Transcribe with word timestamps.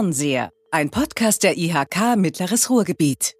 Fernseher, 0.00 0.50
ein 0.70 0.88
Podcast 0.88 1.42
der 1.42 1.58
IHK 1.58 2.16
Mittleres 2.16 2.70
Ruhrgebiet. 2.70 3.34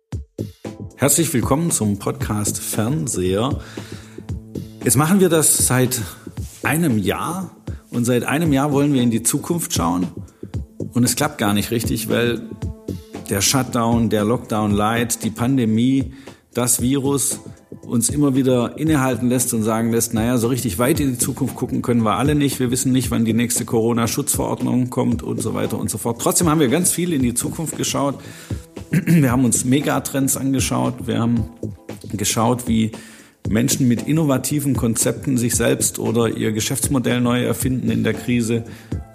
Herzlich 0.95 1.33
willkommen 1.33 1.71
zum 1.71 1.99
Podcast 1.99 2.59
Fernseher. 2.59 3.59
Jetzt 4.85 4.97
machen 4.99 5.21
wir 5.21 5.31
das 5.31 5.67
seit 5.67 6.03
einem 6.63 6.99
Jahr 6.99 7.57
und 7.91 8.05
seit 8.05 8.25
einem 8.25 8.53
Jahr 8.53 8.73
wollen 8.73 8.93
wir 8.93 9.01
in 9.01 9.11
die 9.11 9.23
Zukunft 9.23 9.73
schauen 9.73 10.09
und 10.93 11.03
es 11.03 11.17
klappt 11.17 11.39
gar 11.39 11.55
nicht 11.55 11.71
richtig, 11.71 12.11
weil 12.11 12.43
der 13.31 13.41
Shutdown, 13.41 14.11
der 14.11 14.27
Lockdown 14.27 14.73
Light, 14.73 15.25
die 15.25 15.31
Pandemie, 15.31 16.13
das 16.53 16.83
Virus 16.83 17.41
uns 17.91 18.09
immer 18.09 18.37
wieder 18.37 18.79
innehalten 18.79 19.29
lässt 19.29 19.53
und 19.53 19.65
sagen 19.65 19.91
lässt, 19.91 20.15
naja, 20.15 20.39
so 20.39 20.47
richtig 20.47 20.79
weit 20.79 21.01
in 21.01 21.13
die 21.13 21.19
Zukunft 21.19 21.57
gucken 21.57 21.83
können 21.83 22.03
wir 22.03 22.17
alle 22.17 22.37
nicht. 22.37 22.61
Wir 22.61 22.71
wissen 22.71 22.93
nicht, 22.93 23.11
wann 23.11 23.25
die 23.25 23.33
nächste 23.33 23.65
Corona-Schutzverordnung 23.65 24.91
kommt 24.91 25.25
und 25.25 25.43
so 25.43 25.55
weiter 25.55 25.77
und 25.77 25.91
so 25.91 25.99
fort. 25.99 26.21
Trotzdem 26.23 26.49
haben 26.49 26.61
wir 26.61 26.69
ganz 26.69 26.93
viel 26.93 27.13
in 27.13 27.23
die 27.23 27.35
Zukunft 27.35 27.77
geschaut. 27.77 28.15
Wir 28.91 29.33
haben 29.33 29.45
uns 29.45 29.65
Megatrends 29.65 30.37
angeschaut. 30.37 31.09
Wir 31.09 31.19
haben 31.19 31.45
geschaut, 32.13 32.69
wie 32.69 32.93
Menschen 33.49 33.89
mit 33.89 34.07
innovativen 34.07 34.77
Konzepten 34.77 35.37
sich 35.37 35.57
selbst 35.57 35.99
oder 35.99 36.29
ihr 36.29 36.53
Geschäftsmodell 36.53 37.21
neu 37.21 37.43
erfinden 37.43 37.91
in 37.91 38.05
der 38.05 38.15
Krise. 38.15 38.65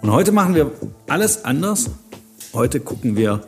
Und 0.02 0.10
heute 0.10 0.32
machen 0.32 0.54
wir 0.54 0.70
alles 1.08 1.46
anders. 1.46 1.90
Heute 2.52 2.80
gucken 2.80 3.16
wir 3.16 3.40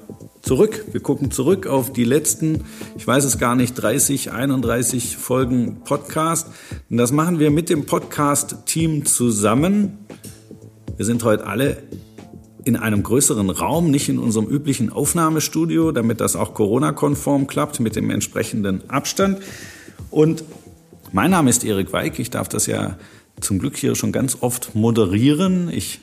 zurück. 0.43 0.85
Wir 0.93 1.01
gucken 1.01 1.31
zurück 1.31 1.67
auf 1.67 1.93
die 1.93 2.05
letzten, 2.05 2.65
ich 2.97 3.07
weiß 3.07 3.25
es 3.25 3.39
gar 3.39 3.55
nicht, 3.55 3.75
30, 3.75 4.33
31 4.33 5.17
Folgen 5.17 5.81
Podcast. 5.85 6.49
Und 6.91 6.97
das 6.97 7.13
machen 7.13 7.39
wir 7.39 7.51
mit 7.51 7.71
dem 7.71 7.87
Podcast-Team 7.87 9.05
zusammen. 9.05 9.99
Wir 10.97 11.05
sind 11.05 11.25
heute 11.25 11.47
alle 11.47 11.83
in 12.65 12.77
einem 12.77 13.03
größeren 13.03 13.51
Raum, 13.51 13.91
nicht 13.91 14.09
in 14.09 14.19
unserem 14.19 14.47
üblichen 14.47 14.91
Aufnahmestudio, 14.91 15.93
damit 15.93 16.21
das 16.21 16.37
auch 16.37 16.55
Corona-konform 16.55 17.47
klappt 17.47 17.81
mit 17.81 17.97
dem 17.97 18.11
entsprechenden 18.11 18.89
Abstand. 18.91 19.39
Und 20.11 20.45
mein 21.13 21.31
Name 21.31 21.51
ist 21.51 21.65
Erik 21.65 21.93
Weig. 21.93 22.19
Ich 22.19 22.31
darf 22.31 22.49
das 22.49 22.67
ja 22.67 22.99
zum 23.41 23.59
Glück 23.59 23.77
hier 23.77 23.95
schon 23.95 24.13
ganz 24.13 24.39
oft 24.41 24.75
moderieren. 24.75 25.71
Ich 25.73 26.01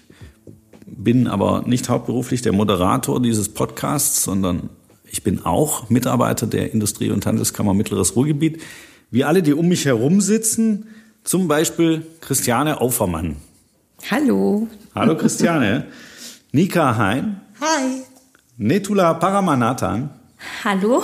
bin 0.85 1.27
aber 1.27 1.63
nicht 1.65 1.89
hauptberuflich 1.89 2.41
der 2.41 2.53
Moderator 2.53 3.21
dieses 3.21 3.49
Podcasts, 3.49 4.23
sondern 4.23 4.69
ich 5.05 5.23
bin 5.23 5.45
auch 5.45 5.89
Mitarbeiter 5.89 6.47
der 6.47 6.73
Industrie- 6.73 7.11
und 7.11 7.25
Handelskammer 7.25 7.73
Mittleres 7.73 8.15
Ruhrgebiet. 8.15 8.61
Wie 9.11 9.23
alle, 9.23 9.41
die 9.41 9.53
um 9.53 9.67
mich 9.67 9.85
herum 9.85 10.21
sitzen, 10.21 10.87
zum 11.23 11.47
Beispiel 11.47 12.05
Christiane 12.21 12.81
Aufermann. 12.81 13.37
Hallo. 14.11 14.67
Hallo 14.93 15.15
Christiane. 15.17 15.87
Nika 16.51 16.97
Hein. 16.97 17.41
Hi. 17.61 18.03
Netula 18.57 19.13
Paramanathan. 19.15 20.09
Hallo. 20.63 21.03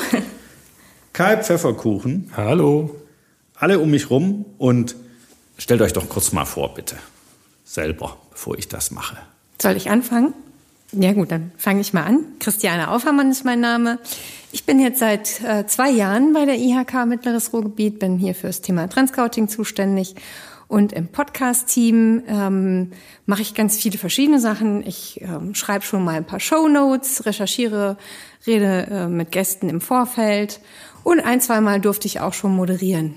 Kai 1.14 1.38
Pfefferkuchen. 1.38 2.32
Hallo. 2.36 2.96
Alle 3.56 3.80
um 3.80 3.92
mich 3.92 4.10
rum 4.10 4.46
und 4.58 4.96
stellt 5.58 5.82
euch 5.82 5.94
doch 5.94 6.08
kurz 6.10 6.32
mal 6.32 6.46
vor, 6.46 6.74
bitte. 6.74 6.98
Selber, 7.64 8.18
bevor 8.32 8.58
ich 8.58 8.68
das 8.68 8.92
mache. 8.92 9.18
Soll 9.62 9.78
ich 9.78 9.90
anfangen? 9.90 10.34
Ja 10.92 11.14
gut, 11.14 11.32
dann 11.32 11.52
fange 11.58 11.82
ich 11.82 11.94
mal 11.94 12.04
an. 12.04 12.26
Christiane 12.40 12.90
Aufermann 12.92 13.32
ist 13.32 13.46
mein 13.46 13.62
Name. 13.62 14.00
Ich 14.52 14.66
bin 14.66 14.80
jetzt 14.80 15.00
seit 15.00 15.42
äh, 15.42 15.66
zwei 15.66 15.90
Jahren 15.90 16.34
bei 16.34 16.46
der 16.46 16.58
IHK 16.58 17.06
Mittleres 17.06 17.54
Ruhrgebiet, 17.54 18.00
bin 18.00 18.18
hier 18.18 18.36
fürs 18.36 18.62
Thema 18.62 18.90
Transcouting 18.90 19.48
zuständig 19.48 20.16
und 20.68 20.92
im 20.92 21.08
Podcast-Team 21.08 22.24
ähm, 22.28 22.92
mache 23.26 23.42
ich 23.42 23.54
ganz 23.54 23.78
viele 23.78 23.98
verschiedene 23.98 24.40
Sachen. 24.40 24.86
Ich 24.86 25.22
ähm, 25.22 25.56
schreibe 25.56 25.86
schon 25.86 26.04
mal 26.04 26.16
ein 26.16 26.26
paar 26.26 26.40
Show 26.40 26.68
Notes, 26.68 27.26
recherchiere, 27.26 27.98
rede 28.46 28.88
äh, 28.90 29.08
mit 29.08 29.32
Gästen 29.32 29.70
im 29.70 29.80
Vorfeld 29.80 30.60
und 31.04 31.22
ein, 31.22 31.40
zweimal 31.40 31.80
durfte 31.80 32.08
ich 32.08 32.20
auch 32.20 32.34
schon 32.34 32.56
moderieren. 32.56 33.16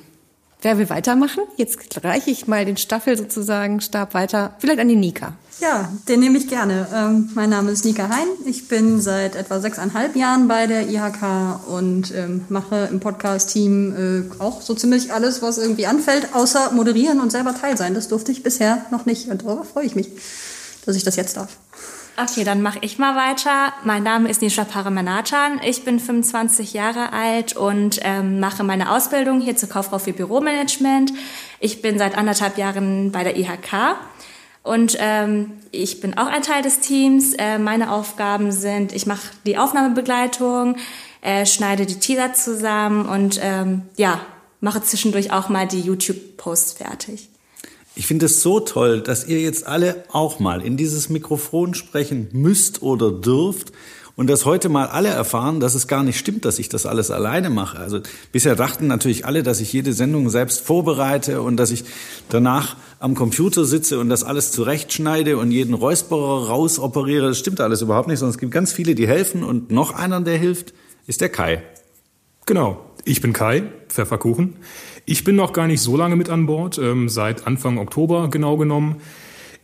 Wer 0.64 0.78
will 0.78 0.88
weitermachen? 0.88 1.42
Jetzt 1.56 1.78
reiche 2.02 2.30
ich 2.30 2.46
mal 2.46 2.64
den 2.64 2.78
Staffel 2.78 3.18
sozusagen, 3.18 3.82
Stab 3.82 4.14
weiter, 4.14 4.54
vielleicht 4.60 4.78
an 4.78 4.88
die 4.88 4.96
Nika. 4.96 5.34
Ja, 5.60 5.92
den 6.08 6.20
nehme 6.20 6.38
ich 6.38 6.48
gerne. 6.48 6.88
Ähm, 6.90 7.28
mein 7.34 7.50
Name 7.50 7.70
ist 7.70 7.84
Nika 7.84 8.08
Hein. 8.08 8.26
Ich 8.46 8.66
bin 8.66 8.98
seit 8.98 9.36
etwa 9.36 9.60
sechseinhalb 9.60 10.16
Jahren 10.16 10.48
bei 10.48 10.66
der 10.66 10.88
IHK 10.88 11.68
und 11.68 12.14
ähm, 12.14 12.46
mache 12.48 12.88
im 12.90 12.98
Podcast-Team 12.98 14.30
äh, 14.38 14.42
auch 14.42 14.62
so 14.62 14.74
ziemlich 14.74 15.12
alles, 15.12 15.42
was 15.42 15.58
irgendwie 15.58 15.84
anfällt, 15.84 16.34
außer 16.34 16.72
moderieren 16.72 17.20
und 17.20 17.30
selber 17.30 17.54
Teil 17.54 17.76
sein. 17.76 17.92
Das 17.92 18.08
durfte 18.08 18.32
ich 18.32 18.42
bisher 18.42 18.86
noch 18.90 19.04
nicht 19.04 19.28
und 19.28 19.42
darüber 19.44 19.64
freue 19.64 19.84
ich 19.84 19.94
mich, 19.94 20.08
dass 20.86 20.96
ich 20.96 21.04
das 21.04 21.16
jetzt 21.16 21.36
darf. 21.36 21.58
Okay, 22.16 22.44
dann 22.44 22.62
mache 22.62 22.78
ich 22.82 22.98
mal 22.98 23.16
weiter. 23.16 23.72
Mein 23.82 24.04
Name 24.04 24.28
ist 24.28 24.40
Nisha 24.40 24.62
Paramanathan. 24.62 25.60
Ich 25.64 25.84
bin 25.84 25.98
25 25.98 26.72
Jahre 26.72 27.12
alt 27.12 27.56
und 27.56 27.98
ähm, 28.02 28.38
mache 28.38 28.62
meine 28.62 28.92
Ausbildung 28.92 29.40
hier 29.40 29.56
zur 29.56 29.68
Kauffrau 29.68 29.98
für 29.98 30.12
Büromanagement. 30.12 31.12
Ich 31.58 31.82
bin 31.82 31.98
seit 31.98 32.16
anderthalb 32.16 32.56
Jahren 32.56 33.10
bei 33.10 33.24
der 33.24 33.36
IHK 33.36 33.96
und 34.62 34.96
ähm, 35.00 35.54
ich 35.72 36.00
bin 36.00 36.16
auch 36.16 36.28
ein 36.28 36.42
Teil 36.42 36.62
des 36.62 36.78
Teams. 36.78 37.34
Äh, 37.34 37.58
meine 37.58 37.90
Aufgaben 37.90 38.52
sind, 38.52 38.92
ich 38.92 39.06
mache 39.06 39.32
die 39.44 39.58
Aufnahmebegleitung, 39.58 40.76
äh, 41.20 41.44
schneide 41.46 41.84
die 41.84 41.98
Teaser 41.98 42.32
zusammen 42.32 43.06
und 43.06 43.40
ähm, 43.42 43.82
ja, 43.96 44.20
mache 44.60 44.80
zwischendurch 44.82 45.32
auch 45.32 45.48
mal 45.48 45.66
die 45.66 45.80
YouTube-Posts 45.80 46.74
fertig. 46.74 47.28
Ich 47.96 48.06
finde 48.06 48.26
es 48.26 48.42
so 48.42 48.58
toll, 48.58 49.00
dass 49.00 49.26
ihr 49.26 49.40
jetzt 49.40 49.66
alle 49.66 50.04
auch 50.10 50.40
mal 50.40 50.60
in 50.60 50.76
dieses 50.76 51.08
Mikrofon 51.10 51.74
sprechen 51.74 52.28
müsst 52.32 52.82
oder 52.82 53.12
dürft 53.12 53.72
und 54.16 54.28
dass 54.28 54.44
heute 54.44 54.68
mal 54.68 54.86
alle 54.86 55.08
erfahren, 55.08 55.60
dass 55.60 55.74
es 55.74 55.86
gar 55.86 56.02
nicht 56.02 56.18
stimmt, 56.18 56.44
dass 56.44 56.58
ich 56.58 56.68
das 56.68 56.86
alles 56.86 57.12
alleine 57.12 57.50
mache. 57.50 57.78
Also 57.78 58.00
bisher 58.32 58.56
dachten 58.56 58.88
natürlich 58.88 59.26
alle, 59.26 59.44
dass 59.44 59.60
ich 59.60 59.72
jede 59.72 59.92
Sendung 59.92 60.28
selbst 60.28 60.60
vorbereite 60.60 61.40
und 61.40 61.56
dass 61.56 61.70
ich 61.70 61.84
danach 62.28 62.76
am 62.98 63.14
Computer 63.14 63.64
sitze 63.64 64.00
und 64.00 64.08
das 64.08 64.24
alles 64.24 64.50
zurechtschneide 64.50 65.36
und 65.36 65.52
jeden 65.52 65.74
Räusperer 65.74 66.48
rausoperiere. 66.48 67.28
Das 67.28 67.38
stimmt 67.38 67.60
alles 67.60 67.82
überhaupt 67.82 68.08
nicht, 68.08 68.18
sondern 68.18 68.34
es 68.34 68.38
gibt 68.38 68.52
ganz 68.52 68.72
viele, 68.72 68.94
die 68.94 69.06
helfen 69.06 69.44
und 69.44 69.70
noch 69.70 69.94
einer, 69.94 70.20
der 70.20 70.38
hilft, 70.38 70.74
ist 71.06 71.20
der 71.20 71.28
Kai. 71.28 71.62
Genau, 72.46 72.84
ich 73.04 73.20
bin 73.20 73.32
Kai, 73.32 73.64
Pfefferkuchen. 73.88 74.56
Ich 75.06 75.22
bin 75.22 75.36
noch 75.36 75.52
gar 75.52 75.66
nicht 75.66 75.82
so 75.82 75.98
lange 75.98 76.16
mit 76.16 76.30
an 76.30 76.46
Bord, 76.46 76.78
ähm, 76.78 77.10
seit 77.10 77.46
Anfang 77.46 77.76
Oktober 77.76 78.28
genau 78.30 78.56
genommen. 78.56 79.02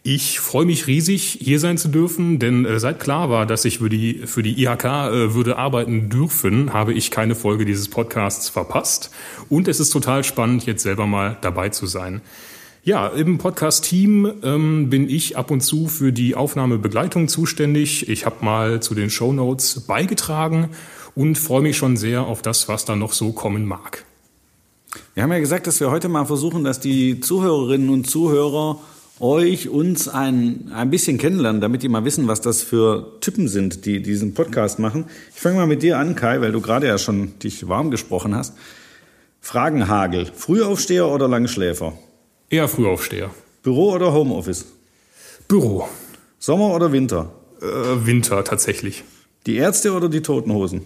Ich 0.02 0.38
freue 0.38 0.66
mich 0.66 0.86
riesig, 0.86 1.38
hier 1.40 1.58
sein 1.58 1.78
zu 1.78 1.88
dürfen, 1.88 2.38
denn 2.38 2.66
äh, 2.66 2.78
seit 2.78 3.00
klar 3.00 3.30
war, 3.30 3.46
dass 3.46 3.64
ich 3.64 3.78
für 3.78 3.88
die, 3.88 4.22
für 4.26 4.42
die 4.42 4.62
IHK 4.62 4.84
äh, 4.84 5.34
würde 5.34 5.56
arbeiten 5.56 6.10
dürfen, 6.10 6.74
habe 6.74 6.92
ich 6.92 7.10
keine 7.10 7.34
Folge 7.34 7.64
dieses 7.64 7.88
Podcasts 7.88 8.50
verpasst. 8.50 9.10
Und 9.48 9.66
es 9.66 9.80
ist 9.80 9.90
total 9.90 10.24
spannend, 10.24 10.66
jetzt 10.66 10.82
selber 10.82 11.06
mal 11.06 11.38
dabei 11.40 11.70
zu 11.70 11.86
sein. 11.86 12.20
Ja, 12.82 13.08
im 13.08 13.38
Podcast-Team 13.38 14.32
ähm, 14.42 14.90
bin 14.90 15.08
ich 15.08 15.38
ab 15.38 15.50
und 15.50 15.62
zu 15.62 15.88
für 15.88 16.12
die 16.12 16.34
Aufnahmebegleitung 16.34 17.28
zuständig. 17.28 18.10
Ich 18.10 18.26
habe 18.26 18.44
mal 18.44 18.80
zu 18.80 18.94
den 18.94 19.08
Show 19.08 19.32
Notes 19.32 19.80
beigetragen 19.86 20.68
und 21.14 21.38
freue 21.38 21.62
mich 21.62 21.78
schon 21.78 21.96
sehr 21.96 22.26
auf 22.26 22.42
das, 22.42 22.68
was 22.68 22.84
da 22.84 22.94
noch 22.94 23.14
so 23.14 23.32
kommen 23.32 23.66
mag. 23.66 24.04
Wir 25.14 25.24
haben 25.24 25.32
ja 25.32 25.40
gesagt, 25.40 25.66
dass 25.66 25.80
wir 25.80 25.90
heute 25.90 26.08
mal 26.08 26.24
versuchen, 26.24 26.62
dass 26.62 26.78
die 26.78 27.20
Zuhörerinnen 27.20 27.90
und 27.90 28.08
Zuhörer 28.08 28.78
euch, 29.18 29.68
uns 29.68 30.08
ein, 30.08 30.70
ein 30.72 30.90
bisschen 30.90 31.18
kennenlernen, 31.18 31.60
damit 31.60 31.82
die 31.82 31.88
mal 31.88 32.04
wissen, 32.04 32.26
was 32.26 32.40
das 32.40 32.62
für 32.62 33.20
Typen 33.20 33.48
sind, 33.48 33.84
die 33.84 34.00
diesen 34.00 34.34
Podcast 34.34 34.78
machen. 34.78 35.04
Ich 35.34 35.40
fange 35.40 35.56
mal 35.56 35.66
mit 35.66 35.82
dir 35.82 35.98
an, 35.98 36.14
Kai, 36.14 36.40
weil 36.40 36.52
du 36.52 36.60
gerade 36.60 36.86
ja 36.86 36.96
schon 36.96 37.38
dich 37.38 37.68
warm 37.68 37.90
gesprochen 37.90 38.34
hast. 38.34 38.54
Fragenhagel. 39.40 40.26
Frühaufsteher 40.34 41.06
oder 41.08 41.28
Langschläfer? 41.28 41.92
Eher 42.48 42.68
Frühaufsteher. 42.68 43.30
Büro 43.62 43.92
oder 43.92 44.14
Homeoffice? 44.14 44.66
Büro. 45.48 45.86
Sommer 46.38 46.74
oder 46.74 46.92
Winter? 46.92 47.30
Äh, 47.60 48.06
Winter 48.06 48.42
tatsächlich. 48.42 49.04
Die 49.46 49.56
Ärzte 49.56 49.92
oder 49.92 50.08
die 50.08 50.22
Totenhosen? 50.22 50.82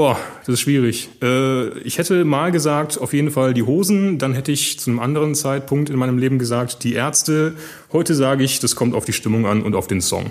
Boah, 0.00 0.18
das 0.46 0.54
ist 0.54 0.60
schwierig. 0.60 1.10
Äh, 1.20 1.78
ich 1.80 1.98
hätte 1.98 2.24
mal 2.24 2.50
gesagt, 2.52 2.98
auf 2.98 3.12
jeden 3.12 3.30
Fall 3.30 3.52
die 3.52 3.64
Hosen. 3.64 4.16
Dann 4.18 4.32
hätte 4.32 4.50
ich 4.50 4.78
zu 4.78 4.88
einem 4.88 4.98
anderen 4.98 5.34
Zeitpunkt 5.34 5.90
in 5.90 5.96
meinem 5.96 6.16
Leben 6.16 6.38
gesagt, 6.38 6.84
die 6.84 6.94
Ärzte. 6.94 7.52
Heute 7.92 8.14
sage 8.14 8.42
ich, 8.42 8.60
das 8.60 8.76
kommt 8.76 8.94
auf 8.94 9.04
die 9.04 9.12
Stimmung 9.12 9.44
an 9.44 9.60
und 9.60 9.74
auf 9.74 9.88
den 9.88 10.00
Song. 10.00 10.30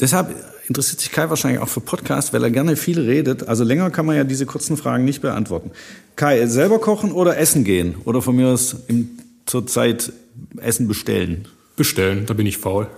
Deshalb 0.00 0.34
interessiert 0.66 0.98
sich 0.98 1.12
Kai 1.12 1.30
wahrscheinlich 1.30 1.60
auch 1.60 1.68
für 1.68 1.78
Podcast, 1.78 2.32
weil 2.32 2.42
er 2.42 2.50
gerne 2.50 2.74
viel 2.74 2.98
redet. 2.98 3.46
Also 3.46 3.62
länger 3.62 3.90
kann 3.90 4.04
man 4.04 4.16
ja 4.16 4.24
diese 4.24 4.46
kurzen 4.46 4.76
Fragen 4.76 5.04
nicht 5.04 5.22
beantworten. 5.22 5.70
Kai, 6.16 6.44
selber 6.48 6.80
kochen 6.80 7.12
oder 7.12 7.38
essen 7.38 7.62
gehen? 7.62 7.94
Oder 8.04 8.20
von 8.20 8.34
mir 8.34 8.48
aus 8.48 8.74
im, 8.88 9.10
zur 9.46 9.68
Zeit 9.68 10.12
Essen 10.56 10.88
bestellen? 10.88 11.46
Bestellen, 11.76 12.26
da 12.26 12.34
bin 12.34 12.46
ich 12.46 12.58
faul. 12.58 12.88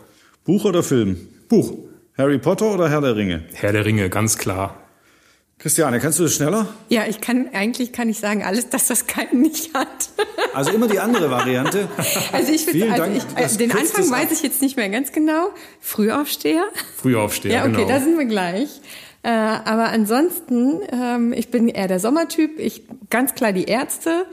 Buch 0.47 0.65
oder 0.65 0.83
Film? 0.83 1.19
Buch. 1.51 1.75
Harry 2.17 2.39
Potter 2.39 2.73
oder 2.73 2.89
Herr 2.89 3.03
der 3.03 3.17
Ringe? 3.17 3.45
Herr 3.53 3.73
der 3.73 3.85
Ringe, 3.85 4.09
ganz 4.09 4.39
klar. 4.39 4.79
Christiane, 5.59 6.01
kannst 6.01 6.19
du 6.19 6.25
das 6.25 6.35
schneller? 6.35 6.69
Ja, 6.91 7.07
ich 7.09 7.23
kann, 7.23 7.49
eigentlich 7.55 7.93
kann 7.93 8.11
ich 8.11 8.19
sagen, 8.19 8.43
alles, 8.43 8.69
dass 8.69 8.89
das 8.89 9.07
keinen 9.07 9.41
nicht 9.41 9.73
hat. 9.73 10.11
Also 10.53 10.71
immer 10.71 10.87
die 10.87 11.01
andere 11.01 11.31
Variante. 11.31 11.89
Also 12.33 12.53
ich 12.53 12.67
Vielen 12.67 12.95
Dank, 12.95 13.23
also 13.35 13.47
ich, 13.47 13.55
äh, 13.55 13.59
den 13.69 13.73
Anfang 13.73 14.11
weiß 14.11 14.33
ich 14.33 14.43
jetzt 14.43 14.61
nicht 14.61 14.77
mehr 14.77 14.91
ganz 14.91 15.13
genau. 15.13 15.49
Frühaufsteher. 15.81 16.65
Frühaufsteher, 16.97 17.53
Ja, 17.53 17.63
okay, 17.63 17.73
genau. 17.73 17.89
da 17.89 18.01
sind 18.01 18.19
wir 18.19 18.27
gleich. 18.27 18.81
Äh, 19.23 19.31
aber 19.31 19.89
ansonsten, 19.89 20.81
ähm, 20.93 21.33
ich 21.33 21.51
bin 21.51 21.69
eher 21.69 21.89
der 21.89 22.01
Sommertyp. 22.01 22.59
Ich 22.59 22.83
ganz 23.09 23.35
klar 23.35 23.53
die 23.53 23.65
Ärzte, 23.65 24.27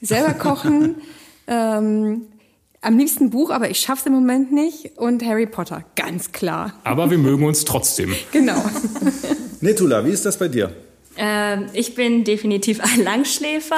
selber 0.00 0.34
kochen. 0.34 1.02
ähm, 1.48 2.28
am 2.80 2.98
liebsten 2.98 3.30
Buch, 3.30 3.50
aber 3.50 3.70
ich 3.70 3.80
schaff's 3.80 4.06
im 4.06 4.12
Moment 4.12 4.52
nicht. 4.52 4.96
Und 4.96 5.24
Harry 5.24 5.46
Potter, 5.46 5.84
ganz 5.96 6.32
klar. 6.32 6.74
Aber 6.84 7.10
wir 7.10 7.18
mögen 7.18 7.44
uns 7.44 7.64
trotzdem. 7.64 8.14
Genau. 8.32 8.62
Netula, 9.60 10.04
wie 10.04 10.10
ist 10.10 10.24
das 10.24 10.38
bei 10.38 10.48
dir? 10.48 10.72
Ähm, 11.16 11.66
ich 11.72 11.94
bin 11.96 12.22
definitiv 12.22 12.80
ein 12.80 13.02
Langschläfer. 13.02 13.74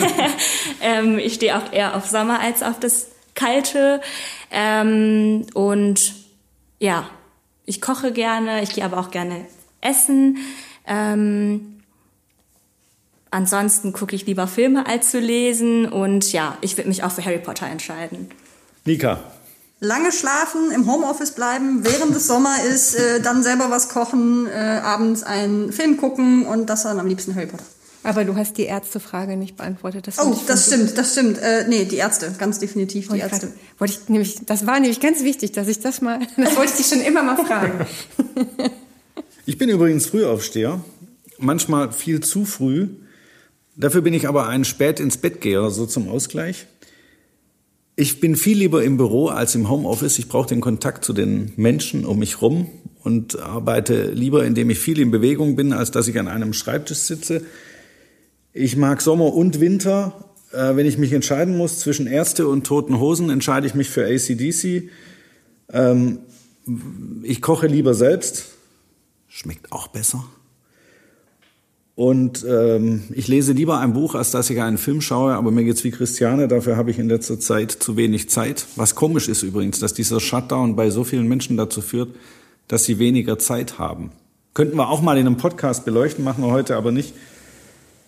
ähm, 0.80 1.18
ich 1.18 1.34
stehe 1.34 1.58
auch 1.58 1.72
eher 1.72 1.96
auf 1.96 2.06
Sommer 2.06 2.40
als 2.40 2.62
auf 2.62 2.78
das 2.78 3.08
Kalte. 3.34 4.00
Ähm, 4.52 5.46
und 5.54 6.14
ja, 6.78 7.10
ich 7.66 7.80
koche 7.80 8.12
gerne, 8.12 8.62
ich 8.62 8.74
gehe 8.74 8.84
aber 8.84 8.98
auch 8.98 9.10
gerne 9.10 9.46
essen. 9.80 10.38
Ähm, 10.86 11.73
ansonsten 13.34 13.92
gucke 13.92 14.16
ich 14.16 14.26
lieber 14.26 14.46
Filme 14.46 14.86
als 14.86 15.10
zu 15.10 15.18
lesen. 15.18 15.86
Und 15.86 16.32
ja, 16.32 16.56
ich 16.60 16.76
würde 16.76 16.88
mich 16.88 17.02
auch 17.02 17.12
für 17.12 17.24
Harry 17.24 17.38
Potter 17.38 17.66
entscheiden. 17.66 18.30
Nika, 18.84 19.20
Lange 19.80 20.12
schlafen, 20.12 20.70
im 20.74 20.90
Homeoffice 20.90 21.32
bleiben, 21.32 21.84
während 21.84 22.16
es 22.16 22.26
Sommer 22.26 22.56
ist, 22.64 22.94
äh, 22.94 23.20
dann 23.20 23.42
selber 23.42 23.70
was 23.70 23.90
kochen, 23.90 24.46
äh, 24.46 24.80
abends 24.82 25.22
einen 25.22 25.72
Film 25.72 25.98
gucken 25.98 26.46
und 26.46 26.70
das 26.70 26.84
dann 26.84 26.98
am 26.98 27.06
liebsten 27.06 27.34
Harry 27.34 27.46
Potter. 27.46 27.64
Aber 28.02 28.24
du 28.24 28.36
hast 28.36 28.56
die 28.56 28.64
Ärztefrage 28.64 29.36
nicht 29.36 29.56
beantwortet. 29.56 30.06
Das 30.06 30.18
Oh, 30.18 30.38
das 30.46 30.66
stimmt, 30.66 30.96
das 30.96 31.12
stimmt. 31.12 31.38
Äh, 31.38 31.66
nee, 31.68 31.84
die 31.84 31.96
Ärzte, 31.96 32.32
ganz 32.38 32.58
definitiv 32.58 33.08
die 33.08 33.18
Ärzte. 33.18 33.48
grad, 33.48 33.58
wollte 33.78 33.94
ich 33.94 34.08
nämlich, 34.08 34.46
das 34.46 34.66
war 34.66 34.78
nämlich 34.78 35.00
ganz 35.00 35.22
wichtig, 35.22 35.52
dass 35.52 35.68
ich 35.68 35.80
das 35.80 36.00
mal, 36.00 36.20
das 36.36 36.56
wollte 36.56 36.72
ich 36.72 36.76
dich 36.78 36.86
schon 36.86 37.00
immer 37.00 37.22
mal 37.22 37.36
fragen. 37.36 37.86
Ich 39.46 39.58
bin 39.58 39.68
übrigens 39.68 40.06
Frühaufsteher, 40.06 40.82
manchmal 41.38 41.92
viel 41.92 42.20
zu 42.20 42.44
früh. 42.44 42.88
Dafür 43.76 44.02
bin 44.02 44.14
ich 44.14 44.28
aber 44.28 44.48
ein 44.48 44.64
spät 44.64 45.00
ins 45.00 45.16
Bett 45.16 45.40
Geher, 45.40 45.70
so 45.70 45.86
zum 45.86 46.08
Ausgleich. 46.08 46.66
Ich 47.96 48.20
bin 48.20 48.36
viel 48.36 48.58
lieber 48.58 48.82
im 48.82 48.96
Büro 48.96 49.28
als 49.28 49.54
im 49.54 49.68
Homeoffice. 49.68 50.18
Ich 50.18 50.28
brauche 50.28 50.48
den 50.48 50.60
Kontakt 50.60 51.04
zu 51.04 51.12
den 51.12 51.52
Menschen 51.56 52.04
um 52.04 52.18
mich 52.18 52.42
rum 52.42 52.68
und 53.02 53.38
arbeite 53.38 54.10
lieber, 54.10 54.44
indem 54.44 54.70
ich 54.70 54.78
viel 54.78 54.98
in 54.98 55.10
Bewegung 55.10 55.56
bin, 55.56 55.72
als 55.72 55.90
dass 55.90 56.08
ich 56.08 56.18
an 56.18 56.28
einem 56.28 56.52
Schreibtisch 56.52 56.98
sitze. 56.98 57.44
Ich 58.52 58.76
mag 58.76 59.00
Sommer 59.00 59.32
und 59.34 59.60
Winter. 59.60 60.30
Äh, 60.52 60.76
wenn 60.76 60.86
ich 60.86 60.98
mich 60.98 61.12
entscheiden 61.12 61.56
muss 61.56 61.80
zwischen 61.80 62.06
Ärzte 62.06 62.48
und 62.48 62.64
Toten 62.64 62.98
Hosen, 62.98 63.30
entscheide 63.30 63.66
ich 63.66 63.74
mich 63.74 63.90
für 63.90 64.06
ACDC. 64.06 64.90
Ähm, 65.72 66.18
ich 67.22 67.42
koche 67.42 67.66
lieber 67.66 67.94
selbst. 67.94 68.46
Schmeckt 69.28 69.70
auch 69.72 69.88
besser. 69.88 70.24
Und 71.96 72.44
ähm, 72.48 73.04
ich 73.12 73.28
lese 73.28 73.52
lieber 73.52 73.78
ein 73.78 73.92
Buch, 73.92 74.16
als 74.16 74.32
dass 74.32 74.50
ich 74.50 74.60
einen 74.60 74.78
Film 74.78 75.00
schaue, 75.00 75.34
aber 75.34 75.52
mir 75.52 75.62
geht's 75.62 75.84
wie 75.84 75.92
Christiane, 75.92 76.48
dafür 76.48 76.76
habe 76.76 76.90
ich 76.90 76.98
in 76.98 77.08
letzter 77.08 77.38
Zeit 77.38 77.70
zu 77.70 77.96
wenig 77.96 78.28
Zeit. 78.30 78.66
Was 78.74 78.96
komisch 78.96 79.28
ist 79.28 79.44
übrigens, 79.44 79.78
dass 79.78 79.94
dieser 79.94 80.18
Shutdown 80.18 80.74
bei 80.74 80.90
so 80.90 81.04
vielen 81.04 81.28
Menschen 81.28 81.56
dazu 81.56 81.80
führt, 81.80 82.10
dass 82.66 82.84
sie 82.84 82.98
weniger 82.98 83.38
Zeit 83.38 83.78
haben. 83.78 84.10
Könnten 84.54 84.76
wir 84.76 84.88
auch 84.88 85.02
mal 85.02 85.18
in 85.18 85.26
einem 85.26 85.36
Podcast 85.36 85.84
beleuchten, 85.84 86.24
machen 86.24 86.42
wir 86.42 86.50
heute 86.50 86.76
aber 86.76 86.90
nicht. 86.90 87.14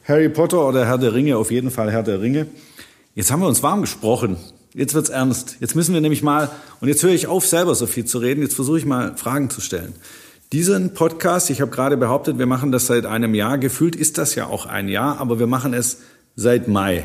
Harry 0.04 0.28
Potter 0.28 0.66
oder 0.66 0.84
Herr 0.84 0.98
der 0.98 1.14
Ringe, 1.14 1.36
auf 1.36 1.52
jeden 1.52 1.70
Fall 1.70 1.90
Herr 1.92 2.02
der 2.02 2.20
Ringe. 2.20 2.48
Jetzt 3.14 3.30
haben 3.30 3.40
wir 3.40 3.48
uns 3.48 3.62
warm 3.62 3.82
gesprochen. 3.82 4.36
Jetzt 4.74 4.94
wird's 4.94 5.08
ernst. 5.10 5.56
Jetzt 5.60 5.74
müssen 5.74 5.94
wir 5.94 6.00
nämlich 6.00 6.22
mal, 6.22 6.50
und 6.80 6.88
jetzt 6.88 7.02
höre 7.02 7.12
ich 7.12 7.28
auf, 7.28 7.46
selber 7.46 7.74
so 7.74 7.86
viel 7.86 8.04
zu 8.04 8.18
reden, 8.18 8.42
jetzt 8.42 8.54
versuche 8.54 8.78
ich 8.78 8.84
mal 8.84 9.16
Fragen 9.16 9.48
zu 9.48 9.60
stellen. 9.60 9.94
Diesen 10.52 10.94
Podcast, 10.94 11.50
ich 11.50 11.60
habe 11.60 11.72
gerade 11.72 11.96
behauptet, 11.96 12.38
wir 12.38 12.46
machen 12.46 12.70
das 12.70 12.86
seit 12.86 13.04
einem 13.04 13.34
Jahr. 13.34 13.58
Gefühlt 13.58 13.96
ist 13.96 14.16
das 14.16 14.36
ja 14.36 14.46
auch 14.46 14.64
ein 14.66 14.88
Jahr, 14.88 15.20
aber 15.20 15.40
wir 15.40 15.48
machen 15.48 15.74
es 15.74 16.02
seit 16.36 16.68
Mai. 16.68 17.04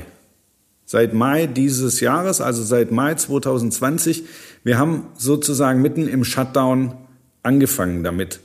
Seit 0.85 1.15
Mai 1.15 1.47
dieses 1.47 2.01
Jahres, 2.01 2.39
also 2.39 2.61
seit 2.61 2.91
Mai 2.91 3.15
2020. 3.15 4.25
Wir 4.63 4.77
haben 4.77 5.07
sozusagen 5.17 5.81
mitten 5.81 6.07
im 6.07 6.23
Shutdown 6.23 6.93
angefangen 7.41 8.03
damit. 8.03 8.41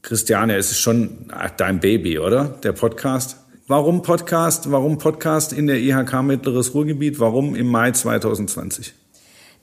Christiane, 0.00 0.56
es 0.56 0.70
ist 0.70 0.80
schon 0.80 1.30
dein 1.58 1.80
Baby, 1.80 2.18
oder? 2.18 2.46
Der 2.62 2.72
Podcast. 2.72 3.36
Warum 3.66 4.00
Podcast? 4.00 4.70
Warum 4.70 4.96
Podcast 4.96 5.52
in 5.52 5.66
der 5.66 5.78
IHK 5.78 6.22
Mittleres 6.22 6.72
Ruhrgebiet? 6.72 7.20
Warum 7.20 7.54
im 7.54 7.66
Mai 7.66 7.92
2020? 7.92 8.94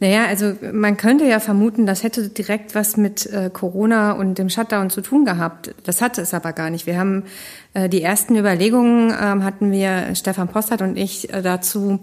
Naja, 0.02 0.26
also 0.28 0.56
man 0.72 0.96
könnte 0.96 1.26
ja 1.26 1.42
vermuten, 1.42 1.86
das 1.86 2.04
hätte 2.04 2.30
direkt 2.30 2.74
was 2.74 2.96
mit 2.96 3.26
äh, 3.26 3.50
Corona 3.52 4.14
und 4.14 4.38
dem 4.38 4.50
Shutdown 4.50 4.90
zu 4.90 5.02
tun 5.02 5.26
gehabt. 5.26 5.76
Das 5.84 6.02
hatte 6.02 6.22
es 6.22 6.34
aber 6.34 6.54
gar 6.54 6.70
nicht. 6.70 6.86
Wir 6.86 6.98
haben 6.98 7.24
äh, 7.74 7.90
die 7.90 8.02
ersten 8.02 8.38
Überlegungen 8.38 9.14
ähm, 9.22 9.44
hatten 9.44 9.72
wir, 9.72 10.16
Stefan 10.16 10.48
Postert 10.48 10.82
und 10.82 10.96
ich, 10.96 11.34
äh, 11.34 11.42
dazu 11.42 12.00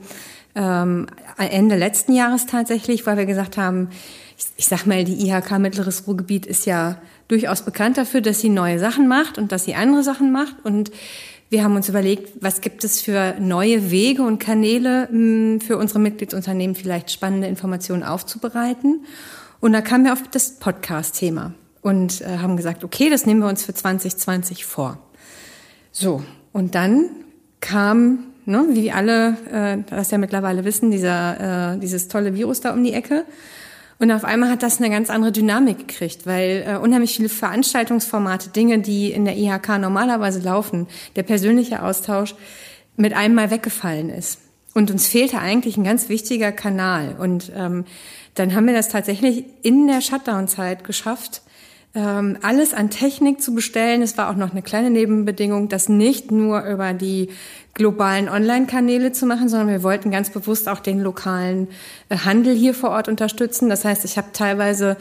ähm, 0.54 1.06
Ende 1.38 1.76
letzten 1.76 2.12
Jahres 2.12 2.44
tatsächlich, 2.44 3.06
weil 3.06 3.16
wir 3.16 3.26
gesagt 3.26 3.56
haben, 3.56 3.88
ich, 4.37 4.46
ich 4.58 4.66
sag 4.66 4.87
mal, 4.87 5.04
die 5.04 5.28
IHK 5.28 5.58
Mittleres 5.58 6.06
Ruhrgebiet 6.06 6.44
ist 6.44 6.66
ja 6.66 6.98
durchaus 7.28 7.62
bekannt 7.62 7.96
dafür, 7.96 8.20
dass 8.20 8.40
sie 8.40 8.50
neue 8.50 8.78
Sachen 8.78 9.08
macht 9.08 9.38
und 9.38 9.52
dass 9.52 9.64
sie 9.64 9.75
andere 9.75 10.02
Sachen 10.02 10.32
macht 10.32 10.56
und 10.64 10.90
wir 11.48 11.62
haben 11.62 11.76
uns 11.76 11.88
überlegt, 11.88 12.43
was 12.43 12.60
gibt 12.60 12.82
es 12.82 13.00
für 13.00 13.37
neue 13.38 13.90
Wege 13.90 14.22
und 14.22 14.38
Kanäle 14.38 15.08
mh, 15.10 15.64
für 15.64 15.76
unsere 15.76 16.00
Mitgliedsunternehmen 16.00 16.75
vielleicht 16.75 17.10
spannende 17.10 17.46
Informationen 17.46 18.02
aufzubereiten. 18.02 19.04
Und 19.60 19.72
da 19.72 19.81
kamen 19.81 20.04
wir 20.04 20.12
auf 20.12 20.22
das 20.31 20.58
Podcast-Thema 20.58 21.54
und 21.82 22.20
äh, 22.20 22.38
haben 22.38 22.56
gesagt, 22.56 22.82
okay, 22.82 23.10
das 23.10 23.26
nehmen 23.26 23.40
wir 23.40 23.48
uns 23.48 23.64
für 23.64 23.72
2020 23.72 24.64
vor. 24.64 24.98
So, 25.93 26.22
und 26.52 26.75
dann 26.75 27.10
kam, 27.60 28.25
ne, 28.44 28.66
wie 28.72 28.90
alle 28.90 29.37
äh, 29.52 29.78
das 29.88 30.10
ja 30.10 30.19
mittlerweile 30.19 30.64
wissen, 30.64 30.90
dieser, 30.90 31.75
äh, 31.75 31.78
dieses 31.78 32.08
tolle 32.08 32.34
Virus 32.34 32.60
da 32.60 32.72
um 32.72 32.82
die 32.82 32.93
Ecke. 32.93 33.25
Und 33.98 34.12
auf 34.12 34.25
einmal 34.25 34.50
hat 34.50 34.62
das 34.62 34.78
eine 34.78 34.90
ganz 34.90 35.08
andere 35.08 35.32
Dynamik 35.32 35.88
gekriegt, 35.88 36.26
weil 36.26 36.64
äh, 36.66 36.76
unheimlich 36.76 37.16
viele 37.16 37.31
Veranstaltungsformate, 37.31 38.50
Dinge, 38.50 38.78
die 38.78 39.10
in 39.10 39.25
der 39.25 39.37
IHK 39.37 39.78
normalerweise 39.78 40.40
laufen, 40.40 40.87
der 41.16 41.22
persönliche 41.22 41.82
Austausch 41.82 42.34
mit 42.96 43.14
einem 43.14 43.34
Mal 43.34 43.50
weggefallen 43.50 44.10
ist. 44.10 44.40
Und 44.75 44.90
uns 44.90 45.06
fehlte 45.06 45.38
eigentlich 45.38 45.78
ein 45.78 45.84
ganz 45.84 46.10
wichtiger 46.10 46.52
Kanal. 46.52 47.17
Und 47.19 47.50
ähm, 47.56 47.86
dann 48.34 48.55
haben 48.55 48.67
wir 48.67 48.74
das 48.74 48.91
tatsächlich 48.91 49.44
in 49.62 49.86
der 49.86 50.03
Shutdown-Zeit 50.03 50.84
geschafft, 50.84 51.41
ähm, 51.96 52.36
alles 52.43 52.74
an 52.74 52.91
Technik 52.91 53.41
zu 53.41 53.55
bestellen. 53.55 54.03
Es 54.03 54.19
war 54.19 54.31
auch 54.31 54.36
noch 54.36 54.53
eine 54.53 54.60
kleine 54.60 54.91
Nebenbedingung, 54.91 55.69
das 55.69 55.88
nicht 55.88 56.31
nur 56.31 56.62
über 56.65 56.93
die 56.93 57.31
globalen 57.72 58.29
Online-Kanäle 58.29 59.12
zu 59.12 59.26
machen, 59.26 59.48
sondern 59.48 59.69
wir 59.69 59.82
wollten 59.82 60.10
ganz 60.10 60.31
bewusst 60.31 60.69
auch 60.69 60.81
den 60.81 61.00
lokalen 61.00 61.69
äh, 62.08 62.19
Handel 62.19 62.55
hier 62.55 62.74
vor 62.74 62.91
Ort 62.91 63.08
unterstützen. 63.08 63.70
Das 63.70 63.84
heißt, 63.84 64.05
ich 64.05 64.19
habe 64.19 64.29
teilweise 64.32 64.98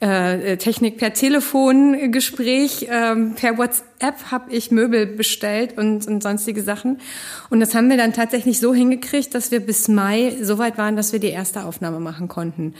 äh, 0.00 0.56
Technik 0.56 0.96
per 0.96 1.12
Telefongespräch, 1.12 2.88
ähm, 2.90 3.34
per 3.34 3.58
WhatsApp 3.58 4.30
habe 4.30 4.50
ich 4.50 4.70
Möbel 4.70 5.06
bestellt 5.06 5.76
und, 5.76 6.06
und 6.06 6.22
sonstige 6.22 6.62
Sachen. 6.62 7.00
Und 7.50 7.60
das 7.60 7.74
haben 7.74 7.90
wir 7.90 7.96
dann 7.98 8.14
tatsächlich 8.14 8.58
so 8.58 8.72
hingekriegt, 8.72 9.34
dass 9.34 9.50
wir 9.50 9.60
bis 9.60 9.88
Mai 9.88 10.34
so 10.40 10.56
weit 10.56 10.78
waren, 10.78 10.96
dass 10.96 11.12
wir 11.12 11.20
die 11.20 11.28
erste 11.28 11.64
Aufnahme 11.64 12.00
machen 12.00 12.28
konnten 12.28 12.74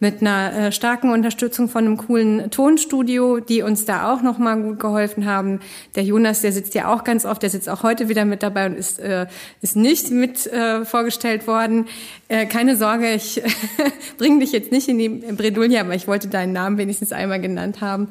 mit 0.00 0.22
einer 0.22 0.52
äh, 0.52 0.72
starken 0.72 1.10
Unterstützung 1.10 1.68
von 1.68 1.84
einem 1.84 1.98
coolen 1.98 2.50
Tonstudio, 2.50 3.38
die 3.38 3.62
uns 3.62 3.84
da 3.84 4.12
auch 4.12 4.22
nochmal 4.22 4.60
gut 4.60 4.80
geholfen 4.80 5.26
haben. 5.26 5.60
Der 5.94 6.02
Jonas, 6.02 6.40
der 6.40 6.52
sitzt 6.52 6.74
ja 6.74 6.92
auch 6.92 7.04
ganz 7.04 7.26
oft, 7.26 7.42
der 7.42 7.50
sitzt 7.50 7.68
auch 7.68 7.82
heute 7.82 8.08
wieder 8.08 8.24
mit 8.24 8.42
dabei 8.42 8.66
und 8.66 8.76
ist, 8.76 8.98
äh, 8.98 9.26
ist 9.60 9.76
nicht 9.76 10.10
mit 10.10 10.46
äh, 10.46 10.86
vorgestellt 10.86 11.46
worden. 11.46 11.86
Äh, 12.28 12.46
keine 12.46 12.76
Sorge, 12.76 13.12
ich 13.12 13.42
bringe 14.18 14.40
dich 14.40 14.52
jetzt 14.52 14.72
nicht 14.72 14.88
in 14.88 14.98
die 14.98 15.08
Bredouille, 15.08 15.78
aber 15.78 15.94
ich 15.94 16.08
wollte 16.08 16.28
deinen 16.28 16.54
Namen 16.54 16.78
wenigstens 16.78 17.12
einmal 17.12 17.40
genannt 17.40 17.82
haben. 17.82 18.08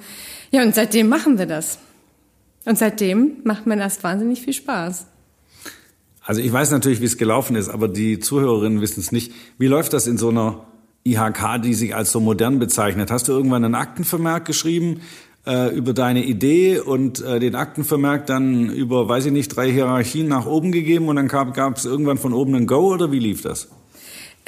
Ja, 0.52 0.62
und 0.62 0.76
seitdem 0.76 1.10
machen 1.10 1.40
wir 1.40 1.48
das. 1.48 1.80
Und 2.66 2.78
seitdem 2.78 3.38
macht 3.44 3.66
mir 3.66 3.78
das 3.78 4.04
wahnsinnig 4.04 4.42
viel 4.42 4.54
Spaß. 4.54 5.08
Also 6.22 6.42
ich 6.42 6.54
weiß 6.54 6.70
natürlich, 6.70 7.02
wie 7.02 7.06
es 7.06 7.18
gelaufen 7.18 7.56
ist, 7.56 7.70
aber 7.70 7.88
die 7.88 8.20
Zuhörerinnen 8.20 8.82
wissen 8.82 9.00
es 9.00 9.12
nicht. 9.12 9.34
Wie 9.58 9.66
läuft 9.66 9.94
das 9.94 10.06
in 10.06 10.20
so 10.20 10.30
einer 10.30 10.68
IHK, 11.06 11.62
die 11.64 11.74
sich 11.74 11.96
als 11.96 12.12
so 12.12 12.20
modern 12.20 12.60
bezeichnet? 12.60 13.12
Hast 13.12 13.28
du 13.28 13.32
irgendwann 13.32 13.66
einen 13.66 13.76
Aktenvermerk 13.76 14.46
geschrieben 14.46 15.02
äh, 15.46 15.76
über 15.76 15.94
deine 15.94 16.24
Idee 16.24 16.80
und 16.80 17.22
äh, 17.22 17.40
den 17.40 17.56
Aktenvermerk 17.56 18.26
dann 18.26 18.70
über, 18.70 19.08
weiß 19.08 19.28
ich 19.28 19.32
nicht, 19.32 19.56
drei 19.56 19.72
Hierarchien 19.72 20.28
nach 20.28 20.46
oben 20.46 20.72
gegeben 20.72 21.08
und 21.08 21.16
dann 21.16 21.28
gab 21.28 21.78
es 21.78 21.86
irgendwann 21.86 22.18
von 22.18 22.34
oben 22.34 22.56
ein 22.56 22.68
Go 22.68 22.94
oder 22.94 23.12
wie 23.12 23.20
lief 23.20 23.42
das? 23.42 23.70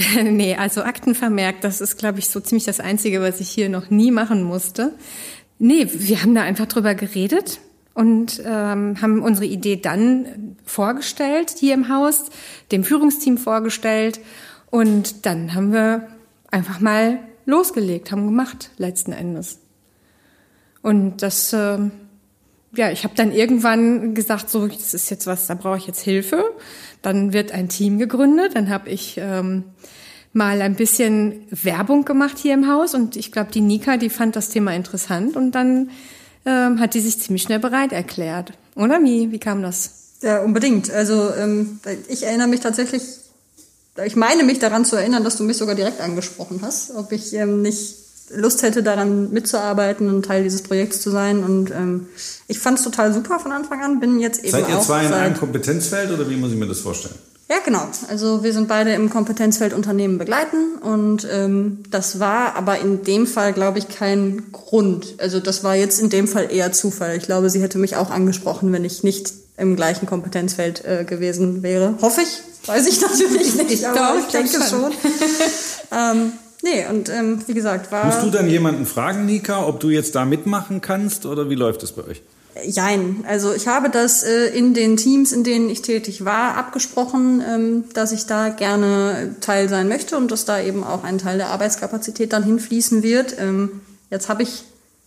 nee, 0.24 0.56
also 0.56 0.84
Aktenvermerk, 0.84 1.62
das 1.62 1.82
ist, 1.82 1.98
glaube 1.98 2.20
ich, 2.20 2.30
so 2.30 2.40
ziemlich 2.40 2.66
das 2.66 2.80
Einzige, 2.80 3.22
was 3.22 3.40
ich 3.40 3.50
hier 3.50 3.70
noch 3.70 3.90
nie 3.90 4.12
machen 4.12 4.44
musste. 4.44 4.94
Nee, 5.60 5.88
wir 5.92 6.22
haben 6.22 6.34
da 6.34 6.42
einfach 6.42 6.66
drüber 6.66 6.96
geredet 6.96 7.60
und 7.94 8.42
ähm, 8.46 9.02
haben 9.02 9.22
unsere 9.22 9.46
Idee 9.46 9.78
dann 9.78 10.56
vorgestellt 10.66 11.54
hier 11.60 11.74
im 11.74 11.90
Haus, 11.90 12.26
dem 12.72 12.84
Führungsteam 12.84 13.38
vorgestellt 13.38 14.20
und 14.70 15.26
dann 15.26 15.54
haben 15.54 15.74
wir 15.74 16.08
einfach 16.52 16.80
mal 16.80 17.20
losgelegt, 17.46 18.12
haben 18.12 18.28
gemacht 18.28 18.72
letzten 18.78 19.14
Endes. 19.14 19.60
Und 20.82 21.22
das, 21.22 21.54
äh, 21.54 21.78
ja, 22.76 22.92
ich 22.92 23.04
habe 23.04 23.16
dann 23.16 23.32
irgendwann 23.32 24.14
gesagt, 24.14 24.50
so, 24.50 24.68
das 24.68 24.94
ist 24.94 25.10
jetzt 25.10 25.28
was, 25.28 25.48
da 25.48 25.56
brauche 25.56 25.78
ich 25.78 25.88
jetzt 25.88 26.02
Hilfe. 26.02 26.44
Dann 27.02 27.34
wird 27.34 27.52
ein 27.52 27.70
Team 27.70 27.98
gegründet, 27.98 28.56
dann 28.56 28.70
habe 28.70 28.90
ich 28.90 29.18
ähm, 29.18 29.64
mal 30.34 30.62
ein 30.62 30.76
bisschen 30.76 31.46
Werbung 31.50 32.06
gemacht 32.06 32.38
hier 32.38 32.54
im 32.54 32.68
Haus 32.68 32.94
und 32.94 33.16
ich 33.16 33.32
glaube, 33.32 33.52
die 33.52 33.62
Nika, 33.62 33.98
die 33.98 34.10
fand 34.10 34.36
das 34.36 34.50
Thema 34.50 34.74
interessant 34.76 35.36
und 35.36 35.52
dann 35.52 35.90
ähm, 36.46 36.80
hat 36.80 36.94
die 36.94 37.02
sich 37.02 37.20
ziemlich 37.20 37.44
schnell 37.44 37.60
bereit 37.60 37.92
erklärt. 37.92 38.54
Oder 38.76 39.02
wie, 39.04 39.32
wie 39.32 39.40
kam 39.40 39.62
das? 39.62 40.18
Ja, 40.22 40.42
unbedingt. 40.42 40.92
Also 40.92 41.34
ähm, 41.36 41.80
ich 42.08 42.24
erinnere 42.24 42.48
mich 42.48 42.60
tatsächlich, 42.60 43.02
ich 44.06 44.16
meine 44.16 44.44
mich 44.44 44.60
daran 44.60 44.86
zu 44.86 44.96
erinnern, 44.96 45.24
dass 45.24 45.38
du 45.38 45.44
mich 45.44 45.58
sogar 45.58 45.76
direkt 45.76 46.00
angesprochen 46.02 46.62
hast, 46.62 46.92
ob 46.96 47.12
ich 47.12 47.34
ähm, 47.34 47.62
nicht 47.62 47.96
Lust 48.34 48.64
hätte, 48.64 48.82
daran 48.84 49.32
mitzuarbeiten 49.32 50.08
und 50.08 50.26
Teil 50.26 50.44
dieses 50.44 50.64
Projekts 50.64 51.02
zu 51.02 51.10
sein. 51.10 51.44
Und 51.44 51.72
ähm, 51.72 52.08
ich 52.48 52.60
fand 52.60 52.78
es 52.78 52.84
total 52.84 53.14
super 53.14 53.40
von 53.40 53.52
Anfang 53.52 53.82
an. 53.84 54.00
Bin 54.00 54.20
jetzt 54.20 54.40
eben 54.40 54.52
Seid 54.52 54.70
ihr 54.70 54.80
zwei 54.80 55.06
in 55.06 55.14
einem 55.14 55.36
Kompetenzfeld 55.36 56.12
oder 56.12 56.30
wie 56.30 56.38
muss 56.38 56.52
ich 56.52 56.58
mir 56.58 56.68
das 56.68 56.80
vorstellen? 56.80 57.16
Ja, 57.52 57.58
genau. 57.66 57.86
Also 58.08 58.46
wir 58.46 58.54
sind 58.54 58.70
beide 58.70 58.94
im 58.94 59.10
Kompetenzfeld 59.10 59.74
Unternehmen 59.74 60.18
begleiten 60.18 60.78
und 60.82 61.28
ähm, 61.30 61.84
das 61.92 62.22
war 62.22 62.56
aber 62.56 62.80
in 62.80 63.04
dem 63.04 63.28
Fall, 63.28 63.52
glaube 63.52 63.78
ich, 63.78 63.90
kein 63.90 64.54
Grund. 64.54 65.16
Also 65.18 65.42
das 65.42 65.62
war 65.62 65.76
jetzt 65.76 66.00
in 66.00 66.10
dem 66.10 66.30
Fall 66.30 66.50
eher 66.50 66.72
Zufall. 66.72 67.18
Ich 67.18 67.24
glaube, 67.24 67.50
sie 67.50 67.62
hätte 67.62 67.78
mich 67.78 67.98
auch 67.98 68.10
angesprochen, 68.10 68.72
wenn 68.72 68.86
ich 68.86 69.04
nicht 69.04 69.34
im 69.58 69.76
gleichen 69.76 70.06
Kompetenzfeld 70.06 70.86
äh, 70.86 71.04
gewesen 71.04 71.62
wäre. 71.62 71.96
Hoffe 72.02 72.22
ich. 72.22 72.42
Weiß 72.70 72.88
ich 72.88 73.02
natürlich 73.02 73.56
nicht, 73.56 73.84
aber 73.84 73.98
Doch, 73.98 74.20
ich 74.20 74.32
denke 74.32 74.50
glaub 74.50 74.70
schon. 74.70 74.92
ähm, 75.92 76.32
nee, 76.62 76.86
und 76.90 77.10
ähm, 77.10 77.42
wie 77.48 77.54
gesagt, 77.54 77.92
war... 77.92 78.06
Musst 78.06 78.24
du 78.24 78.30
dann 78.30 78.50
jemanden 78.50 78.86
fragen, 78.86 79.26
Nika, 79.26 79.68
ob 79.68 79.82
du 79.82 79.90
jetzt 79.90 80.16
da 80.16 80.24
mitmachen 80.24 80.80
kannst 80.80 81.26
oder 81.26 81.50
wie 81.50 81.56
läuft 81.56 81.84
das 81.84 81.92
bei 81.92 82.06
euch? 82.06 82.22
Jein. 82.66 83.24
Also 83.28 83.54
ich 83.54 83.68
habe 83.68 83.90
das 83.90 84.24
äh, 84.24 84.48
in 84.48 84.74
den 84.74 84.98
Teams, 84.98 85.32
in 85.32 85.44
denen 85.44 85.70
ich 85.70 85.82
tätig 85.82 86.26
war, 86.26 86.58
abgesprochen, 86.58 87.42
ähm, 87.48 87.84
dass 87.94 88.12
ich 88.12 88.26
da 88.26 88.50
gerne 88.50 89.36
Teil 89.40 89.70
sein 89.70 89.88
möchte 89.88 90.18
und 90.18 90.32
dass 90.32 90.44
da 90.44 90.62
eben 90.62 90.84
auch 90.84 91.04
ein 91.04 91.18
Teil 91.18 91.38
der 91.38 91.48
Arbeitskapazität 91.48 92.34
dann 92.34 92.44
hinfließen 92.44 93.04
wird. 93.04 93.36
Ähm, 93.40 93.82
jetzt 94.10 94.28
habe 94.28 94.44
ich 94.44 94.66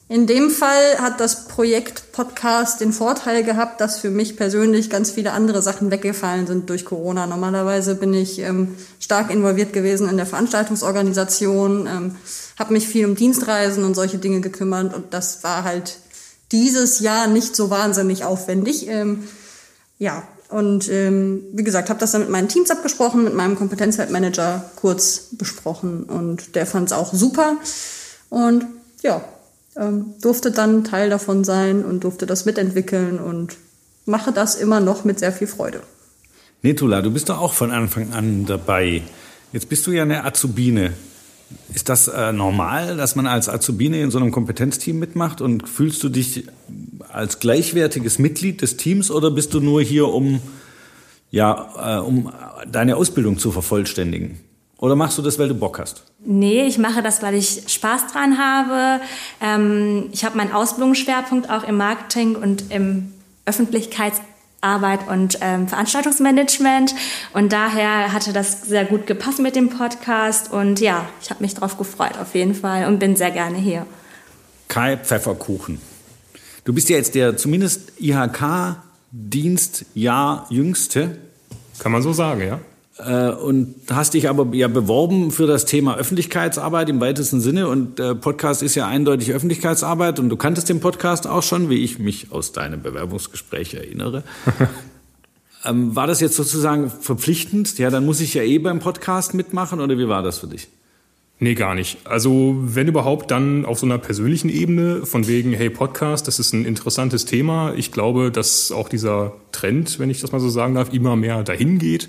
in 0.09 0.27
dem 0.27 0.51
Fall 0.51 0.99
hat 0.99 1.19
das 1.19 1.49
Projekt 1.49 2.13
Podcast 2.13 2.81
den 2.81 2.93
Vorteil 2.93 3.43
gehabt, 3.43 3.81
dass 3.81 3.99
für 3.99 4.11
mich 4.11 4.37
persönlich 4.37 4.91
ganz 4.91 5.11
viele 5.11 5.33
andere 5.33 5.63
Sachen 5.63 5.91
weggefallen 5.91 6.47
sind 6.47 6.69
durch 6.69 6.85
Corona. 6.85 7.27
Normalerweise 7.27 7.95
bin 7.95 8.13
ich 8.13 8.39
ähm, 8.39 8.75
stark 9.01 9.31
involviert 9.31 9.73
gewesen 9.73 10.09
in 10.09 10.17
der 10.19 10.27
Veranstaltungsorganisation, 10.27 11.87
ähm, 11.87 12.17
habe 12.59 12.75
mich 12.75 12.87
viel 12.87 13.07
um 13.07 13.17
Dienstreisen 13.17 13.83
und 13.83 13.95
solche 13.95 14.19
Dinge 14.19 14.41
gekümmert 14.41 14.95
und 14.95 15.15
das 15.15 15.43
war 15.43 15.65
halt 15.65 15.97
dieses 16.55 17.01
Jahr 17.01 17.27
nicht 17.27 17.57
so 17.57 17.69
wahnsinnig 17.69 18.25
aufwendig. 18.25 18.89
Ähm, 18.89 19.25
ja, 19.99 20.23
und 20.51 20.89
ähm, 20.89 21.43
wie 21.53 21.65
gesagt, 21.65 21.91
habe 21.91 21.99
das 21.99 22.13
dann 22.13 22.21
mit 22.21 22.31
meinen 22.31 22.49
Teams 22.49 22.71
abgesprochen, 22.71 23.25
mit 23.25 23.35
meinem 23.35 23.57
Kompetenzfeldmanager 23.57 24.71
kurz 24.77 25.31
besprochen 25.33 26.05
und 26.05 26.55
der 26.55 26.65
fand 26.65 26.87
es 26.87 26.93
auch 26.93 27.13
super. 27.13 27.57
Und 28.31 28.67
ja, 29.03 29.25
ähm, 29.77 30.15
durfte 30.21 30.53
dann 30.53 30.85
Teil 30.85 31.11
davon 31.11 31.43
sein 31.43 31.85
und 31.85 32.05
durfte 32.05 32.25
das 32.25 32.45
mitentwickeln 32.45 33.19
und 33.19 33.57
mache 34.07 34.31
das 34.31 34.55
immer 34.55 34.79
noch 34.79 35.05
mit 35.05 35.19
sehr 35.19 35.33
viel 35.33 35.49
Freude. 35.49 35.83
Netula, 36.63 37.03
du 37.03 37.11
bist 37.11 37.29
doch 37.29 37.41
auch 37.41 37.53
von 37.53 37.73
Anfang 37.73 38.13
an 38.13 38.47
dabei. 38.47 39.03
Jetzt 39.53 39.69
bist 39.69 39.87
du 39.89 39.91
ja 39.91 40.03
eine 40.03 40.25
Azubine. 40.25 40.93
Ist 41.73 41.89
das 41.89 42.09
äh, 42.09 42.33
normal, 42.33 42.97
dass 42.97 43.17
man 43.17 43.27
als 43.27 43.49
Azubine 43.49 44.01
in 44.01 44.11
so 44.11 44.19
einem 44.19 44.31
Kompetenzteam 44.31 44.99
mitmacht 44.99 45.41
und 45.41 45.69
fühlst 45.69 46.03
du 46.03 46.09
dich 46.09 46.47
als 47.09 47.39
gleichwertiges 47.41 48.19
Mitglied 48.19 48.63
des 48.63 48.77
Teams 48.77 49.11
oder 49.11 49.31
bist 49.31 49.55
du 49.55 49.61
nur 49.61 49.83
hier, 49.83 50.09
um, 50.09 50.41
ja, 51.31 51.99
äh, 51.99 52.01
um 52.01 52.33
deine 52.71 52.97
Ausbildung 52.97 53.39
zu 53.39 53.53
vervollständigen? 53.53 54.41
Oder 54.79 54.97
machst 54.97 55.17
du 55.19 55.23
das, 55.23 55.39
weil 55.39 55.49
du 55.49 55.55
Bock 55.55 55.79
hast? 55.79 56.05
Nee, 56.25 56.67
ich 56.67 56.79
mache 56.79 57.03
das, 57.03 57.23
weil 57.23 57.35
ich 57.35 57.63
Spaß 57.67 58.09
dran 58.13 58.39
habe. 58.39 59.03
Ähm, 59.41 60.11
ich 60.13 60.25
habe 60.25 60.37
meinen 60.37 60.53
Ausbildungsschwerpunkt 60.53 61.49
auch 61.51 61.65
im 61.65 61.77
Marketing 61.77 62.37
und 62.37 62.71
im 62.71 63.13
Öffentlichkeitsarbeit 64.65 65.07
und 65.09 65.39
ähm, 65.41 65.69
Veranstaltungsmanagement. 65.69 66.95
Und 67.33 67.53
daher 67.53 68.13
hatte 68.13 68.33
das 68.33 68.63
sehr 68.63 68.85
gut 68.85 69.07
gepasst 69.07 69.39
mit 69.41 69.55
dem 69.57 69.71
Podcast. 69.71 70.53
Und 70.53 70.81
ja, 70.81 71.09
ich 71.23 71.31
habe 71.31 71.43
mich 71.43 71.55
darauf 71.55 71.79
gefreut 71.79 72.19
auf 72.21 72.35
jeden 72.35 72.55
Fall 72.55 72.87
und 72.87 72.99
bin 72.99 73.17
sehr 73.17 73.31
gerne 73.31 73.57
hier. 73.59 73.87
Kai 74.69 74.97
Pfefferkuchen. 74.97 75.81
Du 76.65 76.73
bist 76.73 76.89
ja 76.89 76.97
jetzt 76.97 77.15
der 77.15 77.37
zumindest 77.37 77.93
IHK-Dienstjahr 78.01 80.47
Jüngste. 80.49 81.19
Kann 81.79 81.93
man 81.93 82.03
so 82.03 82.13
sagen, 82.13 82.41
ja? 82.41 82.59
Äh, 82.99 83.31
und 83.31 83.75
hast 83.91 84.15
dich 84.15 84.29
aber 84.29 84.55
ja 84.55 84.69
beworben 84.69 85.31
für 85.31 85.47
das 85.47 85.65
Thema 85.65 85.97
Öffentlichkeitsarbeit 85.97 86.89
im 86.89 87.01
weitesten 87.01 87.41
Sinne. 87.41 87.69
Und 87.69 87.99
der 87.99 88.15
Podcast 88.15 88.63
ist 88.63 88.75
ja 88.77 88.87
eindeutig 88.87 89.33
Öffentlichkeitsarbeit. 89.33 90.21
Und 90.21 90.29
du 90.29 90.37
kanntest 90.37 90.69
den 90.69 90.81
Podcast 90.81 91.27
auch 91.27 91.43
schon, 91.43 91.71
wie 91.71 91.83
ich 91.83 91.99
mich 91.99 92.31
aus 92.31 92.53
deinem 92.53 92.83
Bewerbungsgespräch 92.83 93.75
erinnere. 93.75 94.23
ähm, 95.65 95.97
war 95.97 96.07
das 96.07 96.21
jetzt 96.21 96.37
sozusagen 96.37 96.89
verpflichtend? 96.89 97.79
Ja, 97.79 97.91
dann 97.91 98.07
muss 98.07 98.21
ich 98.21 98.35
ja 98.35 98.43
eh 98.43 98.59
beim 98.59 98.79
Podcast 98.79 99.35
mitmachen. 99.35 99.81
Oder 99.81 99.99
wie 99.99 100.09
war 100.09 100.23
das 100.23 100.39
für 100.39 100.47
dich? 100.47 100.69
Nee, 101.41 101.57
gar 101.57 101.75
nicht. 101.75 101.99
Also 102.05 102.55
wenn 102.61 102.87
überhaupt, 102.87 103.33
dann 103.33 103.65
auf 103.65 103.81
so 103.81 103.87
einer 103.87 103.99
persönlichen 103.99 104.49
Ebene, 104.49 105.05
von 105.05 105.27
wegen, 105.27 105.53
hey, 105.53 105.69
Podcast, 105.69 106.29
das 106.29 106.39
ist 106.39 106.53
ein 106.53 106.65
interessantes 106.65 107.25
Thema. 107.25 107.75
Ich 107.75 107.91
glaube, 107.91 108.31
dass 108.31 108.71
auch 108.71 108.89
dieser 108.89 109.33
Trend, 109.51 109.99
wenn 109.99 110.11
ich 110.11 110.21
das 110.21 110.31
mal 110.31 110.39
so 110.39 110.49
sagen 110.49 110.77
darf, 110.77 110.93
immer 110.93 111.17
mehr 111.17 111.43
dahin 111.43 111.81
geht. 111.81 112.09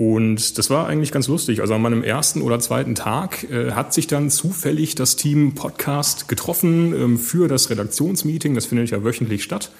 Und 0.00 0.56
das 0.56 0.70
war 0.70 0.86
eigentlich 0.86 1.12
ganz 1.12 1.28
lustig. 1.28 1.60
Also 1.60 1.74
an 1.74 1.82
meinem 1.82 2.02
ersten 2.02 2.40
oder 2.40 2.58
zweiten 2.58 2.94
Tag 2.94 3.44
äh, 3.50 3.72
hat 3.72 3.92
sich 3.92 4.06
dann 4.06 4.30
zufällig 4.30 4.94
das 4.94 5.16
Team 5.16 5.54
Podcast 5.54 6.26
getroffen 6.26 6.94
ähm, 6.94 7.18
für 7.18 7.48
das 7.48 7.68
Redaktionsmeeting. 7.68 8.54
Das 8.54 8.64
findet 8.64 8.88
ja 8.88 9.04
wöchentlich 9.04 9.44
statt. 9.44 9.70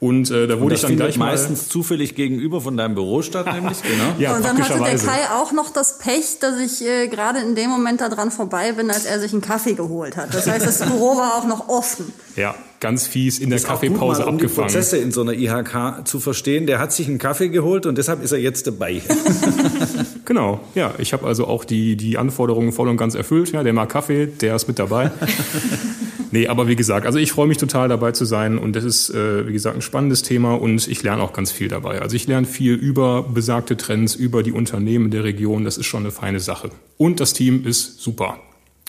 Und 0.00 0.30
äh, 0.30 0.46
da 0.46 0.58
wurde 0.58 0.76
ich 0.76 0.80
dann 0.80 0.96
gleich 0.96 1.18
mal 1.18 1.26
meistens 1.26 1.68
zufällig 1.68 2.14
gegenüber 2.14 2.62
von 2.62 2.74
deinem 2.74 2.94
Büro 2.94 3.20
statt, 3.20 3.44
nämlich 3.52 3.82
genau. 3.82 4.14
ja, 4.18 4.34
und 4.34 4.42
dann 4.42 4.58
hatte 4.58 4.78
der 4.78 4.96
Kai 4.96 5.28
auch 5.38 5.52
noch 5.52 5.70
das 5.70 5.98
Pech, 5.98 6.38
dass 6.40 6.58
ich 6.58 6.82
äh, 6.86 7.06
gerade 7.08 7.40
in 7.40 7.54
dem 7.54 7.68
Moment 7.68 8.00
da 8.00 8.08
dran 8.08 8.30
vorbei 8.30 8.72
bin, 8.72 8.90
als 8.90 9.04
er 9.04 9.20
sich 9.20 9.32
einen 9.32 9.42
Kaffee 9.42 9.74
geholt 9.74 10.16
hat. 10.16 10.32
Das 10.32 10.48
heißt, 10.48 10.66
das 10.66 10.78
Büro 10.88 11.18
war 11.18 11.36
auch 11.36 11.46
noch 11.46 11.68
offen. 11.68 12.14
Ja, 12.34 12.54
ganz 12.80 13.06
fies 13.06 13.38
in 13.38 13.50
der 13.50 13.58
ist 13.58 13.66
Kaffeepause 13.66 14.00
auch 14.00 14.06
gut, 14.06 14.16
mal, 14.16 14.28
um 14.28 14.34
abgefangen. 14.36 14.68
Die 14.68 14.72
Prozesse 14.72 14.96
in 14.96 15.12
so 15.12 15.20
einer 15.20 15.34
IHK 15.34 16.06
zu 16.06 16.18
verstehen. 16.18 16.66
Der 16.66 16.78
hat 16.78 16.94
sich 16.94 17.06
einen 17.06 17.18
Kaffee 17.18 17.50
geholt 17.50 17.84
und 17.84 17.98
deshalb 17.98 18.22
ist 18.22 18.32
er 18.32 18.38
jetzt 18.38 18.66
dabei. 18.66 19.02
genau, 20.24 20.60
ja, 20.74 20.94
ich 20.96 21.12
habe 21.12 21.26
also 21.26 21.46
auch 21.46 21.66
die 21.66 21.96
die 21.96 22.16
Anforderungen 22.16 22.72
voll 22.72 22.88
und 22.88 22.96
ganz 22.96 23.14
erfüllt. 23.14 23.52
Ja, 23.52 23.62
der 23.62 23.74
mag 23.74 23.90
Kaffee, 23.90 24.26
der 24.26 24.56
ist 24.56 24.66
mit 24.66 24.78
dabei. 24.78 25.10
Nee, 26.32 26.46
aber 26.46 26.68
wie 26.68 26.76
gesagt, 26.76 27.06
also 27.06 27.18
ich 27.18 27.32
freue 27.32 27.48
mich 27.48 27.58
total 27.58 27.88
dabei 27.88 28.12
zu 28.12 28.24
sein 28.24 28.58
und 28.58 28.76
das 28.76 28.84
ist, 28.84 29.10
äh, 29.10 29.46
wie 29.48 29.52
gesagt, 29.52 29.76
ein 29.76 29.82
spannendes 29.82 30.22
Thema 30.22 30.54
und 30.54 30.86
ich 30.86 31.02
lerne 31.02 31.22
auch 31.22 31.32
ganz 31.32 31.50
viel 31.50 31.68
dabei. 31.68 32.00
Also 32.00 32.14
ich 32.14 32.26
lerne 32.26 32.46
viel 32.46 32.74
über 32.74 33.24
besagte 33.24 33.76
Trends, 33.76 34.14
über 34.14 34.42
die 34.42 34.52
Unternehmen 34.52 35.10
der 35.10 35.24
Region. 35.24 35.64
Das 35.64 35.76
ist 35.76 35.86
schon 35.86 36.00
eine 36.00 36.12
feine 36.12 36.38
Sache. 36.38 36.70
Und 36.96 37.20
das 37.20 37.32
Team 37.32 37.66
ist 37.66 38.00
super. 38.00 38.38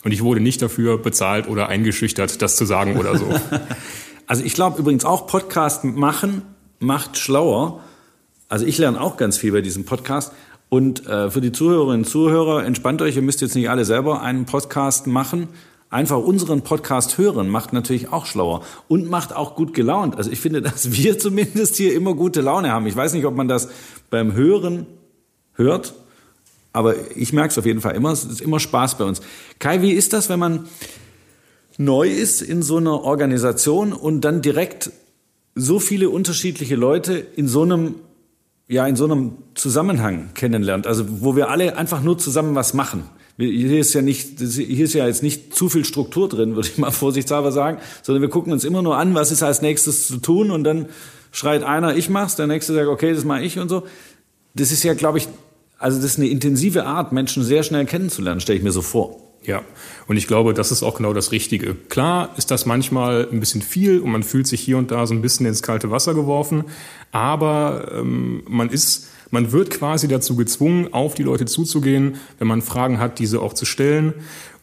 Und 0.04 0.12
ich 0.12 0.24
wurde 0.24 0.40
nicht 0.40 0.62
dafür 0.62 0.98
bezahlt 0.98 1.48
oder 1.48 1.68
eingeschüchtert, 1.68 2.42
das 2.42 2.56
zu 2.56 2.66
sagen 2.66 2.98
oder 2.98 3.18
so. 3.18 3.26
also 4.28 4.44
ich 4.44 4.54
glaube 4.54 4.80
übrigens 4.80 5.06
auch 5.06 5.26
Podcast 5.26 5.84
machen 5.84 6.44
macht 6.80 7.18
schlauer. 7.18 7.82
Also 8.50 8.66
ich 8.66 8.78
lerne 8.78 9.00
auch 9.00 9.18
ganz 9.18 9.38
viel 9.38 9.52
bei 9.52 9.62
diesem 9.62 9.86
Podcast. 9.86 10.34
Und 10.70 11.06
äh, 11.06 11.30
für 11.30 11.42
die 11.42 11.52
Zuhörerinnen 11.52 12.06
und 12.06 12.10
Zuhörer, 12.10 12.66
entspannt 12.66 13.02
euch, 13.02 13.16
ihr 13.16 13.22
müsst 13.22 13.42
jetzt 13.42 13.56
nicht 13.56 13.70
alle 13.70 13.86
selber 13.86 14.22
einen 14.22 14.46
Podcast 14.46 15.06
machen 15.06 15.50
einfach 15.92 16.18
unseren 16.18 16.62
Podcast 16.62 17.18
hören, 17.18 17.50
macht 17.50 17.74
natürlich 17.74 18.12
auch 18.12 18.26
schlauer 18.26 18.64
und 18.88 19.10
macht 19.10 19.36
auch 19.36 19.56
gut 19.56 19.74
gelaunt. 19.74 20.16
Also 20.16 20.32
ich 20.32 20.40
finde, 20.40 20.62
dass 20.62 20.92
wir 20.98 21.20
zumindest 21.20 21.76
hier 21.76 21.94
immer 21.94 22.16
gute 22.16 22.42
Laune 22.42 22.72
haben. 22.72 22.88
Ich 22.88 22.96
weiß 22.96 23.14
nicht, 23.14 23.26
ob 23.26 23.36
man 23.36 23.48
das 23.48 23.70
beim 24.10 24.34
Hören 24.34 24.88
hört, 25.54 25.94
aber 26.74 26.96
ich 27.16 27.34
merke 27.34 27.50
es 27.50 27.58
auf 27.58 27.66
jeden 27.66 27.82
Fall 27.82 27.96
immer. 27.96 28.12
Es 28.12 28.24
ist 28.24 28.42
immer 28.42 28.60
Spaß 28.60 28.98
bei 28.98 29.04
uns. 29.04 29.22
Kai, 29.60 29.82
wie 29.82 29.92
ist 29.92 30.14
das, 30.14 30.30
wenn 30.30 30.40
man 30.40 30.68
neu 31.78 32.10
ist 32.10 32.42
in 32.42 32.64
so 32.64 32.78
einer 32.78 33.04
Organisation 33.04 33.92
und 33.92 34.22
dann 34.22 34.42
direkt 34.42 34.92
so 35.56 35.80
viele 35.80 36.10
unterschiedliche 36.10 36.76
Leute 36.76 37.18
in 37.36 37.48
so 37.48 37.64
einem 37.64 37.96
ja 38.70 38.88
in 38.88 38.96
so 38.96 39.04
einem 39.04 39.34
Zusammenhang 39.54 40.30
kennenlernt, 40.34 40.88
also 40.88 41.04
wo 41.22 41.36
wir 41.36 41.50
alle 41.50 41.76
einfach 41.76 42.02
nur 42.02 42.18
zusammen 42.18 42.56
was 42.56 42.74
machen. 42.74 43.04
Hier 43.42 43.80
ist 43.80 43.94
ja 43.94 44.02
nicht, 44.02 44.40
hier 44.40 44.86
ist 44.86 44.94
ja 44.94 45.08
jetzt 45.08 45.24
nicht 45.24 45.56
zu 45.56 45.70
viel 45.70 45.86
Struktur 45.86 46.30
drin, 46.30 46.56
würde 46.56 46.68
ich 46.68 46.78
mal 46.78 46.92
vorsichtshalber 46.92 47.52
sagen, 47.52 47.80
sondern 48.04 48.22
wir 48.22 48.30
gucken 48.30 48.54
uns 48.54 48.64
immer 48.64 48.82
nur 48.82 48.98
an, 48.98 49.16
was 49.16 49.32
ist 49.32 49.44
als 49.44 49.62
nächstes 49.62 50.08
zu 50.08 50.18
tun 50.18 50.52
und 50.52 50.64
dann 50.64 50.88
schreit 51.32 51.64
einer, 51.64 51.96
ich 51.96 52.10
mach's, 52.10 52.36
der 52.36 52.48
nächste 52.48 52.74
sagt, 52.74 52.88
okay, 52.88 53.14
das 53.14 53.24
mache 53.24 53.42
ich 53.42 53.58
und 53.60 53.70
so. 53.70 53.84
Das 54.54 54.72
ist 54.72 54.84
ja, 54.84 54.94
glaube 54.94 55.18
ich, 55.18 55.28
also 55.78 55.98
das 55.98 56.12
ist 56.12 56.18
eine 56.20 56.28
intensive 56.28 56.86
Art, 56.86 57.12
Menschen 57.12 57.44
sehr 57.44 57.64
schnell 57.64 57.86
kennenzulernen, 57.86 58.42
stelle 58.42 58.58
ich 58.58 58.64
mir 58.64 58.72
so 58.72 58.82
vor. 58.82 59.18
Ja, 59.44 59.64
und 60.08 60.18
ich 60.18 60.28
glaube, 60.28 60.54
das 60.54 60.72
ist 60.72 60.84
auch 60.84 60.98
genau 60.98 61.14
das 61.14 61.32
Richtige. 61.32 61.74
Klar 61.90 62.30
ist 62.38 62.52
das 62.52 62.68
manchmal 62.68 63.28
ein 63.32 63.40
bisschen 63.40 63.64
viel 63.64 64.00
und 64.00 64.12
man 64.12 64.22
fühlt 64.22 64.46
sich 64.46 64.62
hier 64.62 64.78
und 64.78 64.92
da 64.92 65.08
so 65.08 65.16
ein 65.16 65.22
bisschen 65.24 65.48
ins 65.48 65.64
kalte 65.64 65.90
Wasser 65.90 66.14
geworfen, 66.14 66.66
aber 67.12 67.92
ähm, 67.96 68.44
man 68.48 68.70
ist, 68.70 69.08
man 69.32 69.52
wird 69.52 69.70
quasi 69.70 70.08
dazu 70.08 70.36
gezwungen, 70.36 70.94
auf 70.94 71.16
die 71.16 71.24
Leute 71.24 71.46
zuzugehen, 71.46 72.18
wenn 72.38 72.48
man 72.48 72.62
Fragen 72.62 73.00
hat, 73.00 73.20
diese 73.20 73.42
auch 73.42 73.54
zu 73.54 73.66
stellen. 73.66 74.14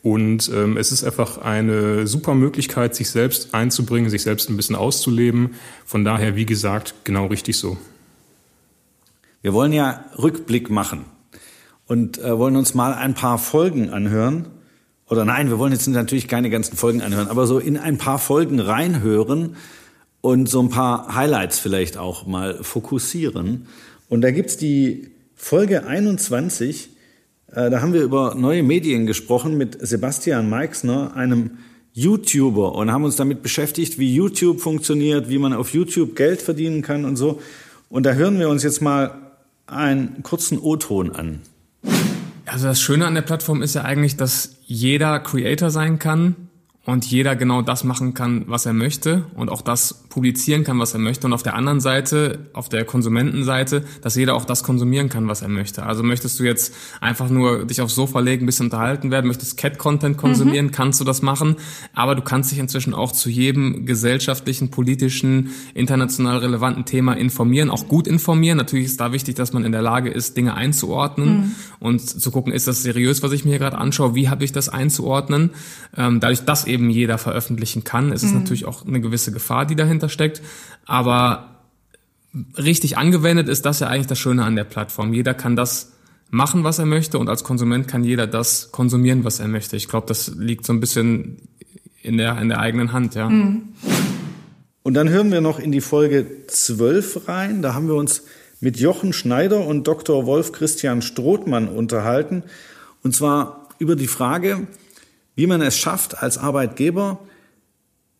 Und 0.02 0.50
ähm, 0.54 0.76
es 0.76 0.92
ist 0.92 1.02
einfach 1.02 1.38
eine 1.38 2.06
super 2.06 2.34
Möglichkeit, 2.34 2.94
sich 2.94 3.10
selbst 3.10 3.54
einzubringen, 3.54 4.10
sich 4.10 4.22
selbst 4.22 4.48
ein 4.48 4.56
bisschen 4.56 4.76
auszuleben. 4.76 5.54
Von 5.84 6.04
daher, 6.04 6.36
wie 6.36 6.46
gesagt, 6.46 6.94
genau 7.04 7.26
richtig 7.26 7.56
so. 7.56 7.76
Wir 9.42 9.52
wollen 9.52 9.72
ja 9.72 10.04
Rückblick 10.18 10.70
machen 10.70 11.04
und 11.86 12.18
äh, 12.18 12.38
wollen 12.38 12.56
uns 12.56 12.74
mal 12.74 12.94
ein 12.94 13.14
paar 13.14 13.38
Folgen 13.38 13.90
anhören. 13.90 14.46
Oder 15.08 15.24
nein, 15.24 15.48
wir 15.48 15.58
wollen 15.58 15.72
jetzt 15.72 15.88
natürlich 15.88 16.28
keine 16.28 16.50
ganzen 16.50 16.76
Folgen 16.76 17.00
anhören, 17.00 17.28
aber 17.28 17.46
so 17.46 17.58
in 17.58 17.78
ein 17.78 17.98
paar 17.98 18.18
Folgen 18.18 18.60
reinhören 18.60 19.56
und 20.20 20.48
so 20.48 20.60
ein 20.60 20.68
paar 20.68 21.14
Highlights 21.14 21.58
vielleicht 21.58 21.96
auch 21.96 22.26
mal 22.26 22.62
fokussieren. 22.62 23.66
Und 24.08 24.22
da 24.22 24.30
gibt's 24.30 24.56
die 24.56 25.10
Folge 25.34 25.86
21, 25.86 26.90
äh, 27.52 27.70
da 27.70 27.80
haben 27.80 27.92
wir 27.92 28.02
über 28.02 28.34
neue 28.34 28.62
Medien 28.62 29.06
gesprochen 29.06 29.56
mit 29.56 29.78
Sebastian 29.80 30.48
Meixner, 30.48 31.14
einem 31.14 31.58
YouTuber, 31.92 32.74
und 32.74 32.90
haben 32.92 33.04
uns 33.04 33.16
damit 33.16 33.42
beschäftigt, 33.42 33.98
wie 33.98 34.14
YouTube 34.14 34.60
funktioniert, 34.60 35.28
wie 35.28 35.38
man 35.38 35.52
auf 35.52 35.72
YouTube 35.72 36.16
Geld 36.16 36.42
verdienen 36.42 36.82
kann 36.82 37.04
und 37.04 37.16
so. 37.16 37.40
Und 37.88 38.04
da 38.04 38.12
hören 38.12 38.38
wir 38.38 38.48
uns 38.48 38.62
jetzt 38.62 38.82
mal 38.82 39.12
einen 39.66 40.22
kurzen 40.22 40.58
O-Ton 40.58 41.12
an. 41.12 41.40
Also 42.46 42.66
das 42.66 42.80
Schöne 42.80 43.06
an 43.06 43.14
der 43.14 43.22
Plattform 43.22 43.62
ist 43.62 43.74
ja 43.74 43.82
eigentlich, 43.82 44.16
dass 44.16 44.56
jeder 44.66 45.20
Creator 45.20 45.70
sein 45.70 45.98
kann 45.98 46.47
und 46.88 47.04
jeder 47.04 47.36
genau 47.36 47.60
das 47.60 47.84
machen 47.84 48.14
kann, 48.14 48.44
was 48.46 48.64
er 48.64 48.72
möchte 48.72 49.26
und 49.34 49.50
auch 49.50 49.60
das 49.60 50.04
publizieren 50.08 50.64
kann, 50.64 50.78
was 50.78 50.94
er 50.94 51.00
möchte. 51.00 51.26
Und 51.26 51.34
auf 51.34 51.42
der 51.42 51.54
anderen 51.54 51.80
Seite, 51.80 52.46
auf 52.54 52.70
der 52.70 52.86
Konsumentenseite, 52.86 53.84
dass 54.00 54.14
jeder 54.14 54.34
auch 54.34 54.46
das 54.46 54.64
konsumieren 54.64 55.10
kann, 55.10 55.28
was 55.28 55.42
er 55.42 55.48
möchte. 55.48 55.82
Also 55.82 56.02
möchtest 56.02 56.40
du 56.40 56.44
jetzt 56.44 56.74
einfach 57.02 57.28
nur 57.28 57.66
dich 57.66 57.82
aufs 57.82 57.94
Sofa 57.94 58.20
legen, 58.20 58.44
ein 58.44 58.46
bisschen 58.46 58.66
unterhalten 58.68 59.10
werden, 59.10 59.26
möchtest 59.26 59.58
Cat-Content 59.58 60.16
konsumieren, 60.16 60.68
mhm. 60.68 60.70
kannst 60.70 60.98
du 60.98 61.04
das 61.04 61.20
machen. 61.20 61.56
Aber 61.92 62.14
du 62.14 62.22
kannst 62.22 62.52
dich 62.52 62.58
inzwischen 62.58 62.94
auch 62.94 63.12
zu 63.12 63.28
jedem 63.28 63.84
gesellschaftlichen, 63.84 64.70
politischen, 64.70 65.50
international 65.74 66.38
relevanten 66.38 66.86
Thema 66.86 67.12
informieren, 67.12 67.68
auch 67.68 67.86
gut 67.86 68.06
informieren. 68.06 68.56
Natürlich 68.56 68.86
ist 68.86 68.98
da 68.98 69.12
wichtig, 69.12 69.34
dass 69.34 69.52
man 69.52 69.66
in 69.66 69.72
der 69.72 69.82
Lage 69.82 70.08
ist, 70.08 70.38
Dinge 70.38 70.54
einzuordnen 70.54 71.28
mhm. 71.28 71.54
und 71.80 72.00
zu 72.00 72.30
gucken, 72.30 72.50
ist 72.50 72.66
das 72.66 72.82
seriös, 72.82 73.22
was 73.22 73.32
ich 73.32 73.44
mir 73.44 73.50
hier 73.50 73.58
gerade 73.58 73.76
anschaue, 73.76 74.14
wie 74.14 74.30
habe 74.30 74.42
ich 74.42 74.52
das 74.52 74.70
einzuordnen. 74.70 75.50
Ähm, 75.94 76.20
dadurch, 76.20 76.46
dass 76.46 76.64
eben 76.64 76.77
eben 76.78 76.90
jeder 76.90 77.18
veröffentlichen 77.18 77.84
kann. 77.84 78.12
Es 78.12 78.22
ist 78.22 78.32
mhm. 78.32 78.38
natürlich 78.38 78.64
auch 78.64 78.86
eine 78.86 79.00
gewisse 79.00 79.32
Gefahr, 79.32 79.66
die 79.66 79.76
dahinter 79.76 80.08
steckt. 80.08 80.40
Aber 80.86 81.56
richtig 82.56 82.96
angewendet 82.96 83.48
ist 83.48 83.66
das 83.66 83.80
ja 83.80 83.88
eigentlich 83.88 84.06
das 84.06 84.18
Schöne 84.18 84.44
an 84.44 84.56
der 84.56 84.64
Plattform. 84.64 85.12
Jeder 85.12 85.34
kann 85.34 85.56
das 85.56 85.92
machen, 86.30 86.64
was 86.64 86.78
er 86.78 86.86
möchte 86.86 87.18
und 87.18 87.28
als 87.28 87.42
Konsument 87.42 87.88
kann 87.88 88.04
jeder 88.04 88.26
das 88.26 88.70
konsumieren, 88.70 89.24
was 89.24 89.40
er 89.40 89.48
möchte. 89.48 89.76
Ich 89.76 89.88
glaube, 89.88 90.06
das 90.06 90.32
liegt 90.36 90.66
so 90.66 90.72
ein 90.72 90.80
bisschen 90.80 91.38
in 92.02 92.18
der, 92.18 92.40
in 92.40 92.48
der 92.48 92.60
eigenen 92.60 92.92
Hand, 92.92 93.14
ja. 93.14 93.28
Mhm. 93.28 93.70
Und 94.82 94.94
dann 94.94 95.08
hören 95.08 95.30
wir 95.32 95.40
noch 95.40 95.58
in 95.58 95.72
die 95.72 95.80
Folge 95.80 96.46
12 96.46 97.28
rein. 97.28 97.60
Da 97.60 97.74
haben 97.74 97.88
wir 97.88 97.94
uns 97.94 98.22
mit 98.60 98.78
Jochen 98.78 99.12
Schneider 99.12 99.66
und 99.66 99.86
Dr. 99.86 100.24
Wolf 100.24 100.52
Christian 100.52 101.02
Strothmann 101.02 101.68
unterhalten. 101.68 102.42
Und 103.02 103.14
zwar 103.14 103.68
über 103.78 103.96
die 103.96 104.06
Frage, 104.06 104.66
wie 105.38 105.46
man 105.46 105.62
es 105.62 105.78
schafft, 105.78 106.20
als 106.20 106.36
Arbeitgeber 106.36 107.20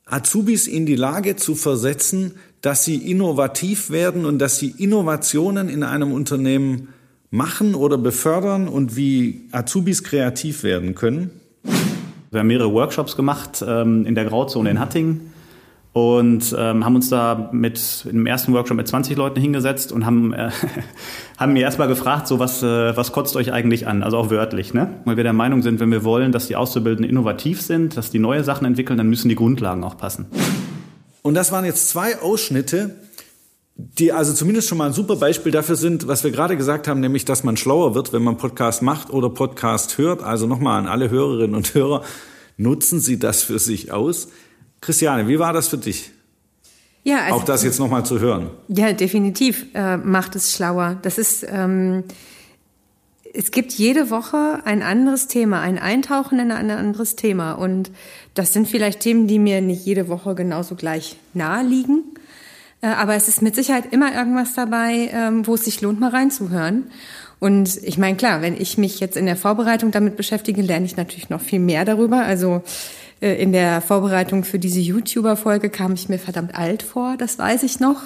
Azubis 0.05 0.69
in 0.69 0.87
die 0.87 0.95
Lage 0.95 1.35
zu 1.35 1.57
versetzen, 1.57 2.37
dass 2.61 2.85
sie 2.85 2.95
innovativ 2.95 3.91
werden 3.91 4.25
und 4.25 4.39
dass 4.39 4.61
sie 4.61 4.73
Innovationen 4.79 5.69
in 5.69 5.83
einem 5.83 6.13
Unternehmen 6.13 6.91
machen 7.33 7.75
oder 7.75 7.99
befördern 7.99 8.69
und 8.69 8.95
wie 8.95 9.49
Azubis 9.51 10.05
kreativ 10.05 10.63
werden 10.63 10.95
können? 10.95 11.33
Wir 12.31 12.39
haben 12.39 12.47
mehrere 12.47 12.73
Workshops 12.73 13.17
gemacht 13.17 13.65
ähm, 13.67 14.07
in 14.07 14.15
der 14.15 14.27
Grauzone 14.27 14.71
in 14.71 14.79
Hattingen 14.79 15.33
und 15.93 16.55
ähm, 16.57 16.85
haben 16.85 16.95
uns 16.95 17.09
da 17.09 17.49
mit 17.53 18.07
im 18.11 18.27
ersten 18.27 18.53
Workshop 18.53 18.77
mit 18.77 18.87
20 18.87 19.17
Leuten 19.17 19.41
hingesetzt 19.41 19.91
und 19.91 20.05
haben 20.05 20.33
äh, 20.33 20.51
haben 21.39 21.55
mir 21.55 21.63
erstmal 21.63 21.89
gefragt, 21.89 22.29
so 22.29 22.39
was 22.39 22.63
äh, 22.63 22.97
was 22.97 23.13
kotzt 23.13 23.37
euch 23.37 23.53
eigentlich 23.53 23.87
an, 23.87 24.03
also 24.03 24.17
auch 24.19 24.31
wörtlich, 24.31 24.75
ne? 24.75 25.01
Weil 25.05 25.17
wir 25.17 25.25
der 25.25 25.33
Meinung 25.33 25.63
sind, 25.63 25.81
wenn 25.81 25.91
wir 25.91 26.05
wollen, 26.05 26.33
dass 26.33 26.47
die 26.47 26.57
Auszubildenden 26.57 27.11
innovativ 27.11 27.63
sind, 27.63 27.97
dass 27.97 28.11
die 28.11 28.19
neue 28.19 28.45
Sachen 28.45 28.67
entwickeln, 28.67 28.97
dann 28.97 29.09
müssen 29.09 29.29
die 29.29 29.35
Grundlagen 29.35 29.83
auch 29.83 29.97
passen. 29.97 30.27
Und 31.23 31.35
das 31.35 31.53
waren 31.53 31.65
jetzt 31.65 31.89
zwei 31.89 32.21
Ausschnitte, 32.21 32.95
die 33.75 34.13
also 34.13 34.33
zumindest 34.33 34.69
schon 34.69 34.79
mal 34.79 34.87
ein 34.87 34.93
super 34.93 35.17
Beispiel 35.17 35.53
dafür 35.53 35.77
sind, 35.77 36.09
was 36.09 36.25
wir 36.25 36.33
gerade 36.33 36.57
gesagt 36.57 36.89
haben, 36.89 37.01
nämlich, 37.01 37.25
dass 37.25 37.45
man 37.45 37.57
schlauer 37.57 37.95
wird, 37.95 38.13
wenn 38.13 38.23
man 38.23 38.37
Podcast 38.37 38.83
macht 38.83 39.11
oder 39.11 39.31
Podcast 39.31 39.99
hört. 39.99 40.23
Also 40.23 40.47
nochmal 40.47 40.81
an 40.81 40.87
alle 40.87 41.11
Hörerinnen 41.11 41.55
und 41.55 41.75
Hörer, 41.75 42.03
nutzen 42.57 42.99
Sie 42.99 43.19
das 43.19 43.43
für 43.43 43.59
sich 43.59 43.93
aus. 43.93 44.29
Christiane, 44.81 45.29
wie 45.29 45.39
war 45.39 45.53
das 45.53 45.69
für 45.69 45.79
dich? 45.79 46.11
Ja, 47.05 47.23
also, 47.25 47.37
auch 47.37 47.45
das 47.45 47.65
jetzt 47.65 47.79
nochmal 47.79 48.05
zu 48.05 48.21
hören. 48.21 48.51
Ja, 48.69 48.93
definitiv 48.93 49.67
äh, 49.75 49.97
macht 49.97 50.37
es 50.37 50.55
schlauer. 50.55 50.99
Das 51.03 51.17
ist, 51.17 51.47
ähm, 51.49 52.05
es 53.33 53.51
gibt 53.51 53.73
jede 53.73 54.11
Woche 54.11 54.61
ein 54.65 54.83
anderes 54.83 55.27
Thema, 55.27 55.61
ein 55.61 55.79
Eintauchen 55.79 56.39
in 56.39 56.51
ein 56.51 56.71
anderes 56.71 57.17
Thema. 57.17 57.53
Und 57.53 57.91
das 58.35 58.53
sind 58.53 58.69
vielleicht 58.69 59.01
Themen, 59.01 59.27
die 59.27 59.39
mir 59.39 59.61
nicht 59.61 59.87
jede 59.87 60.09
Woche 60.09 60.35
genauso 60.35 60.75
gleich 60.75 61.17
nahe 61.35 61.65
liegen. 61.65 62.05
Äh, 62.81 62.89
aber 62.89 63.15
es 63.15 63.29
ist 63.29 63.43
mit 63.43 63.55
Sicherheit 63.55 63.93
immer 63.93 64.15
irgendwas 64.15 64.55
dabei, 64.55 65.11
ähm, 65.13 65.47
wo 65.47 65.55
es 65.55 65.65
sich 65.65 65.81
lohnt, 65.81 66.01
mal 66.01 66.11
reinzuhören. 66.11 66.91
Und 67.41 67.77
ich 67.85 67.99
meine, 67.99 68.17
klar, 68.17 68.43
wenn 68.43 68.61
ich 68.61 68.79
mich 68.79 69.01
jetzt 69.01 69.17
in 69.17 69.27
der 69.27 69.37
Vorbereitung 69.37 69.93
damit 69.93 70.17
beschäftige, 70.17 70.61
lerne 70.61 70.87
ich 70.87 70.97
natürlich 70.97 71.31
noch 71.31 71.41
viel 71.41 71.61
mehr 71.61 71.85
darüber. 71.85 72.23
Also 72.25 72.63
in 73.21 73.53
der 73.53 73.81
Vorbereitung 73.81 74.45
für 74.45 74.59
diese 74.59 74.81
YouTuber-Folge 74.81 75.71
kam 75.71 75.95
ich 75.95 76.09
mir 76.09 76.19
verdammt 76.19 76.55
alt 76.55 76.83
vor, 76.83 77.17
das 77.17 77.39
weiß 77.39 77.63
ich 77.65 77.81
noch. 77.81 78.03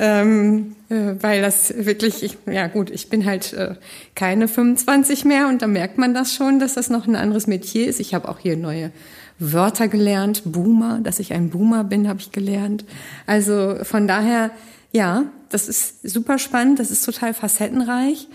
Ähm, 0.00 0.76
äh, 0.90 1.14
weil 1.20 1.42
das 1.42 1.74
wirklich, 1.76 2.22
ich, 2.22 2.38
ja 2.46 2.68
gut, 2.68 2.88
ich 2.88 3.10
bin 3.10 3.26
halt 3.26 3.52
äh, 3.52 3.74
keine 4.14 4.46
25 4.46 5.24
mehr 5.24 5.48
und 5.48 5.60
da 5.60 5.66
merkt 5.66 5.98
man 5.98 6.14
das 6.14 6.34
schon, 6.34 6.60
dass 6.60 6.74
das 6.74 6.88
noch 6.88 7.08
ein 7.08 7.16
anderes 7.16 7.48
Metier 7.48 7.88
ist. 7.88 7.98
Ich 7.98 8.14
habe 8.14 8.28
auch 8.28 8.38
hier 8.38 8.56
neue 8.56 8.92
Wörter 9.40 9.88
gelernt, 9.88 10.42
Boomer, 10.44 11.00
dass 11.02 11.18
ich 11.18 11.32
ein 11.32 11.50
Boomer 11.50 11.82
bin, 11.82 12.08
habe 12.08 12.20
ich 12.20 12.30
gelernt. 12.30 12.84
Also 13.26 13.76
von 13.82 14.06
daher, 14.06 14.52
ja, 14.92 15.24
das 15.48 15.68
ist 15.68 16.08
super 16.08 16.38
spannend, 16.38 16.78
das 16.78 16.92
ist 16.92 17.04
total 17.04 17.34
facettenreich 17.34 18.28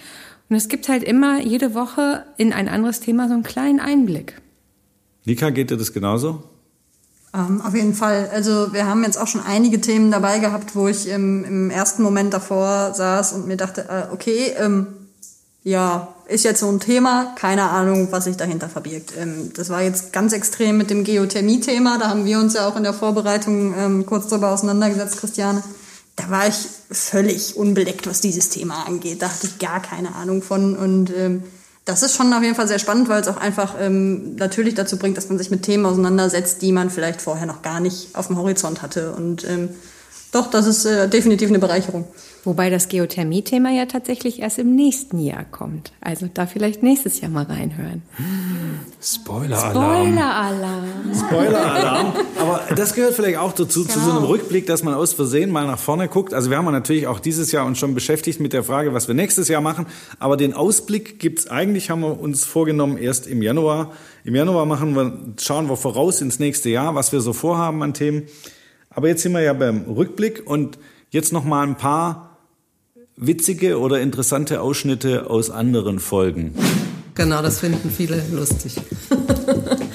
und 0.50 0.58
es 0.58 0.68
gibt 0.68 0.90
halt 0.90 1.04
immer 1.04 1.42
jede 1.42 1.74
Woche 1.74 2.26
in 2.38 2.52
ein 2.52 2.68
anderes 2.68 3.00
Thema 3.00 3.30
so 3.30 3.36
einen 3.36 3.44
kleinen 3.44 3.80
Einblick. 3.80 4.42
Nika, 5.26 5.50
geht 5.50 5.72
dir 5.72 5.78
das 5.78 5.94
genauso? 5.94 6.44
Ähm, 7.34 7.62
auf 7.62 7.74
jeden 7.74 7.94
Fall. 7.94 8.30
Also 8.32 8.74
wir 8.74 8.86
haben 8.86 9.04
jetzt 9.04 9.18
auch 9.18 9.28
schon 9.28 9.42
einige 9.42 9.82
Themen 9.82 10.12
dabei 10.12 10.40
gehabt, 10.40 10.76
wo 10.76 10.88
ich 10.88 11.08
im, 11.08 11.44
im 11.44 11.70
ersten 11.70 12.04
Moment 12.04 12.34
davor 12.34 12.94
saß 12.94 13.34
und 13.34 13.48
mir 13.48 13.58
dachte, 13.58 13.88
äh, 13.90 14.14
okay, 14.14 14.54
ähm, 14.58 14.88
ja, 15.64 16.10
ist 16.28 16.44
jetzt 16.44 16.60
so 16.60 16.70
ein 16.70 16.80
Thema, 16.80 17.34
keine 17.36 17.64
Ahnung, 17.70 18.10
was 18.12 18.26
sich 18.26 18.38
dahinter 18.38 18.70
verbirgt. 18.70 19.14
Ähm, 19.18 19.52
das 19.56 19.70
war 19.70 19.82
jetzt 19.82 20.14
ganz 20.14 20.34
extrem 20.34 20.78
mit 20.78 20.90
dem 20.90 21.04
Geothermie-Thema, 21.04 21.98
da 21.98 22.10
haben 22.10 22.26
wir 22.26 22.40
uns 22.40 22.54
ja 22.54 22.68
auch 22.68 22.76
in 22.76 22.84
der 22.84 22.94
Vorbereitung 22.94 23.74
ähm, 23.78 24.06
kurz 24.06 24.28
darüber 24.28 24.52
auseinandergesetzt, 24.52 25.18
Christiane. 25.18 25.64
Da 26.16 26.30
war 26.30 26.48
ich 26.48 26.56
völlig 26.92 27.56
unbeleckt, 27.56 28.06
was 28.06 28.22
dieses 28.22 28.50
Thema 28.50 28.86
angeht. 28.86 29.22
Da 29.22 29.30
hatte 29.30 29.48
ich 29.48 29.58
gar 29.58 29.82
keine 29.82 30.14
Ahnung 30.14 30.44
von 30.44 30.76
und 30.76 31.12
ähm, 31.16 31.44
das 31.86 32.02
ist 32.02 32.16
schon 32.16 32.32
auf 32.34 32.42
jeden 32.42 32.56
Fall 32.56 32.68
sehr 32.68 32.80
spannend, 32.80 33.10
weil 33.10 33.22
es 33.22 33.28
auch 33.28 33.38
einfach 33.38 33.76
ähm, 33.80 34.36
natürlich 34.36 34.74
dazu 34.74 34.98
bringt, 34.98 35.18
dass 35.18 35.30
man 35.30 35.38
sich 35.38 35.52
mit 35.52 35.64
Themen 35.64 35.86
auseinandersetzt, 35.86 36.62
die 36.62 36.72
man 36.72 36.90
vielleicht 36.90 37.22
vorher 37.22 37.46
noch 37.46 37.62
gar 37.62 37.80
nicht 37.80 38.16
auf 38.16 38.28
dem 38.28 38.38
Horizont 38.38 38.82
hatte. 38.82 39.12
Und 39.12 39.44
ähm, 39.48 39.70
doch, 40.32 40.50
das 40.50 40.66
ist 40.66 40.86
äh, 40.86 41.10
definitiv 41.10 41.50
eine 41.50 41.60
Bereicherung. 41.60 42.08
Wobei 42.46 42.70
das 42.70 42.90
Geothermie-Thema 42.90 43.72
ja 43.72 43.86
tatsächlich 43.86 44.42
erst 44.42 44.60
im 44.60 44.76
nächsten 44.76 45.18
Jahr 45.18 45.46
kommt. 45.46 45.94
Also 46.02 46.30
da 46.34 46.46
vielleicht 46.46 46.84
nächstes 46.84 47.22
Jahr 47.22 47.32
mal 47.32 47.46
reinhören. 47.46 48.02
Spoiler-Alarm. 49.02 50.08
Spoiler-Alarm. 50.08 50.84
Spoiler-Alarm. 51.16 52.14
Aber 52.42 52.76
das 52.76 52.96
gehört 52.96 53.14
vielleicht 53.14 53.38
auch 53.38 53.54
dazu, 53.54 53.86
zu 53.86 53.98
so 53.98 54.12
einem 54.12 54.26
Rückblick, 54.26 54.68
dass 54.68 54.84
man 54.84 54.94
aus 54.94 55.14
Versehen 55.14 55.52
mal 55.52 55.66
nach 55.66 55.80
vorne 55.80 56.10
guckt. 56.10 56.34
Also 56.34 56.50
wir 56.50 56.58
haben 56.58 56.66
natürlich 56.66 57.08
auch 57.08 57.22
dieses 57.22 57.54
Jahr 57.54 57.66
uns 57.66 57.78
schon 57.80 57.94
beschäftigt 57.96 58.42
mit 58.42 58.52
der 58.52 58.66
Frage, 58.66 58.94
was 58.94 59.08
wir 59.08 59.16
nächstes 59.16 59.48
Jahr 59.48 59.62
machen. 59.62 59.86
Aber 60.20 60.36
den 60.36 60.54
Ausblick 60.54 61.20
gibt's 61.20 61.48
eigentlich, 61.48 61.90
haben 61.90 62.02
wir 62.02 62.20
uns 62.20 62.44
vorgenommen, 62.44 62.98
erst 62.98 63.26
im 63.26 63.42
Januar. 63.42 63.94
Im 64.26 64.36
Januar 64.36 64.66
machen 64.66 64.98
wir, 64.98 65.18
schauen 65.40 65.70
wir 65.70 65.78
voraus 65.78 66.20
ins 66.20 66.40
nächste 66.40 66.70
Jahr, 66.70 66.94
was 66.94 67.14
wir 67.14 67.22
so 67.22 67.32
vorhaben 67.32 67.82
an 67.84 67.94
Themen. 67.94 68.24
Aber 68.90 69.08
jetzt 69.08 69.22
sind 69.22 69.32
wir 69.32 69.42
ja 69.42 69.54
beim 69.54 69.84
Rückblick 69.84 70.44
und 70.46 70.78
jetzt 71.10 71.32
noch 71.32 71.46
mal 71.46 71.66
ein 71.66 71.78
paar 71.78 72.33
witzige 73.16 73.80
oder 73.80 74.02
interessante 74.02 74.62
Ausschnitte 74.62 75.30
aus 75.30 75.50
anderen 75.50 76.00
Folgen. 76.00 76.54
Genau, 77.16 77.42
das 77.42 77.60
finden 77.60 77.90
viele 77.90 78.22
lustig. 78.32 78.76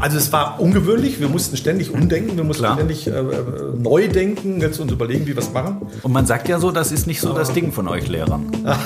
Also 0.00 0.16
es 0.16 0.32
war 0.32 0.60
ungewöhnlich, 0.60 1.18
wir 1.18 1.28
mussten 1.28 1.56
ständig 1.56 1.90
umdenken, 1.92 2.36
wir 2.36 2.44
mussten 2.44 2.62
Klar. 2.62 2.76
ständig 2.76 3.08
äh, 3.08 3.10
äh, 3.10 3.24
neu 3.76 4.06
denken, 4.06 4.60
jetzt 4.60 4.78
uns 4.78 4.92
überlegen, 4.92 5.26
wie 5.26 5.34
wir 5.34 5.42
es 5.42 5.52
machen. 5.52 5.78
Und 6.02 6.12
man 6.12 6.24
sagt 6.24 6.48
ja 6.48 6.60
so, 6.60 6.70
das 6.70 6.92
ist 6.92 7.08
nicht 7.08 7.20
so 7.20 7.32
das 7.32 7.52
Ding 7.52 7.72
von 7.72 7.88
euch 7.88 8.06
Lehrern. 8.06 8.46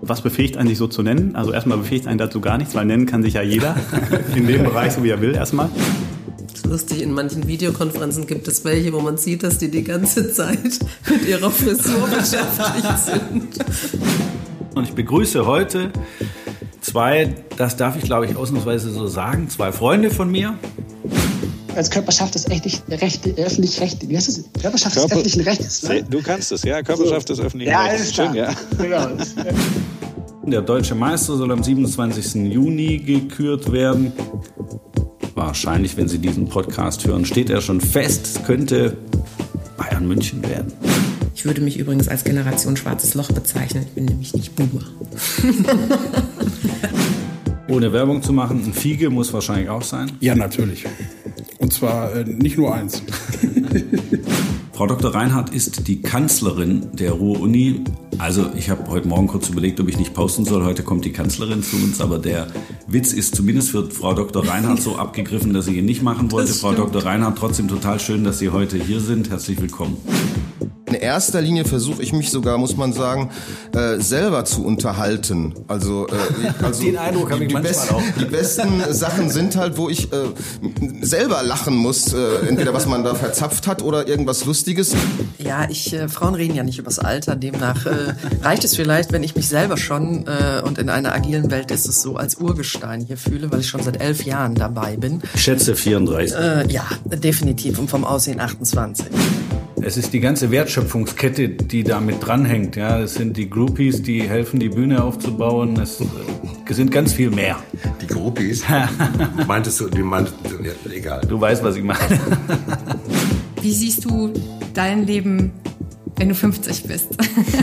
Was 0.00 0.22
befähigt 0.22 0.56
einen, 0.56 0.68
sich 0.68 0.76
so 0.76 0.88
zu 0.88 1.02
nennen? 1.02 1.36
Also 1.36 1.52
erstmal 1.52 1.78
befähigt 1.78 2.08
einen 2.08 2.18
dazu 2.18 2.40
gar 2.40 2.58
nichts, 2.58 2.74
weil 2.74 2.84
nennen 2.84 3.06
kann 3.06 3.22
sich 3.22 3.34
ja 3.34 3.42
jeder 3.42 3.76
in 4.34 4.48
dem 4.48 4.64
Bereich, 4.64 4.92
so 4.92 5.04
wie 5.04 5.10
er 5.10 5.20
will 5.20 5.34
erstmal. 5.34 5.70
Lustig, 6.68 7.02
in 7.02 7.12
manchen 7.12 7.46
Videokonferenzen 7.46 8.26
gibt 8.26 8.48
es 8.48 8.64
welche, 8.64 8.92
wo 8.92 9.00
man 9.00 9.16
sieht, 9.18 9.42
dass 9.42 9.58
die 9.58 9.70
die 9.70 9.84
ganze 9.84 10.32
Zeit 10.32 10.58
mit 11.10 11.26
ihrer 11.28 11.50
Frisur 11.50 12.08
beschäftigt 12.08 12.98
sind. 13.04 13.64
Und 14.74 14.84
ich 14.84 14.92
begrüße 14.94 15.46
heute 15.46 15.90
zwei, 16.80 17.34
das 17.56 17.76
darf 17.76 17.96
ich 17.96 18.02
glaube 18.04 18.26
ich 18.26 18.36
ausnahmsweise 18.36 18.90
so 18.90 19.06
sagen, 19.06 19.48
zwei 19.50 19.72
Freunde 19.72 20.10
von 20.10 20.30
mir. 20.30 20.54
als 21.76 21.90
Körperschaft 21.90 22.34
des 22.34 22.46
öffentlich- 22.46 22.82
Recht- 22.88 23.26
wie 24.08 24.16
heißt 24.16 24.28
das? 24.28 24.44
Körperschaft 24.60 24.96
des 24.96 25.02
Körper- 25.02 25.14
öffentlichen 25.16 25.40
Rechts. 25.42 25.82
Ne? 25.82 26.02
Du 26.08 26.22
kannst 26.22 26.50
es, 26.50 26.62
ja. 26.62 26.82
Körperschaft 26.82 27.28
des 27.28 27.40
öffentlichen 27.40 27.70
Ja, 27.72 27.82
Rechts. 27.82 28.18
alles 28.18 28.32
klar. 28.34 28.54
Schön, 28.78 28.88
ja. 28.88 29.06
Genau. 29.06 29.24
Der 30.46 30.60
deutsche 30.62 30.94
Meister 30.94 31.36
soll 31.36 31.52
am 31.52 31.62
27. 31.62 32.34
Juni 32.52 32.98
gekürt 32.98 33.70
werden. 33.72 34.12
Wahrscheinlich, 35.34 35.96
wenn 35.96 36.06
Sie 36.06 36.18
diesen 36.18 36.48
Podcast 36.48 37.04
hören, 37.06 37.24
steht 37.24 37.50
er 37.50 37.60
schon 37.60 37.80
fest. 37.80 38.36
Es 38.36 38.44
könnte 38.44 38.96
Bayern 39.76 40.06
München 40.06 40.42
werden. 40.48 40.72
Ich 41.34 41.44
würde 41.44 41.60
mich 41.60 41.78
übrigens 41.78 42.06
als 42.06 42.22
Generation 42.22 42.76
Schwarzes 42.76 43.14
Loch 43.14 43.32
bezeichnen. 43.32 43.84
Ich 43.88 43.94
bin 43.94 44.04
nämlich 44.04 44.32
nicht 44.32 44.54
Boomer. 44.54 44.84
Ohne 47.68 47.92
Werbung 47.92 48.22
zu 48.22 48.32
machen, 48.32 48.62
ein 48.64 48.72
Fiege 48.72 49.10
muss 49.10 49.32
wahrscheinlich 49.32 49.68
auch 49.68 49.82
sein. 49.82 50.12
Ja, 50.20 50.36
natürlich. 50.36 50.84
Und 51.58 51.72
zwar 51.72 52.14
äh, 52.14 52.24
nicht 52.24 52.56
nur 52.56 52.72
eins. 52.72 53.02
Frau 54.74 54.88
Dr. 54.88 55.14
Reinhardt 55.14 55.54
ist 55.54 55.86
die 55.86 56.02
Kanzlerin 56.02 56.88
der 56.94 57.12
Ruhr-Uni. 57.12 57.84
Also 58.18 58.46
ich 58.56 58.70
habe 58.70 58.88
heute 58.88 59.06
Morgen 59.06 59.28
kurz 59.28 59.48
überlegt, 59.48 59.78
ob 59.78 59.88
ich 59.88 59.96
nicht 59.96 60.14
posten 60.14 60.44
soll. 60.44 60.64
Heute 60.64 60.82
kommt 60.82 61.04
die 61.04 61.12
Kanzlerin 61.12 61.62
zu 61.62 61.76
uns, 61.76 62.00
aber 62.00 62.18
der 62.18 62.48
Witz 62.88 63.12
ist 63.12 63.36
zumindest 63.36 63.70
für 63.70 63.88
Frau 63.88 64.14
Dr. 64.14 64.44
Reinhardt 64.48 64.82
so 64.82 64.96
abgegriffen, 64.96 65.52
dass 65.52 65.68
ich 65.68 65.76
ihn 65.76 65.84
nicht 65.84 66.02
machen 66.02 66.32
wollte. 66.32 66.52
Frau. 66.52 66.72
Dr. 66.72 67.04
Reinhardt, 67.04 67.38
trotzdem 67.38 67.68
total 67.68 68.00
schön, 68.00 68.24
dass 68.24 68.40
Sie 68.40 68.50
heute 68.50 68.76
hier 68.76 68.98
sind. 68.98 69.30
Herzlich 69.30 69.60
willkommen. 69.60 69.96
In 70.94 71.00
erster 71.00 71.40
Linie 71.40 71.64
versuche 71.64 72.02
ich 72.02 72.12
mich 72.12 72.30
sogar, 72.30 72.56
muss 72.56 72.76
man 72.76 72.92
sagen, 72.92 73.30
äh, 73.74 73.98
selber 73.98 74.44
zu 74.44 74.64
unterhalten. 74.64 75.52
Also, 75.66 76.06
äh, 76.06 76.12
also 76.64 76.82
Den 76.84 76.96
Eindruck 76.96 77.32
habe 77.32 77.42
ich 77.42 77.48
die, 77.48 77.54
manchmal 77.54 77.72
besten, 77.72 77.94
auch. 77.96 78.02
die 78.20 78.24
besten 78.26 78.94
Sachen 78.94 79.28
sind 79.28 79.56
halt, 79.56 79.76
wo 79.76 79.88
ich 79.88 80.12
äh, 80.12 80.16
selber 81.00 81.42
lachen 81.42 81.74
muss. 81.74 82.12
Äh, 82.12 82.46
entweder 82.48 82.72
was 82.74 82.86
man 82.86 83.02
da 83.02 83.16
verzapft 83.16 83.66
hat 83.66 83.82
oder 83.82 84.06
irgendwas 84.06 84.44
Lustiges. 84.44 84.94
Ja, 85.38 85.66
ich, 85.68 85.92
äh, 85.92 86.08
Frauen 86.08 86.36
reden 86.36 86.54
ja 86.54 86.62
nicht 86.62 86.78
übers 86.78 87.00
Alter, 87.00 87.34
demnach 87.34 87.86
äh, 87.86 88.14
reicht 88.42 88.62
es 88.62 88.76
vielleicht, 88.76 89.10
wenn 89.10 89.24
ich 89.24 89.34
mich 89.34 89.48
selber 89.48 89.76
schon 89.76 90.28
äh, 90.28 90.62
und 90.62 90.78
in 90.78 90.88
einer 90.88 91.12
agilen 91.12 91.50
Welt 91.50 91.72
ist 91.72 91.88
es 91.88 92.02
so 92.02 92.14
als 92.16 92.36
Urgestein 92.36 93.00
hier 93.00 93.16
fühle, 93.16 93.50
weil 93.50 93.60
ich 93.60 93.68
schon 93.68 93.82
seit 93.82 94.00
elf 94.00 94.22
Jahren 94.24 94.54
dabei 94.54 94.96
bin. 94.96 95.22
Ich 95.34 95.42
schätze 95.42 95.74
34. 95.74 96.36
Äh, 96.36 96.72
ja, 96.72 96.86
definitiv 97.04 97.80
und 97.80 97.90
vom 97.90 98.04
Aussehen 98.04 98.38
28. 98.38 99.06
Es 99.86 99.98
ist 99.98 100.14
die 100.14 100.20
ganze 100.20 100.50
Wertschöpfungskette, 100.50 101.50
die 101.50 101.84
damit 101.84 102.26
dranhängt. 102.26 102.74
Ja, 102.74 103.00
es 103.00 103.16
sind 103.16 103.36
die 103.36 103.50
Groupies, 103.50 104.02
die 104.02 104.22
helfen, 104.22 104.58
die 104.58 104.70
Bühne 104.70 105.04
aufzubauen. 105.04 105.78
Es 105.78 106.00
äh, 106.00 106.72
sind 106.72 106.90
ganz 106.90 107.12
viel 107.12 107.28
mehr. 107.28 107.58
Die 108.00 108.06
Groupies? 108.06 108.64
Meintest 109.46 109.80
du, 109.80 109.90
die 109.90 110.02
meintest 110.02 110.36
du, 110.44 110.64
ja, 110.64 110.72
egal. 110.90 111.20
Du 111.28 111.38
weißt, 111.38 111.62
was 111.62 111.76
ich 111.76 111.84
meine. 111.84 112.00
Wie 113.60 113.74
siehst 113.74 114.06
du 114.06 114.32
dein 114.72 115.06
Leben, 115.06 115.52
wenn 116.16 116.30
du 116.30 116.34
50 116.34 116.84
bist? 116.84 117.08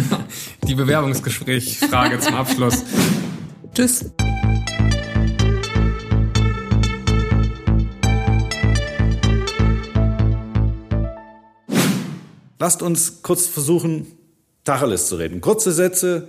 Die 0.67 0.75
Bewerbungsgespräch-Frage 0.75 2.19
zum 2.19 2.35
Abschluss. 2.35 2.83
Tschüss. 3.73 4.11
Lasst 12.61 12.81
uns 12.83 13.23
kurz 13.23 13.47
versuchen, 13.47 14.05
Tacheles 14.65 15.07
zu 15.07 15.15
reden. 15.15 15.41
Kurze 15.41 15.71
Sätze, 15.71 16.27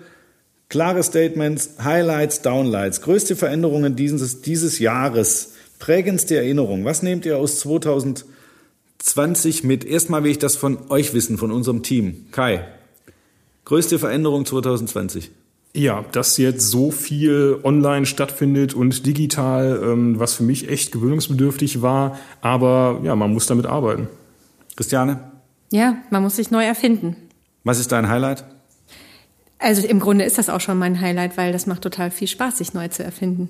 klare 0.70 1.02
Statements, 1.02 1.74
Highlights, 1.84 2.40
Downlights, 2.40 3.02
größte 3.02 3.36
Veränderungen 3.36 3.96
dieses, 3.96 4.40
dieses 4.40 4.78
Jahres, 4.78 5.52
prägendste 5.78 6.36
Erinnerung. 6.36 6.86
Was 6.86 7.02
nehmt 7.02 7.26
ihr 7.26 7.36
aus 7.36 7.60
2020 7.60 9.64
mit? 9.64 9.84
Erstmal 9.84 10.24
will 10.24 10.30
ich 10.30 10.38
das 10.38 10.56
von 10.56 10.78
euch 10.88 11.12
wissen, 11.12 11.36
von 11.36 11.52
unserem 11.52 11.82
Team. 11.82 12.28
Kai, 12.30 12.66
größte 13.66 13.98
Veränderung 13.98 14.46
2020? 14.46 15.32
Ja, 15.74 16.02
dass 16.12 16.38
jetzt 16.38 16.70
so 16.70 16.90
viel 16.90 17.58
online 17.62 18.06
stattfindet 18.06 18.72
und 18.72 19.04
digital, 19.04 19.82
ähm, 19.84 20.18
was 20.18 20.32
für 20.32 20.44
mich 20.44 20.70
echt 20.70 20.92
gewöhnungsbedürftig 20.92 21.82
war. 21.82 22.18
Aber 22.40 23.02
ja, 23.04 23.14
man 23.16 23.34
muss 23.34 23.44
damit 23.44 23.66
arbeiten. 23.66 24.08
Christiane, 24.76 25.31
Ja, 25.72 25.96
man 26.10 26.22
muss 26.22 26.36
sich 26.36 26.50
neu 26.50 26.64
erfinden. 26.64 27.16
was 27.64 27.78
ist 27.78 27.92
dein 27.92 28.08
Highlight? 28.08 28.44
Also 29.58 29.86
im 29.86 30.00
Grunde 30.00 30.24
ist 30.24 30.36
das 30.36 30.50
auch 30.50 30.60
schon 30.60 30.76
mein 30.78 31.00
Highlight, 31.00 31.36
weil 31.38 31.52
das 31.52 31.66
macht 31.66 31.82
total 31.82 32.10
viel 32.10 32.28
Spaß, 32.28 32.58
sich 32.58 32.74
neu 32.74 32.88
zu 32.88 33.02
erfinden. 33.02 33.48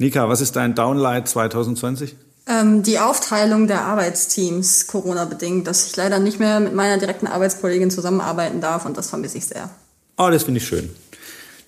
Nika, 0.00 0.28
was 0.28 0.40
ist 0.40 0.56
dein 0.56 0.74
Downlight 0.74 1.28
2020? 1.28 2.16
Ähm, 2.48 2.82
die 2.82 2.98
Aufteilung 2.98 3.68
der 3.68 3.82
Arbeitsteams, 3.82 4.88
Corona-bedingt, 4.88 5.66
dass 5.68 5.86
ich 5.86 5.94
leider 5.96 6.18
nicht 6.18 6.40
mehr 6.40 6.58
mit 6.58 6.74
meiner 6.74 6.98
direkten 6.98 7.28
Arbeitskollegin 7.28 7.90
zusammenarbeiten 7.92 8.60
darf 8.60 8.84
und 8.86 8.96
das 8.96 9.08
vermisse 9.10 9.38
ich 9.38 9.46
sehr. 9.46 9.70
Oh, 10.16 10.30
das 10.30 10.42
finde 10.44 10.58
ich 10.58 10.66
schön, 10.66 10.90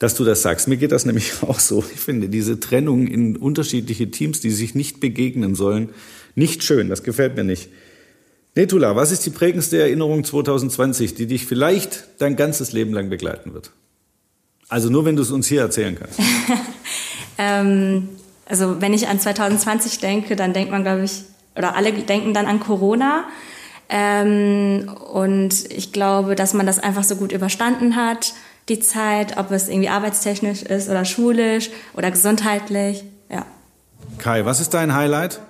dass 0.01 0.15
du 0.15 0.25
das 0.25 0.43
sagst. 0.43 0.67
Mir 0.67 0.79
geht 0.79 0.91
das 0.91 1.05
nämlich 1.05 1.35
auch 1.43 1.61
so. 1.61 1.85
Ich 1.95 2.01
finde 2.01 2.29
diese 2.29 2.59
Trennung 2.59 3.07
in 3.07 3.37
unterschiedliche 3.37 4.11
Teams, 4.11 4.41
die 4.41 4.51
sich 4.51 4.75
nicht 4.75 4.99
begegnen 4.99 5.55
sollen, 5.55 5.91
nicht 6.35 6.65
schön. 6.65 6.89
Das 6.89 7.05
gefällt 7.05 7.37
mir 7.37 7.45
nicht. 7.45 7.69
Netula, 8.55 8.97
was 8.97 9.13
ist 9.13 9.25
die 9.25 9.31
prägendste 9.31 9.81
Erinnerung 9.81 10.25
2020, 10.25 11.15
die 11.15 11.27
dich 11.27 11.47
vielleicht 11.47 12.05
dein 12.19 12.37
ganzes 12.37 12.73
Leben 12.73 12.93
lang 12.93 13.09
begleiten 13.09 13.55
wird? 13.55 13.73
Also 14.69 14.91
nur, 14.91 15.05
wenn 15.05 15.17
du 15.17 15.23
es 15.23 15.31
uns 15.31 15.47
hier 15.47 15.63
erzählen 15.63 15.97
kannst. 15.99 16.19
Ähm, 17.39 18.11
also 18.47 18.81
wenn 18.81 18.93
ich 18.93 19.09
an 19.09 19.19
2020 19.19 19.99
denke, 19.99 20.37
dann 20.37 20.53
denkt 20.53 20.71
man, 20.71 20.83
glaube 20.83 21.05
ich, 21.05 21.25
oder 21.57 21.75
alle 21.75 21.93
denken 21.93 22.35
dann 22.35 22.47
an 22.47 22.61
Corona. 22.61 23.25
Ähm, 23.89 24.91
und 25.13 25.71
ich 25.71 25.93
glaube, 25.93 26.35
dass 26.35 26.55
man 26.55 26.67
das 26.67 26.79
einfach 26.79 27.05
so 27.05 27.17
gut 27.17 27.33
überstanden 27.33 27.97
hat, 27.97 28.35
die 28.69 28.81
Zeit, 28.81 29.39
ob 29.39 29.51
es 29.51 29.69
irgendwie 29.69 29.89
arbeitstechnisch 29.89 30.63
ist 30.63 30.89
oder 30.89 31.05
schulisch 31.05 31.71
oder 31.95 32.11
gesundheitlich. 32.11 33.05
Ja. 33.29 33.45
Kai, 34.19 34.45
was 34.45 34.61
ist 34.61 34.73
dein 34.75 34.95
Highlight? 34.95 35.41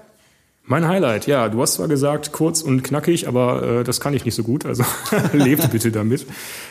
Mein 0.64 0.87
Highlight, 0.87 1.27
ja, 1.27 1.48
du 1.48 1.61
hast 1.61 1.75
zwar 1.75 1.88
gesagt, 1.88 2.31
kurz 2.31 2.62
und 2.62 2.85
knackig, 2.85 3.27
aber 3.27 3.81
äh, 3.81 3.85
das 3.85 4.01
kann 4.01 4.14
ich 4.14 4.25
nicht 4.25 4.37
so 4.37 4.44
gut, 4.44 4.64
also 4.64 4.85
lebt 5.33 5.72
bitte 5.72 5.90
damit. 5.90 6.25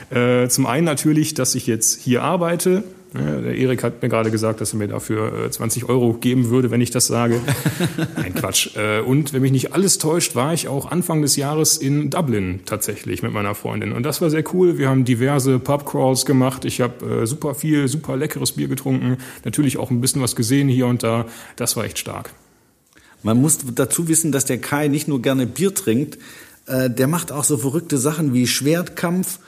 Äh, 0.09 0.47
zum 0.47 0.65
einen 0.65 0.85
natürlich, 0.85 1.33
dass 1.33 1.55
ich 1.55 1.67
jetzt 1.67 1.99
hier 1.99 2.23
arbeite. 2.23 2.85
Ja, 3.13 3.41
der 3.41 3.57
Erik 3.57 3.83
hat 3.83 4.01
mir 4.01 4.07
gerade 4.07 4.31
gesagt, 4.31 4.61
dass 4.61 4.71
er 4.71 4.77
mir 4.77 4.87
dafür 4.87 5.47
äh, 5.47 5.51
20 5.51 5.89
Euro 5.89 6.13
geben 6.13 6.49
würde, 6.49 6.71
wenn 6.71 6.79
ich 6.79 6.91
das 6.91 7.07
sage. 7.07 7.41
Nein, 8.15 8.33
Quatsch. 8.33 8.77
Äh, 8.77 9.01
und 9.01 9.33
wenn 9.33 9.41
mich 9.41 9.51
nicht 9.51 9.73
alles 9.73 9.97
täuscht, 9.97 10.33
war 10.33 10.53
ich 10.53 10.69
auch 10.69 10.89
Anfang 10.89 11.21
des 11.21 11.35
Jahres 11.35 11.75
in 11.75 12.09
Dublin 12.09 12.61
tatsächlich 12.65 13.21
mit 13.21 13.33
meiner 13.33 13.53
Freundin. 13.55 13.91
Und 13.91 14.03
das 14.03 14.21
war 14.21 14.29
sehr 14.29 14.45
cool. 14.53 14.77
Wir 14.77 14.87
haben 14.87 15.03
diverse 15.03 15.59
Pubcrawls 15.59 16.25
gemacht. 16.25 16.63
Ich 16.63 16.79
habe 16.79 17.23
äh, 17.23 17.27
super 17.27 17.53
viel, 17.53 17.89
super 17.89 18.15
leckeres 18.15 18.53
Bier 18.53 18.69
getrunken. 18.69 19.17
Natürlich 19.43 19.77
auch 19.77 19.91
ein 19.91 19.99
bisschen 19.99 20.21
was 20.21 20.37
gesehen 20.37 20.69
hier 20.69 20.87
und 20.87 21.03
da. 21.03 21.25
Das 21.57 21.75
war 21.75 21.83
echt 21.83 21.99
stark. 21.99 22.31
Man 23.23 23.39
muss 23.39 23.59
dazu 23.75 24.07
wissen, 24.07 24.31
dass 24.31 24.45
der 24.45 24.59
Kai 24.59 24.87
nicht 24.87 25.07
nur 25.07 25.21
gerne 25.21 25.45
Bier 25.45 25.73
trinkt, 25.73 26.17
äh, 26.67 26.89
der 26.89 27.07
macht 27.07 27.31
auch 27.31 27.43
so 27.43 27.57
verrückte 27.57 27.97
Sachen 27.97 28.33
wie 28.33 28.47
Schwertkampf. 28.47 29.39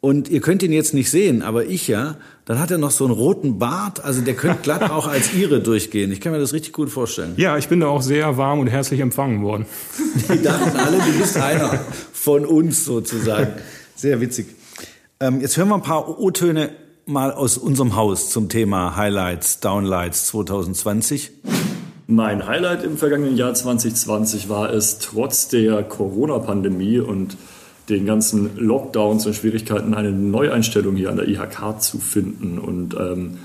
Und 0.00 0.30
ihr 0.30 0.40
könnt 0.40 0.62
ihn 0.62 0.72
jetzt 0.72 0.94
nicht 0.94 1.10
sehen, 1.10 1.42
aber 1.42 1.66
ich 1.66 1.86
ja. 1.86 2.16
Dann 2.46 2.58
hat 2.58 2.70
er 2.70 2.78
noch 2.78 2.90
so 2.90 3.04
einen 3.04 3.12
roten 3.12 3.58
Bart. 3.58 4.02
Also 4.02 4.22
der 4.22 4.34
könnte 4.34 4.62
glatt 4.62 4.90
auch 4.90 5.06
als 5.06 5.34
Ihre 5.34 5.60
durchgehen. 5.60 6.10
Ich 6.10 6.22
kann 6.22 6.32
mir 6.32 6.38
das 6.38 6.54
richtig 6.54 6.72
gut 6.72 6.88
vorstellen. 6.88 7.34
Ja, 7.36 7.58
ich 7.58 7.68
bin 7.68 7.80
da 7.80 7.88
auch 7.88 8.00
sehr 8.00 8.38
warm 8.38 8.60
und 8.60 8.68
herzlich 8.68 9.00
empfangen 9.00 9.42
worden. 9.42 9.66
Die 10.32 10.42
dachten 10.42 10.76
alle, 10.76 10.96
du 10.96 11.18
bist 11.18 11.36
einer 11.36 11.84
von 12.12 12.46
uns 12.46 12.86
sozusagen. 12.86 13.52
Sehr 13.94 14.22
witzig. 14.22 14.46
Ähm, 15.20 15.42
jetzt 15.42 15.58
hören 15.58 15.68
wir 15.68 15.74
ein 15.74 15.82
paar 15.82 16.18
O-Töne 16.18 16.70
mal 17.04 17.32
aus 17.32 17.58
unserem 17.58 17.94
Haus 17.94 18.30
zum 18.30 18.48
Thema 18.48 18.96
Highlights, 18.96 19.60
Downlights 19.60 20.28
2020. 20.28 21.30
Mein 22.10 22.48
Highlight 22.48 22.82
im 22.82 22.98
vergangenen 22.98 23.36
Jahr 23.36 23.54
2020 23.54 24.48
war 24.48 24.74
es, 24.74 24.98
trotz 24.98 25.46
der 25.46 25.84
Corona-Pandemie 25.84 26.98
und 26.98 27.36
den 27.88 28.04
ganzen 28.04 28.50
Lockdowns 28.56 29.26
und 29.26 29.34
Schwierigkeiten 29.36 29.94
eine 29.94 30.10
Neueinstellung 30.10 30.96
hier 30.96 31.10
an 31.10 31.16
der 31.16 31.28
IHK 31.28 31.80
zu 31.80 31.98
finden 31.98 32.58
und 32.58 32.96
ähm, 32.98 33.38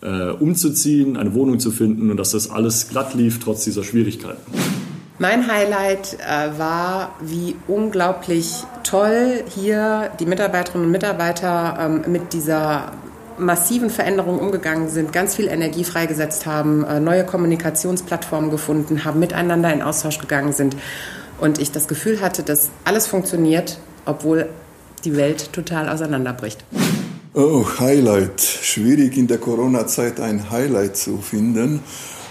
äh, 0.00 0.30
umzuziehen, 0.30 1.18
eine 1.18 1.34
Wohnung 1.34 1.60
zu 1.60 1.70
finden 1.70 2.10
und 2.10 2.16
dass 2.16 2.30
das 2.30 2.48
alles 2.48 2.88
glatt 2.88 3.12
lief 3.12 3.38
trotz 3.38 3.64
dieser 3.64 3.84
Schwierigkeiten. 3.84 4.40
Mein 5.18 5.46
Highlight 5.46 6.14
äh, 6.14 6.58
war, 6.58 7.16
wie 7.20 7.54
unglaublich 7.68 8.64
toll 8.82 9.44
hier 9.54 10.10
die 10.18 10.24
Mitarbeiterinnen 10.24 10.86
und 10.86 10.92
Mitarbeiter 10.92 11.76
ähm, 11.78 12.10
mit 12.10 12.32
dieser 12.32 12.92
massiven 13.38 13.90
Veränderungen 13.90 14.40
umgegangen 14.40 14.88
sind, 14.88 15.12
ganz 15.12 15.34
viel 15.34 15.48
Energie 15.48 15.84
freigesetzt 15.84 16.46
haben, 16.46 16.84
äh, 16.84 17.00
neue 17.00 17.24
Kommunikationsplattformen 17.24 18.50
gefunden 18.50 19.04
haben, 19.04 19.20
miteinander 19.20 19.72
in 19.72 19.82
Austausch 19.82 20.18
gegangen 20.18 20.52
sind. 20.52 20.76
Und 21.38 21.58
ich 21.58 21.70
das 21.70 21.88
Gefühl 21.88 22.20
hatte, 22.20 22.42
dass 22.42 22.70
alles 22.84 23.06
funktioniert, 23.06 23.78
obwohl 24.06 24.48
die 25.04 25.16
Welt 25.16 25.52
total 25.52 25.88
auseinanderbricht. 25.88 26.64
Oh, 27.34 27.66
Highlight. 27.78 28.40
Schwierig 28.40 29.16
in 29.16 29.26
der 29.26 29.38
Corona-Zeit 29.38 30.20
ein 30.20 30.50
Highlight 30.50 30.96
zu 30.96 31.18
finden. 31.18 31.80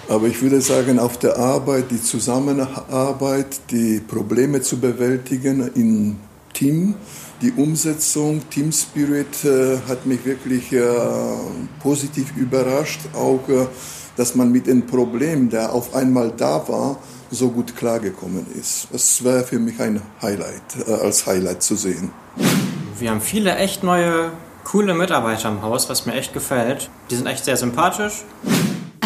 Aber 0.08 0.28
ich 0.28 0.42
würde 0.42 0.62
sagen, 0.62 1.00
auf 1.00 1.18
der 1.18 1.38
Arbeit, 1.38 1.92
die 1.92 2.02
Zusammenarbeit, 2.02 3.60
die 3.72 4.00
Probleme 4.00 4.62
zu 4.62 4.80
bewältigen 4.80 5.72
im 5.76 6.18
Team, 6.54 6.96
die 7.42 7.52
Umsetzung, 7.52 8.42
Team 8.50 8.72
Spirit 8.72 9.44
äh, 9.44 9.78
hat 9.88 10.06
mich 10.06 10.26
wirklich 10.26 10.72
äh, 10.72 10.84
positiv 11.82 12.36
überrascht. 12.38 13.02
Auch, 13.14 13.48
äh, 13.50 13.68
dass 14.16 14.36
man 14.36 14.52
mit 14.52 14.68
dem 14.68 14.86
Problem, 14.86 15.50
der 15.50 15.74
auf 15.74 15.94
einmal 15.94 16.32
da 16.36 16.68
war, 16.68 16.98
so 17.32 17.50
gut 17.50 17.76
klargekommen 17.76 18.46
ist. 18.60 18.88
Das 18.92 19.24
wäre 19.24 19.44
für 19.44 19.60
mich 19.60 19.80
ein 19.80 20.02
Highlight, 20.22 20.88
äh, 20.88 20.92
als 20.94 21.26
Highlight 21.26 21.64
zu 21.64 21.76
sehen. 21.76 22.12
Wir 22.98 23.12
haben 23.12 23.22
viele 23.22 23.56
echt 23.56 23.84
neue, 23.84 24.32
coole 24.64 24.94
Mitarbeiter 24.94 25.50
im 25.50 25.62
Haus, 25.62 25.90
was 25.90 26.06
mir 26.06 26.14
echt 26.14 26.34
gefällt. 26.34 26.90
Die 27.10 27.16
sind 27.16 27.28
echt 27.28 27.44
sehr 27.44 27.58
sympathisch. 27.58 28.24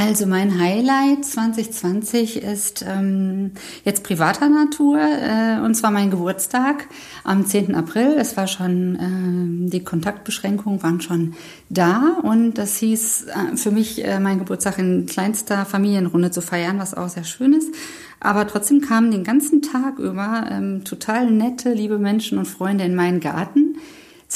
Also 0.01 0.25
mein 0.27 0.57
Highlight 0.57 1.25
2020 1.25 2.41
ist 2.41 2.85
ähm, 2.87 3.51
jetzt 3.83 4.01
privater 4.01 4.47
Natur 4.47 4.97
äh, 4.97 5.59
und 5.59 5.75
zwar 5.75 5.91
mein 5.91 6.09
Geburtstag 6.09 6.87
am 7.25 7.45
10. 7.45 7.75
April. 7.75 8.15
Es 8.17 8.37
war 8.37 8.47
schon, 8.47 8.95
äh, 8.95 9.69
die 9.69 9.83
Kontaktbeschränkungen 9.83 10.81
waren 10.83 11.01
schon 11.01 11.33
da 11.67 12.17
und 12.23 12.53
das 12.53 12.77
hieß 12.77 13.25
äh, 13.25 13.57
für 13.57 13.71
mich, 13.71 14.05
äh, 14.05 14.21
mein 14.21 14.39
Geburtstag 14.39 14.79
in 14.79 15.05
kleinster 15.05 15.65
Familienrunde 15.65 16.31
zu 16.31 16.41
feiern, 16.41 16.79
was 16.79 16.93
auch 16.93 17.09
sehr 17.09 17.25
schön 17.25 17.51
ist. 17.51 17.75
Aber 18.21 18.47
trotzdem 18.47 18.79
kamen 18.79 19.11
den 19.11 19.25
ganzen 19.25 19.61
Tag 19.61 19.99
über 19.99 20.47
ähm, 20.49 20.85
total 20.85 21.29
nette, 21.29 21.73
liebe 21.73 21.99
Menschen 21.99 22.37
und 22.37 22.45
Freunde 22.45 22.85
in 22.85 22.95
meinen 22.95 23.19
Garten 23.19 23.75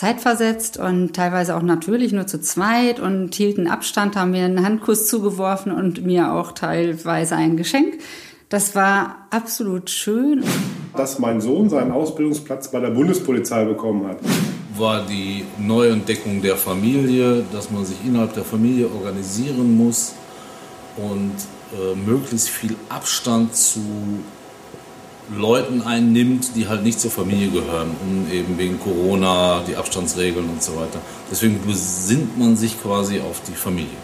zeitversetzt 0.03 0.77
und 0.77 1.13
teilweise 1.13 1.55
auch 1.55 1.61
natürlich 1.61 2.11
nur 2.11 2.27
zu 2.27 2.41
zweit 2.41 2.99
und 2.99 3.33
hielten 3.33 3.67
Abstand, 3.67 4.17
haben 4.17 4.31
mir 4.31 4.43
einen 4.43 4.65
Handkuss 4.65 5.07
zugeworfen 5.07 5.71
und 5.71 6.05
mir 6.05 6.33
auch 6.33 6.51
teilweise 6.51 7.37
ein 7.37 7.55
Geschenk. 7.55 7.99
Das 8.49 8.75
war 8.75 9.27
absolut 9.29 9.89
schön. 9.89 10.43
Dass 10.97 11.19
mein 11.19 11.39
Sohn 11.39 11.69
seinen 11.69 11.93
Ausbildungsplatz 11.93 12.69
bei 12.69 12.81
der 12.81 12.89
Bundespolizei 12.89 13.63
bekommen 13.63 14.05
hat. 14.07 14.17
War 14.77 15.05
die 15.05 15.45
Neuentdeckung 15.57 16.41
der 16.41 16.57
Familie, 16.57 17.45
dass 17.53 17.71
man 17.71 17.85
sich 17.85 17.97
innerhalb 18.05 18.33
der 18.33 18.43
Familie 18.43 18.89
organisieren 18.91 19.77
muss 19.77 20.15
und 20.97 21.31
äh, 21.71 21.95
möglichst 21.95 22.49
viel 22.49 22.75
Abstand 22.89 23.55
zu 23.55 23.79
Leuten 25.35 25.81
einnimmt, 25.81 26.55
die 26.55 26.67
halt 26.67 26.83
nicht 26.83 26.99
zur 26.99 27.11
Familie 27.11 27.49
gehören, 27.49 27.95
um 28.01 28.31
eben 28.31 28.57
wegen 28.57 28.79
Corona, 28.79 29.61
die 29.67 29.75
Abstandsregeln 29.75 30.49
und 30.49 30.61
so 30.61 30.75
weiter. 30.75 30.99
Deswegen 31.31 31.59
besinnt 31.65 32.37
man 32.37 32.55
sich 32.55 32.81
quasi 32.81 33.19
auf 33.19 33.41
die 33.47 33.55
Familie. 33.55 33.97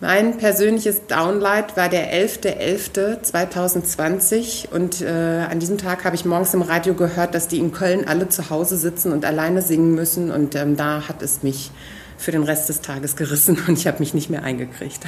Mein 0.00 0.36
persönliches 0.36 1.06
Downlight 1.06 1.78
war 1.78 1.88
der 1.88 2.12
11.11.2020 2.12 4.70
und 4.70 5.00
äh, 5.00 5.46
an 5.50 5.58
diesem 5.58 5.78
Tag 5.78 6.04
habe 6.04 6.14
ich 6.14 6.26
morgens 6.26 6.52
im 6.52 6.60
Radio 6.60 6.92
gehört, 6.92 7.34
dass 7.34 7.48
die 7.48 7.58
in 7.58 7.72
Köln 7.72 8.06
alle 8.06 8.28
zu 8.28 8.50
Hause 8.50 8.76
sitzen 8.76 9.10
und 9.10 9.24
alleine 9.24 9.62
singen 9.62 9.94
müssen 9.94 10.30
und 10.30 10.54
ähm, 10.54 10.76
da 10.76 11.08
hat 11.08 11.22
es 11.22 11.42
mich 11.42 11.70
für 12.18 12.30
den 12.30 12.42
Rest 12.42 12.68
des 12.68 12.82
Tages 12.82 13.16
gerissen 13.16 13.56
und 13.68 13.78
ich 13.78 13.86
habe 13.86 14.00
mich 14.00 14.12
nicht 14.12 14.28
mehr 14.28 14.42
eingekriegt. 14.42 15.06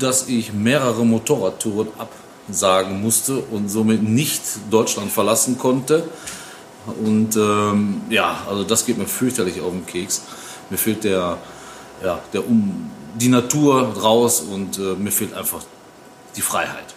Dass 0.00 0.26
ich 0.26 0.52
mehrere 0.52 1.06
Motorradtouren 1.06 1.86
ab 1.96 2.10
sagen 2.54 3.00
musste 3.02 3.38
und 3.38 3.68
somit 3.68 4.02
nicht 4.02 4.42
Deutschland 4.70 5.10
verlassen 5.10 5.58
konnte. 5.58 6.04
Und 7.04 7.36
ähm, 7.36 8.00
ja, 8.08 8.38
also 8.48 8.64
das 8.64 8.86
geht 8.86 8.98
mir 8.98 9.06
fürchterlich 9.06 9.60
auf 9.60 9.70
den 9.70 9.86
Keks. 9.86 10.22
Mir 10.70 10.76
fehlt 10.76 11.04
der, 11.04 11.38
ja, 12.04 12.18
der 12.32 12.46
um, 12.46 12.90
die 13.18 13.28
Natur 13.28 13.82
raus 14.02 14.40
und 14.40 14.78
äh, 14.78 14.94
mir 14.98 15.10
fehlt 15.10 15.34
einfach 15.34 15.62
die 16.36 16.40
Freiheit. 16.40 16.94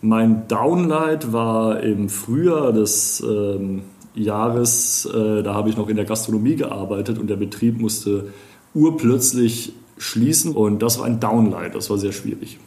Mein 0.00 0.48
Downlight 0.48 1.32
war 1.32 1.80
im 1.80 2.08
Frühjahr 2.08 2.72
des 2.72 3.20
ähm, 3.20 3.82
Jahres, 4.14 5.06
äh, 5.06 5.42
da 5.42 5.54
habe 5.54 5.70
ich 5.70 5.76
noch 5.76 5.88
in 5.88 5.96
der 5.96 6.04
Gastronomie 6.04 6.56
gearbeitet 6.56 7.18
und 7.18 7.28
der 7.28 7.36
Betrieb 7.36 7.80
musste 7.80 8.32
urplötzlich 8.74 9.72
schließen 9.98 10.54
und 10.54 10.80
das 10.80 10.98
war 10.98 11.06
ein 11.06 11.20
Downlight, 11.20 11.74
das 11.74 11.90
war 11.90 11.98
sehr 11.98 12.12
schwierig 12.12 12.58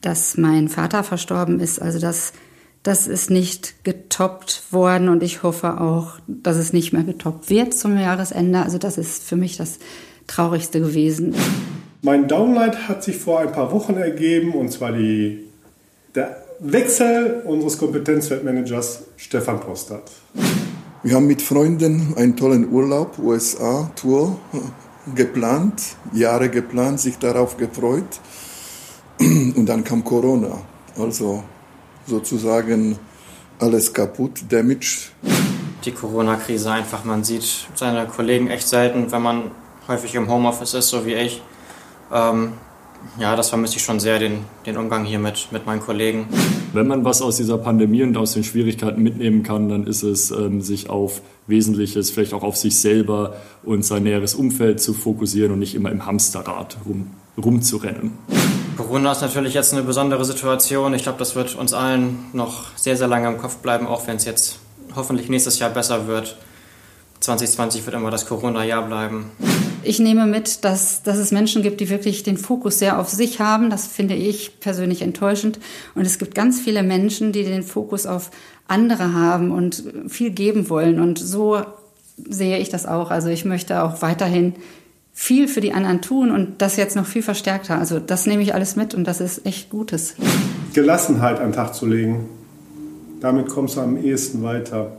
dass 0.00 0.36
mein 0.36 0.68
Vater 0.68 1.02
verstorben 1.04 1.60
ist. 1.60 1.80
Also 1.80 1.98
das, 1.98 2.32
das 2.82 3.06
ist 3.06 3.30
nicht 3.30 3.84
getoppt 3.84 4.64
worden 4.70 5.08
und 5.08 5.22
ich 5.22 5.42
hoffe 5.42 5.80
auch, 5.80 6.18
dass 6.26 6.56
es 6.56 6.72
nicht 6.72 6.92
mehr 6.92 7.04
getoppt 7.04 7.50
wird 7.50 7.74
zum 7.74 7.98
Jahresende. 7.98 8.62
Also 8.62 8.78
das 8.78 8.98
ist 8.98 9.22
für 9.24 9.36
mich 9.36 9.56
das 9.56 9.78
Traurigste 10.26 10.80
gewesen. 10.80 11.34
Mein 12.02 12.28
Downlight 12.28 12.88
hat 12.88 13.02
sich 13.02 13.16
vor 13.16 13.40
ein 13.40 13.52
paar 13.52 13.72
Wochen 13.72 13.94
ergeben 13.94 14.52
und 14.54 14.70
zwar 14.70 14.92
die, 14.92 15.46
der 16.14 16.44
Wechsel 16.60 17.42
unseres 17.44 17.78
Kompetenzfeldmanagers 17.78 19.04
Stefan 19.16 19.60
Postert. 19.60 20.10
Wir 21.02 21.14
haben 21.14 21.26
mit 21.26 21.42
Freunden 21.42 22.14
einen 22.16 22.36
tollen 22.36 22.72
Urlaub, 22.72 23.18
USA-Tour, 23.18 24.38
geplant, 25.14 25.80
Jahre 26.12 26.48
geplant, 26.48 27.00
sich 27.00 27.18
darauf 27.18 27.56
gefreut. 27.56 28.20
Und 29.20 29.66
dann 29.66 29.84
kam 29.84 30.04
Corona. 30.04 30.60
Also 30.96 31.42
sozusagen 32.06 32.98
alles 33.58 33.92
kaputt, 33.92 34.44
damaged. 34.48 35.12
Die 35.84 35.92
Corona-Krise 35.92 36.70
einfach, 36.70 37.04
man 37.04 37.24
sieht 37.24 37.68
seine 37.74 38.06
Kollegen 38.06 38.48
echt 38.48 38.68
selten, 38.68 39.10
wenn 39.12 39.22
man 39.22 39.50
häufig 39.86 40.14
im 40.14 40.28
Homeoffice 40.28 40.74
ist, 40.74 40.88
so 40.88 41.06
wie 41.06 41.14
ich. 41.14 41.42
Ähm, 42.12 42.52
ja, 43.18 43.36
das 43.36 43.48
vermisse 43.48 43.76
ich 43.76 43.82
schon 43.82 44.00
sehr, 44.00 44.18
den, 44.18 44.40
den 44.66 44.76
Umgang 44.76 45.04
hier 45.04 45.18
mit, 45.18 45.48
mit 45.52 45.66
meinen 45.66 45.80
Kollegen. 45.80 46.26
Wenn 46.72 46.86
man 46.86 47.04
was 47.04 47.22
aus 47.22 47.36
dieser 47.36 47.58
Pandemie 47.58 48.02
und 48.02 48.16
aus 48.16 48.32
den 48.32 48.44
Schwierigkeiten 48.44 49.02
mitnehmen 49.02 49.42
kann, 49.42 49.68
dann 49.68 49.86
ist 49.86 50.02
es, 50.02 50.30
ähm, 50.30 50.60
sich 50.60 50.90
auf 50.90 51.22
Wesentliches, 51.46 52.10
vielleicht 52.10 52.34
auch 52.34 52.42
auf 52.42 52.56
sich 52.56 52.78
selber 52.78 53.36
und 53.62 53.84
sein 53.84 54.02
näheres 54.02 54.34
Umfeld 54.34 54.80
zu 54.80 54.94
fokussieren 54.94 55.52
und 55.52 55.60
nicht 55.60 55.74
immer 55.74 55.90
im 55.90 56.06
Hamsterrad 56.06 56.76
rum, 56.86 57.10
rumzurennen. 57.42 58.12
Corona 58.78 59.10
ist 59.10 59.22
natürlich 59.22 59.54
jetzt 59.54 59.72
eine 59.72 59.82
besondere 59.82 60.24
Situation. 60.24 60.94
Ich 60.94 61.02
glaube, 61.02 61.18
das 61.18 61.34
wird 61.34 61.56
uns 61.56 61.72
allen 61.72 62.26
noch 62.32 62.66
sehr, 62.76 62.96
sehr 62.96 63.08
lange 63.08 63.26
im 63.26 63.36
Kopf 63.36 63.56
bleiben, 63.56 63.88
auch 63.88 64.06
wenn 64.06 64.14
es 64.14 64.24
jetzt 64.24 64.60
hoffentlich 64.94 65.28
nächstes 65.28 65.58
Jahr 65.58 65.70
besser 65.70 66.06
wird. 66.06 66.36
2020 67.18 67.84
wird 67.86 67.96
immer 67.96 68.12
das 68.12 68.26
Corona-Jahr 68.26 68.86
bleiben. 68.86 69.32
Ich 69.82 69.98
nehme 69.98 70.26
mit, 70.26 70.64
dass, 70.64 71.02
dass 71.02 71.18
es 71.18 71.32
Menschen 71.32 71.62
gibt, 71.64 71.80
die 71.80 71.90
wirklich 71.90 72.22
den 72.22 72.36
Fokus 72.36 72.78
sehr 72.78 73.00
auf 73.00 73.08
sich 73.08 73.40
haben. 73.40 73.68
Das 73.68 73.88
finde 73.88 74.14
ich 74.14 74.60
persönlich 74.60 75.02
enttäuschend. 75.02 75.58
Und 75.96 76.06
es 76.06 76.20
gibt 76.20 76.36
ganz 76.36 76.60
viele 76.60 76.84
Menschen, 76.84 77.32
die 77.32 77.42
den 77.42 77.64
Fokus 77.64 78.06
auf 78.06 78.30
andere 78.68 79.12
haben 79.12 79.50
und 79.50 79.82
viel 80.06 80.30
geben 80.30 80.70
wollen. 80.70 81.00
Und 81.00 81.18
so 81.18 81.64
sehe 82.28 82.58
ich 82.58 82.68
das 82.68 82.86
auch. 82.86 83.10
Also 83.10 83.28
ich 83.28 83.44
möchte 83.44 83.82
auch 83.82 84.02
weiterhin 84.02 84.54
viel 85.20 85.48
für 85.48 85.60
die 85.60 85.72
anderen 85.72 86.00
tun 86.00 86.30
und 86.30 86.62
das 86.62 86.76
jetzt 86.76 86.94
noch 86.94 87.04
viel 87.04 87.24
verstärkter. 87.24 87.76
Also 87.76 87.98
das 87.98 88.26
nehme 88.26 88.40
ich 88.40 88.54
alles 88.54 88.76
mit 88.76 88.94
und 88.94 89.02
das 89.02 89.20
ist 89.20 89.44
echt 89.44 89.68
Gutes. 89.68 90.14
Gelassenheit 90.74 91.40
an 91.40 91.48
den 91.48 91.52
Tag 91.54 91.74
zu 91.74 91.86
legen. 91.86 92.28
Damit 93.20 93.48
kommst 93.48 93.76
du 93.76 93.80
am 93.80 93.96
ehesten 93.96 94.44
weiter. 94.44 94.92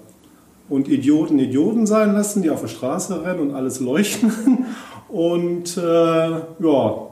Und 0.68 0.90
Idioten 0.90 1.40
Idioten 1.40 1.88
sein 1.88 2.12
lassen, 2.12 2.42
die 2.42 2.50
auf 2.50 2.60
der 2.60 2.68
Straße 2.68 3.24
rennen 3.24 3.40
und 3.40 3.56
alles 3.56 3.80
leuchten. 3.80 4.66
Und 5.08 5.78
äh, 5.78 5.82
ja, 5.82 7.08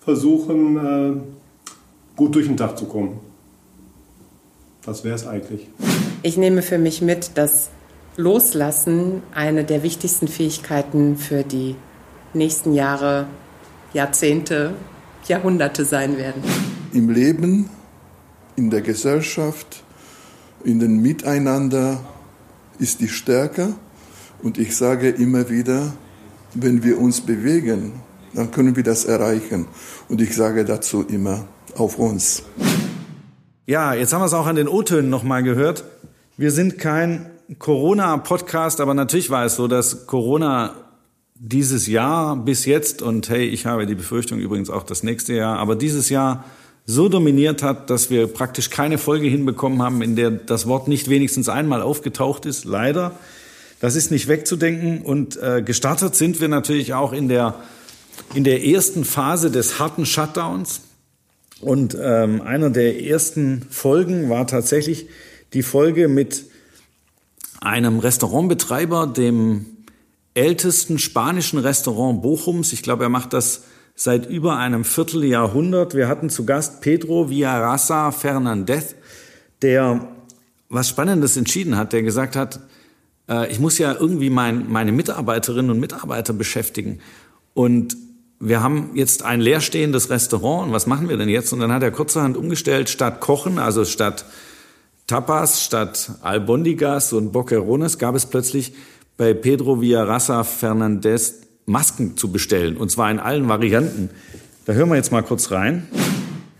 versuchen, 0.00 0.76
äh, 0.76 1.12
gut 2.16 2.34
durch 2.34 2.48
den 2.48 2.58
Tag 2.58 2.76
zu 2.76 2.84
kommen. 2.84 3.20
Das 4.84 5.04
wäre 5.04 5.14
es 5.14 5.26
eigentlich. 5.26 5.68
Ich 6.22 6.36
nehme 6.36 6.60
für 6.60 6.76
mich 6.76 7.00
mit, 7.00 7.38
dass 7.38 7.70
Loslassen 8.16 9.22
eine 9.32 9.64
der 9.64 9.82
wichtigsten 9.82 10.28
Fähigkeiten 10.28 11.16
für 11.16 11.42
die 11.42 11.76
nächsten 12.34 12.74
Jahre, 12.74 13.26
Jahrzehnte, 13.92 14.74
Jahrhunderte 15.26 15.84
sein 15.84 16.16
werden. 16.16 16.42
Im 16.92 17.10
Leben, 17.10 17.70
in 18.56 18.70
der 18.70 18.82
Gesellschaft, 18.82 19.82
in 20.64 20.80
den 20.80 21.00
Miteinander 21.00 22.00
ist 22.78 23.00
die 23.00 23.08
Stärke. 23.08 23.74
Und 24.42 24.58
ich 24.58 24.76
sage 24.76 25.08
immer 25.08 25.50
wieder, 25.50 25.92
wenn 26.54 26.82
wir 26.82 26.98
uns 26.98 27.20
bewegen, 27.20 27.92
dann 28.34 28.50
können 28.50 28.76
wir 28.76 28.82
das 28.82 29.04
erreichen. 29.04 29.66
Und 30.08 30.20
ich 30.20 30.34
sage 30.34 30.64
dazu 30.64 31.02
immer, 31.02 31.46
auf 31.76 31.98
uns. 31.98 32.42
Ja, 33.66 33.94
jetzt 33.94 34.12
haben 34.12 34.20
wir 34.20 34.26
es 34.26 34.34
auch 34.34 34.46
an 34.46 34.56
den 34.56 34.68
O-Tönen 34.68 35.10
nochmal 35.10 35.42
gehört. 35.42 35.84
Wir 36.36 36.50
sind 36.50 36.78
kein 36.78 37.30
Corona-Podcast, 37.58 38.80
aber 38.80 38.94
natürlich 38.94 39.30
war 39.30 39.44
es 39.44 39.56
so, 39.56 39.68
dass 39.68 40.06
Corona 40.06 40.87
dieses 41.40 41.86
Jahr 41.86 42.36
bis 42.36 42.64
jetzt 42.64 43.00
und 43.00 43.28
hey, 43.28 43.46
ich 43.46 43.66
habe 43.66 43.86
die 43.86 43.94
Befürchtung 43.94 44.40
übrigens 44.40 44.70
auch 44.70 44.82
das 44.82 45.02
nächste 45.02 45.34
Jahr, 45.34 45.58
aber 45.58 45.76
dieses 45.76 46.08
Jahr 46.08 46.44
so 46.84 47.08
dominiert 47.08 47.62
hat, 47.62 47.90
dass 47.90 48.10
wir 48.10 48.26
praktisch 48.28 48.70
keine 48.70 48.98
Folge 48.98 49.28
hinbekommen 49.28 49.82
haben, 49.82 50.02
in 50.02 50.16
der 50.16 50.30
das 50.30 50.66
Wort 50.66 50.88
nicht 50.88 51.08
wenigstens 51.10 51.48
einmal 51.48 51.82
aufgetaucht 51.82 52.46
ist. 52.46 52.64
Leider. 52.64 53.12
Das 53.78 53.94
ist 53.94 54.10
nicht 54.10 54.26
wegzudenken. 54.26 55.02
Und 55.02 55.36
äh, 55.36 55.62
gestartet 55.62 56.16
sind 56.16 56.40
wir 56.40 56.48
natürlich 56.48 56.94
auch 56.94 57.12
in 57.12 57.28
der, 57.28 57.56
in 58.34 58.42
der 58.42 58.64
ersten 58.64 59.04
Phase 59.04 59.50
des 59.50 59.78
harten 59.78 60.06
Shutdowns. 60.06 60.80
Und 61.60 61.96
ähm, 62.00 62.40
einer 62.40 62.70
der 62.70 63.04
ersten 63.04 63.66
Folgen 63.68 64.30
war 64.30 64.46
tatsächlich 64.46 65.08
die 65.52 65.62
Folge 65.62 66.08
mit 66.08 66.44
einem 67.60 67.98
Restaurantbetreiber, 67.98 69.06
dem 69.06 69.66
ältesten 70.38 70.98
spanischen 70.98 71.58
Restaurant 71.58 72.22
Bochums. 72.22 72.72
Ich 72.72 72.82
glaube, 72.82 73.02
er 73.02 73.08
macht 73.08 73.32
das 73.32 73.64
seit 73.96 74.30
über 74.30 74.56
einem 74.56 74.84
Vierteljahrhundert. 74.84 75.94
Wir 75.94 76.06
hatten 76.06 76.30
zu 76.30 76.46
Gast 76.46 76.80
Pedro 76.80 77.28
Villarasa 77.28 78.12
Fernandez, 78.12 78.94
der 79.60 80.08
was 80.68 80.88
Spannendes 80.88 81.36
entschieden 81.36 81.76
hat, 81.76 81.92
der 81.92 82.02
gesagt 82.02 82.36
hat, 82.36 82.60
äh, 83.28 83.50
ich 83.50 83.58
muss 83.58 83.78
ja 83.78 83.92
irgendwie 83.92 84.30
mein, 84.30 84.70
meine 84.70 84.92
Mitarbeiterinnen 84.92 85.72
und 85.72 85.80
Mitarbeiter 85.80 86.32
beschäftigen. 86.32 87.00
Und 87.54 87.96
wir 88.38 88.62
haben 88.62 88.90
jetzt 88.94 89.24
ein 89.24 89.40
leerstehendes 89.40 90.10
Restaurant 90.10 90.68
und 90.68 90.72
was 90.72 90.86
machen 90.86 91.08
wir 91.08 91.16
denn 91.16 91.28
jetzt? 91.28 91.52
Und 91.52 91.58
dann 91.58 91.72
hat 91.72 91.82
er 91.82 91.90
kurzerhand 91.90 92.36
umgestellt, 92.36 92.88
statt 92.88 93.20
Kochen, 93.20 93.58
also 93.58 93.84
statt 93.84 94.24
Tapas, 95.08 95.64
statt 95.64 96.12
Albondigas 96.20 97.12
und 97.12 97.32
Boquerones, 97.32 97.98
gab 97.98 98.14
es 98.14 98.26
plötzlich 98.26 98.74
bei 99.18 99.34
Pedro 99.34 99.80
Villarasa 99.80 100.44
Fernandez 100.44 101.42
Masken 101.66 102.16
zu 102.16 102.32
bestellen. 102.32 102.78
Und 102.78 102.90
zwar 102.90 103.10
in 103.10 103.18
allen 103.18 103.48
Varianten. 103.48 104.10
Da 104.64 104.72
hören 104.72 104.88
wir 104.88 104.96
jetzt 104.96 105.12
mal 105.12 105.22
kurz 105.22 105.50
rein. 105.50 105.86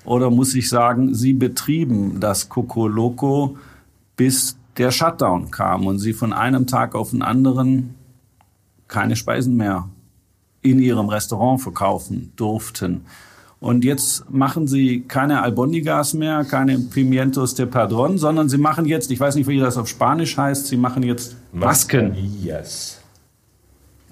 Oder 0.04 0.28
muss 0.28 0.54
ich 0.54 0.68
sagen, 0.68 1.14
Sie 1.14 1.32
betrieben 1.32 2.20
das 2.20 2.48
Coco 2.48 2.88
Loco, 2.88 3.56
bis 4.16 4.58
der 4.76 4.90
Shutdown 4.90 5.50
kam 5.50 5.86
und 5.86 5.98
Sie 5.98 6.12
von 6.12 6.32
einem 6.32 6.66
Tag 6.66 6.94
auf 6.94 7.10
den 7.10 7.22
anderen 7.22 7.94
keine 8.88 9.16
Speisen 9.16 9.56
mehr 9.56 9.88
in 10.60 10.80
Ihrem 10.80 11.08
Restaurant 11.08 11.62
verkaufen 11.62 12.32
durften. 12.36 13.02
Und 13.60 13.84
jetzt 13.84 14.30
machen 14.30 14.68
Sie 14.68 15.00
keine 15.00 15.42
Albondigas 15.42 16.14
mehr, 16.14 16.44
keine 16.44 16.78
Pimientos 16.78 17.54
de 17.56 17.66
Padron, 17.66 18.16
sondern 18.16 18.48
Sie 18.48 18.58
machen 18.58 18.86
jetzt, 18.86 19.10
ich 19.10 19.18
weiß 19.18 19.34
nicht, 19.34 19.48
wie 19.48 19.58
das 19.58 19.76
auf 19.76 19.88
Spanisch 19.88 20.36
heißt, 20.36 20.68
Sie 20.68 20.76
machen 20.76 21.02
jetzt 21.02 21.36
Masken. 21.52 22.10
Mascarillas. 22.10 23.00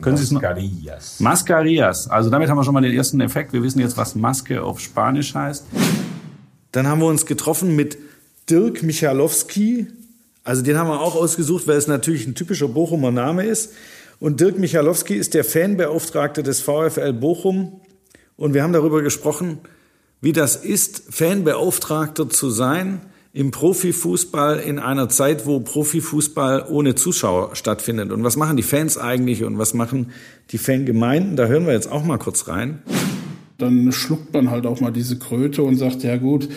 Können 0.00 0.16
Sie 0.16 0.24
es 0.24 0.30
noch? 0.32 0.42
Mascarillas. 0.42 1.20
Mascarillas. 1.20 2.10
Also 2.10 2.28
damit 2.28 2.50
haben 2.50 2.58
wir 2.58 2.64
schon 2.64 2.74
mal 2.74 2.80
den 2.82 2.92
ersten 2.92 3.20
Effekt. 3.20 3.52
Wir 3.52 3.62
wissen 3.62 3.78
jetzt, 3.78 3.96
was 3.96 4.14
Maske 4.16 4.62
auf 4.62 4.80
Spanisch 4.80 5.34
heißt. 5.34 5.64
Dann 6.72 6.88
haben 6.88 7.00
wir 7.00 7.06
uns 7.06 7.24
getroffen 7.24 7.76
mit 7.76 7.96
Dirk 8.50 8.82
Michalowski. 8.82 9.86
Also 10.42 10.62
den 10.62 10.76
haben 10.76 10.88
wir 10.88 11.00
auch 11.00 11.14
ausgesucht, 11.14 11.66
weil 11.66 11.76
es 11.76 11.86
natürlich 11.86 12.26
ein 12.26 12.34
typischer 12.34 12.68
Bochumer 12.68 13.12
Name 13.12 13.44
ist. 13.44 13.72
Und 14.18 14.40
Dirk 14.40 14.58
Michalowski 14.58 15.14
ist 15.14 15.34
der 15.34 15.44
Fanbeauftragte 15.44 16.42
des 16.42 16.60
VfL 16.60 17.12
Bochum. 17.12 17.80
Und 18.36 18.54
wir 18.54 18.62
haben 18.62 18.72
darüber 18.72 19.02
gesprochen, 19.02 19.58
wie 20.20 20.32
das 20.32 20.56
ist, 20.56 21.04
Fanbeauftragter 21.10 22.28
zu 22.28 22.50
sein 22.50 23.00
im 23.32 23.50
Profifußball 23.50 24.58
in 24.60 24.78
einer 24.78 25.10
Zeit, 25.10 25.46
wo 25.46 25.60
Profifußball 25.60 26.66
ohne 26.70 26.94
Zuschauer 26.94 27.54
stattfindet. 27.54 28.10
Und 28.10 28.24
was 28.24 28.36
machen 28.36 28.56
die 28.56 28.62
Fans 28.62 28.96
eigentlich 28.96 29.44
und 29.44 29.58
was 29.58 29.74
machen 29.74 30.10
die 30.52 30.58
Fangemeinden? 30.58 31.36
Da 31.36 31.46
hören 31.46 31.66
wir 31.66 31.74
jetzt 31.74 31.90
auch 31.90 32.02
mal 32.02 32.16
kurz 32.18 32.48
rein. 32.48 32.82
Dann 33.58 33.92
schluckt 33.92 34.32
man 34.32 34.50
halt 34.50 34.66
auch 34.66 34.80
mal 34.80 34.90
diese 34.90 35.18
Kröte 35.18 35.62
und 35.62 35.76
sagt, 35.76 36.02
ja 36.02 36.16
gut, 36.16 36.48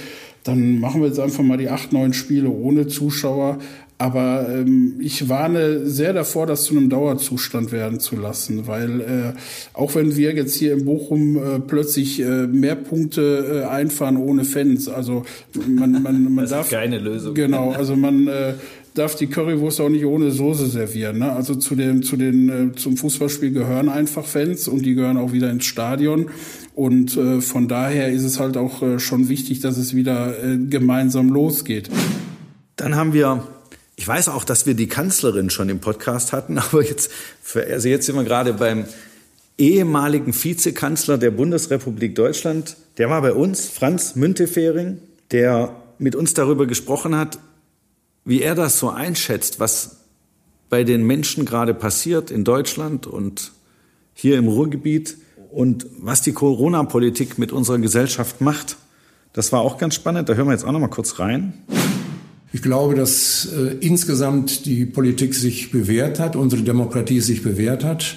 dann 0.44 0.80
machen 0.80 1.02
wir 1.02 1.08
jetzt 1.08 1.20
einfach 1.20 1.44
mal 1.44 1.58
die 1.58 1.70
acht, 1.70 1.92
neun 1.92 2.14
Spiele 2.14 2.50
ohne 2.50 2.88
Zuschauer. 2.88 3.60
Aber 4.02 4.48
ähm, 4.50 4.96
ich 5.02 5.28
warne 5.28 5.86
sehr 5.86 6.14
davor, 6.14 6.48
das 6.48 6.64
zu 6.64 6.76
einem 6.76 6.90
Dauerzustand 6.90 7.74
werden 7.74 8.00
zu 8.00 8.16
lassen, 8.16 8.66
weil 8.66 9.02
äh, 9.02 9.34
auch 9.74 9.94
wenn 9.94 10.16
wir 10.16 10.34
jetzt 10.34 10.56
hier 10.56 10.72
in 10.72 10.86
Bochum 10.86 11.36
äh, 11.36 11.60
plötzlich 11.60 12.22
äh, 12.22 12.48
mehr 12.48 12.76
Punkte 12.76 13.64
äh, 13.66 13.68
einfahren 13.68 14.16
ohne 14.16 14.46
Fans, 14.46 14.88
also 14.88 15.26
man, 15.68 16.02
man, 16.02 16.34
man 16.34 16.36
Das 16.46 16.52
darf 16.52 16.72
ist 16.72 16.72
keine 16.72 16.98
Lösung. 16.98 17.34
Genau, 17.34 17.72
also 17.72 17.98
man 17.98 18.30
äh, 18.30 18.54
darf 18.94 19.16
die 19.16 19.28
Currywurst 19.28 19.82
auch 19.82 19.90
nicht 19.90 20.06
ohne 20.06 20.32
Soße 20.32 20.68
servieren. 20.68 21.20
Ne? 21.20 21.34
Also 21.34 21.56
zu 21.56 21.76
den, 21.76 22.02
zu 22.02 22.16
den, 22.16 22.50
äh, 22.50 22.76
zum 22.78 22.96
Fußballspiel 22.96 23.52
gehören 23.52 23.90
einfach 23.90 24.24
Fans 24.24 24.70
und 24.70 24.86
die 24.86 24.96
gehören 24.96 25.18
auch 25.18 25.34
wieder 25.34 25.50
ins 25.50 25.66
Stadion. 25.66 26.30
Und 26.74 27.18
äh, 27.18 27.42
von 27.42 27.68
daher 27.68 28.10
ist 28.10 28.24
es 28.24 28.40
halt 28.40 28.56
auch 28.56 28.82
äh, 28.82 29.00
schon 29.00 29.28
wichtig, 29.28 29.60
dass 29.60 29.78
es 29.78 29.94
wieder 29.94 30.42
äh, 30.42 30.58
gemeinsam 30.58 31.28
losgeht. 31.28 31.90
Dann 32.78 32.96
haben 32.96 33.12
wir, 33.12 33.44
ich 34.00 34.08
weiß 34.08 34.30
auch, 34.30 34.46
dass 34.46 34.66
wir 34.66 34.76
die 34.76 34.88
Kanzlerin 34.88 35.50
schon 35.50 35.68
im 35.68 35.82
Podcast 35.82 36.32
hatten, 36.32 36.58
aber 36.58 36.86
jetzt, 36.86 37.12
also 37.54 37.90
jetzt 37.90 38.06
sind 38.06 38.16
wir 38.16 38.24
gerade 38.24 38.54
beim 38.54 38.86
ehemaligen 39.58 40.34
Vizekanzler 40.34 41.18
der 41.18 41.32
Bundesrepublik 41.32 42.16
Deutschland. 42.16 42.78
Der 42.98 43.10
war 43.10 43.22
bei 43.22 43.34
uns, 43.34 43.68
Franz 43.68 44.16
Müntefering, 44.16 45.00
der 45.32 45.76
mit 45.98 46.16
uns 46.16 46.34
darüber 46.34 46.66
gesprochen 46.66 47.14
hat, 47.14 47.40
wie 48.24 48.42
er 48.42 48.56
das 48.56 48.80
so 48.80 48.90
einschätzt, 48.90 49.60
was 49.60 49.98
bei 50.70 50.86
den 50.86 51.06
Menschen 51.06 51.44
gerade 51.44 51.74
passiert 51.74 52.32
in 52.32 52.46
Deutschland 52.46 53.06
und 53.06 53.52
hier 54.14 54.38
im 54.38 54.48
Ruhrgebiet 54.48 55.18
und 55.52 55.88
was 55.98 56.22
die 56.22 56.32
Corona-Politik 56.32 57.38
mit 57.38 57.52
unserer 57.52 57.80
Gesellschaft 57.80 58.40
macht. 58.40 58.78
Das 59.34 59.52
war 59.52 59.60
auch 59.60 59.78
ganz 59.78 59.96
spannend. 59.96 60.30
Da 60.30 60.36
hören 60.36 60.48
wir 60.48 60.54
jetzt 60.54 60.64
auch 60.64 60.72
noch 60.72 60.80
mal 60.80 60.88
kurz 60.88 61.20
rein. 61.20 61.54
Ich 62.52 62.62
glaube, 62.62 62.96
dass 62.96 63.46
äh, 63.46 63.76
insgesamt 63.80 64.66
die 64.66 64.86
Politik 64.86 65.36
sich 65.36 65.72
bewährt 65.72 66.20
hat, 66.20 66.36
unsere 66.36 66.64
Demokratie 66.64 67.22
sich 67.22 67.44
bewährt 67.44 67.84
hat. 67.84 68.16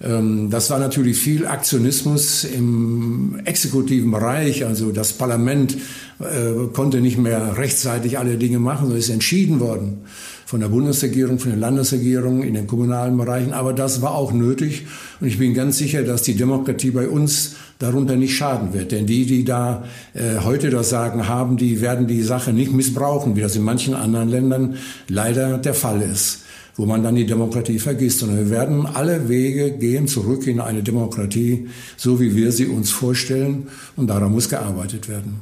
Ähm, 0.00 0.48
das 0.50 0.70
war 0.70 0.78
natürlich 0.78 1.18
viel 1.18 1.46
Aktionismus 1.46 2.44
im 2.44 3.40
exekutiven 3.44 4.10
Bereich. 4.10 4.64
Also 4.64 4.90
das 4.90 5.12
Parlament 5.12 5.76
äh, 6.18 6.68
konnte 6.72 7.00
nicht 7.00 7.18
mehr 7.18 7.58
rechtzeitig 7.58 8.18
alle 8.18 8.36
Dinge 8.38 8.58
machen, 8.58 8.88
so 8.88 8.94
ist 8.94 9.10
entschieden 9.10 9.60
worden 9.60 9.98
von 10.46 10.60
der 10.60 10.68
Bundesregierung, 10.68 11.38
von 11.38 11.50
den 11.50 11.60
Landesregierungen, 11.60 12.42
in 12.42 12.54
den 12.54 12.66
kommunalen 12.66 13.18
Bereichen. 13.18 13.52
Aber 13.52 13.74
das 13.74 14.00
war 14.00 14.14
auch 14.14 14.32
nötig. 14.32 14.86
Und 15.20 15.26
ich 15.26 15.38
bin 15.38 15.52
ganz 15.52 15.76
sicher, 15.76 16.04
dass 16.04 16.22
die 16.22 16.36
Demokratie 16.36 16.90
bei 16.90 17.06
uns 17.06 17.56
darunter 17.78 18.16
nicht 18.16 18.36
schaden 18.36 18.72
wird. 18.72 18.92
Denn 18.92 19.06
die, 19.06 19.26
die 19.26 19.44
da 19.44 19.84
äh, 20.14 20.40
heute 20.44 20.70
das 20.70 20.90
Sagen 20.90 21.28
haben, 21.28 21.56
die 21.56 21.80
werden 21.80 22.06
die 22.06 22.22
Sache 22.22 22.52
nicht 22.52 22.72
missbrauchen, 22.72 23.36
wie 23.36 23.40
das 23.40 23.56
in 23.56 23.62
manchen 23.62 23.94
anderen 23.94 24.28
Ländern 24.28 24.76
leider 25.08 25.58
der 25.58 25.74
Fall 25.74 26.02
ist 26.02 26.44
wo 26.78 26.86
man 26.86 27.02
dann 27.02 27.16
die 27.16 27.26
Demokratie 27.26 27.80
vergisst. 27.80 28.20
Sondern 28.20 28.38
wir 28.38 28.50
werden 28.50 28.86
alle 28.86 29.28
Wege 29.28 29.72
gehen 29.72 30.06
zurück 30.06 30.46
in 30.46 30.60
eine 30.60 30.82
Demokratie, 30.82 31.68
so 31.96 32.20
wie 32.20 32.34
wir 32.36 32.52
sie 32.52 32.66
uns 32.66 32.90
vorstellen. 32.90 33.66
Und 33.96 34.06
daran 34.06 34.32
muss 34.32 34.48
gearbeitet 34.48 35.08
werden. 35.08 35.40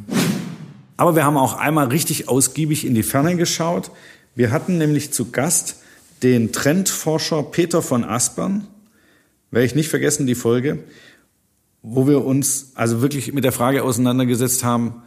Aber 0.97 1.15
wir 1.15 1.25
haben 1.25 1.37
auch 1.37 1.59
einmal 1.59 1.89
richtig 1.89 2.29
ausgiebig 2.29 2.87
in 2.87 2.95
die 2.95 3.03
Ferne 3.03 3.37
geschaut. 3.37 3.91
Wir 4.35 4.51
hatten 4.51 4.79
nämlich 4.79 5.13
zu 5.13 5.31
Gast 5.31 5.77
den 6.23 6.53
Trendforscher 6.53 7.43
Peter 7.43 7.83
von 7.83 8.03
Aspern. 8.03 8.67
Werde 9.51 9.67
ich 9.67 9.75
nicht 9.75 9.91
vergessen, 9.91 10.27
die 10.27 10.35
Folge, 10.35 10.79
wo 11.89 12.09
wir 12.09 12.25
uns 12.25 12.73
also 12.75 13.01
wirklich 13.01 13.33
mit 13.33 13.45
der 13.45 13.53
Frage 13.53 13.85
auseinandergesetzt 13.85 14.65
haben, 14.65 15.03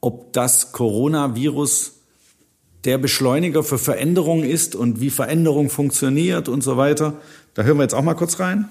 ob 0.00 0.32
das 0.32 0.72
Coronavirus 0.72 1.92
der 2.84 2.96
Beschleuniger 2.96 3.62
für 3.62 3.76
Veränderung 3.76 4.42
ist 4.42 4.74
und 4.74 5.02
wie 5.02 5.10
Veränderung 5.10 5.68
funktioniert 5.68 6.48
und 6.48 6.62
so 6.62 6.78
weiter. 6.78 7.20
Da 7.52 7.64
hören 7.64 7.76
wir 7.76 7.82
jetzt 7.82 7.94
auch 7.94 8.02
mal 8.02 8.14
kurz 8.14 8.40
rein. 8.40 8.70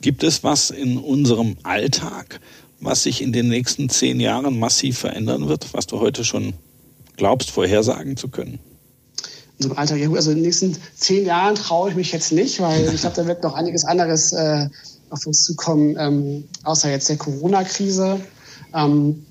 Gibt 0.00 0.24
es 0.24 0.42
was 0.42 0.70
in 0.70 0.98
unserem 0.98 1.56
Alltag, 1.62 2.40
was 2.80 3.04
sich 3.04 3.22
in 3.22 3.32
den 3.32 3.48
nächsten 3.48 3.88
zehn 3.88 4.18
Jahren 4.18 4.58
massiv 4.58 4.98
verändern 4.98 5.48
wird, 5.48 5.72
was 5.74 5.86
du 5.86 6.00
heute 6.00 6.24
schon 6.24 6.54
glaubst, 7.16 7.52
vorhersagen 7.52 8.16
zu 8.16 8.28
können? 8.28 8.58
In 9.58 9.66
unserem 9.66 9.78
Alltag, 9.78 9.98
ja 9.98 10.08
gut, 10.08 10.16
also 10.16 10.30
in 10.32 10.38
den 10.38 10.46
nächsten 10.46 10.76
zehn 10.96 11.24
Jahren 11.24 11.54
traue 11.54 11.90
ich 11.90 11.94
mich 11.94 12.10
jetzt 12.10 12.32
nicht, 12.32 12.58
weil 12.60 12.88
ich 12.94 13.00
glaube, 13.02 13.14
da 13.14 13.26
wird 13.28 13.44
noch 13.44 13.54
einiges 13.54 13.84
anderes 13.84 14.32
äh, 14.32 14.68
auf 15.10 15.26
uns 15.26 15.44
zukommen, 15.44 15.96
ähm, 15.98 16.44
außer 16.64 16.90
jetzt 16.90 17.08
der 17.08 17.16
Corona-Krise. 17.16 18.20
Ähm, 18.74 19.24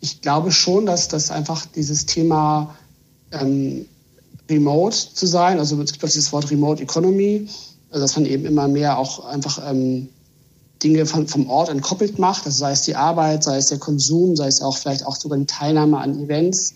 ich 0.00 0.20
glaube 0.20 0.50
schon, 0.50 0.86
dass 0.86 1.08
das 1.08 1.30
einfach 1.30 1.66
dieses 1.66 2.06
Thema 2.06 2.74
ähm, 3.32 3.86
remote 4.48 4.96
zu 5.14 5.26
sein, 5.26 5.58
also 5.58 5.80
es 5.80 5.92
gibt 5.92 6.02
dieses 6.04 6.32
Wort 6.32 6.50
Remote 6.50 6.82
Economy, 6.82 7.48
also 7.90 8.02
dass 8.02 8.16
man 8.16 8.26
eben 8.26 8.46
immer 8.46 8.68
mehr 8.68 8.98
auch 8.98 9.24
einfach 9.26 9.60
ähm, 9.70 10.08
Dinge 10.82 11.06
von, 11.06 11.26
vom 11.28 11.48
Ort 11.48 11.68
entkoppelt 11.68 12.18
macht, 12.18 12.46
also 12.46 12.58
sei 12.58 12.72
es 12.72 12.82
die 12.82 12.96
Arbeit, 12.96 13.44
sei 13.44 13.58
es 13.58 13.66
der 13.66 13.78
Konsum, 13.78 14.36
sei 14.36 14.46
es 14.46 14.62
auch 14.62 14.78
vielleicht 14.78 15.04
auch 15.04 15.16
sogar 15.16 15.38
die 15.38 15.46
Teilnahme 15.46 15.98
an 15.98 16.18
Events. 16.18 16.74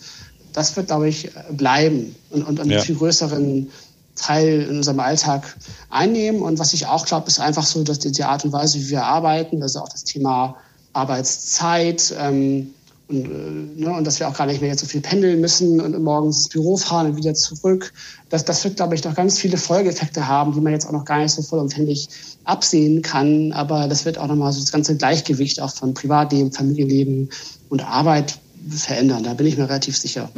Das 0.53 0.77
wird, 0.77 0.89
glaube 0.89 1.09
ich, 1.09 1.31
bleiben 1.51 2.15
und, 2.31 2.45
und 2.45 2.61
einen 2.61 2.71
ja. 2.71 2.81
viel 2.81 2.95
größeren 2.95 3.71
Teil 4.17 4.63
in 4.63 4.77
unserem 4.77 5.01
Alltag 5.01 5.57
einnehmen. 5.91 6.43
Und 6.43 6.59
was 6.59 6.73
ich 6.73 6.87
auch 6.87 7.07
glaube, 7.07 7.29
ist 7.29 7.41
einfach 7.41 7.65
so, 7.65 7.83
dass 7.83 7.99
die, 7.99 8.13
die 8.13 8.25
Art 8.25 8.45
und 8.45 8.53
Weise, 8.53 8.79
wie 8.79 8.91
wir 8.91 9.05
arbeiten, 9.05 9.63
also 9.63 9.81
auch 9.81 9.89
das 9.89 10.05
Thema 10.05 10.57
Arbeitszeit, 10.93 12.15
ähm, 12.19 12.73
und, 13.09 13.25
äh, 13.27 13.83
ne, 13.83 13.93
und 13.93 14.07
dass 14.07 14.19
wir 14.19 14.29
auch 14.29 14.37
gar 14.37 14.47
nicht 14.47 14.61
mehr 14.61 14.71
jetzt 14.71 14.81
so 14.81 14.87
viel 14.87 15.01
pendeln 15.01 15.41
müssen 15.41 15.81
und 15.81 16.01
morgens 16.03 16.39
ins 16.39 16.49
Büro 16.49 16.77
fahren 16.77 17.11
und 17.11 17.17
wieder 17.17 17.35
zurück. 17.35 17.93
Das, 18.31 18.45
das 18.45 18.65
wird, 18.65 18.77
glaube 18.77 18.95
ich, 18.95 19.05
noch 19.05 19.15
ganz 19.15 19.39
viele 19.39 19.59
Folgeeffekte 19.59 20.27
haben, 20.27 20.53
die 20.53 20.61
man 20.61 20.73
jetzt 20.73 20.87
auch 20.87 20.93
noch 20.93 21.05
gar 21.05 21.19
nicht 21.19 21.33
so 21.33 21.43
vollumfänglich 21.43 22.09
absehen 22.45 23.03
kann. 23.03 23.53
Aber 23.53 23.89
das 23.89 24.05
wird 24.05 24.19
auch 24.19 24.27
nochmal 24.27 24.53
so 24.53 24.61
das 24.61 24.73
ganze 24.73 24.97
Gleichgewicht 24.97 25.61
auch 25.61 25.73
von 25.73 25.93
Privatleben, 25.93 26.53
Familienleben 26.53 27.29
und 27.69 27.87
Arbeit 27.87 28.39
verändern. 28.71 29.25
Da 29.25 29.35
bin 29.35 29.47
ich 29.47 29.59
mir 29.59 29.69
relativ 29.69 29.97
sicher. 29.99 30.31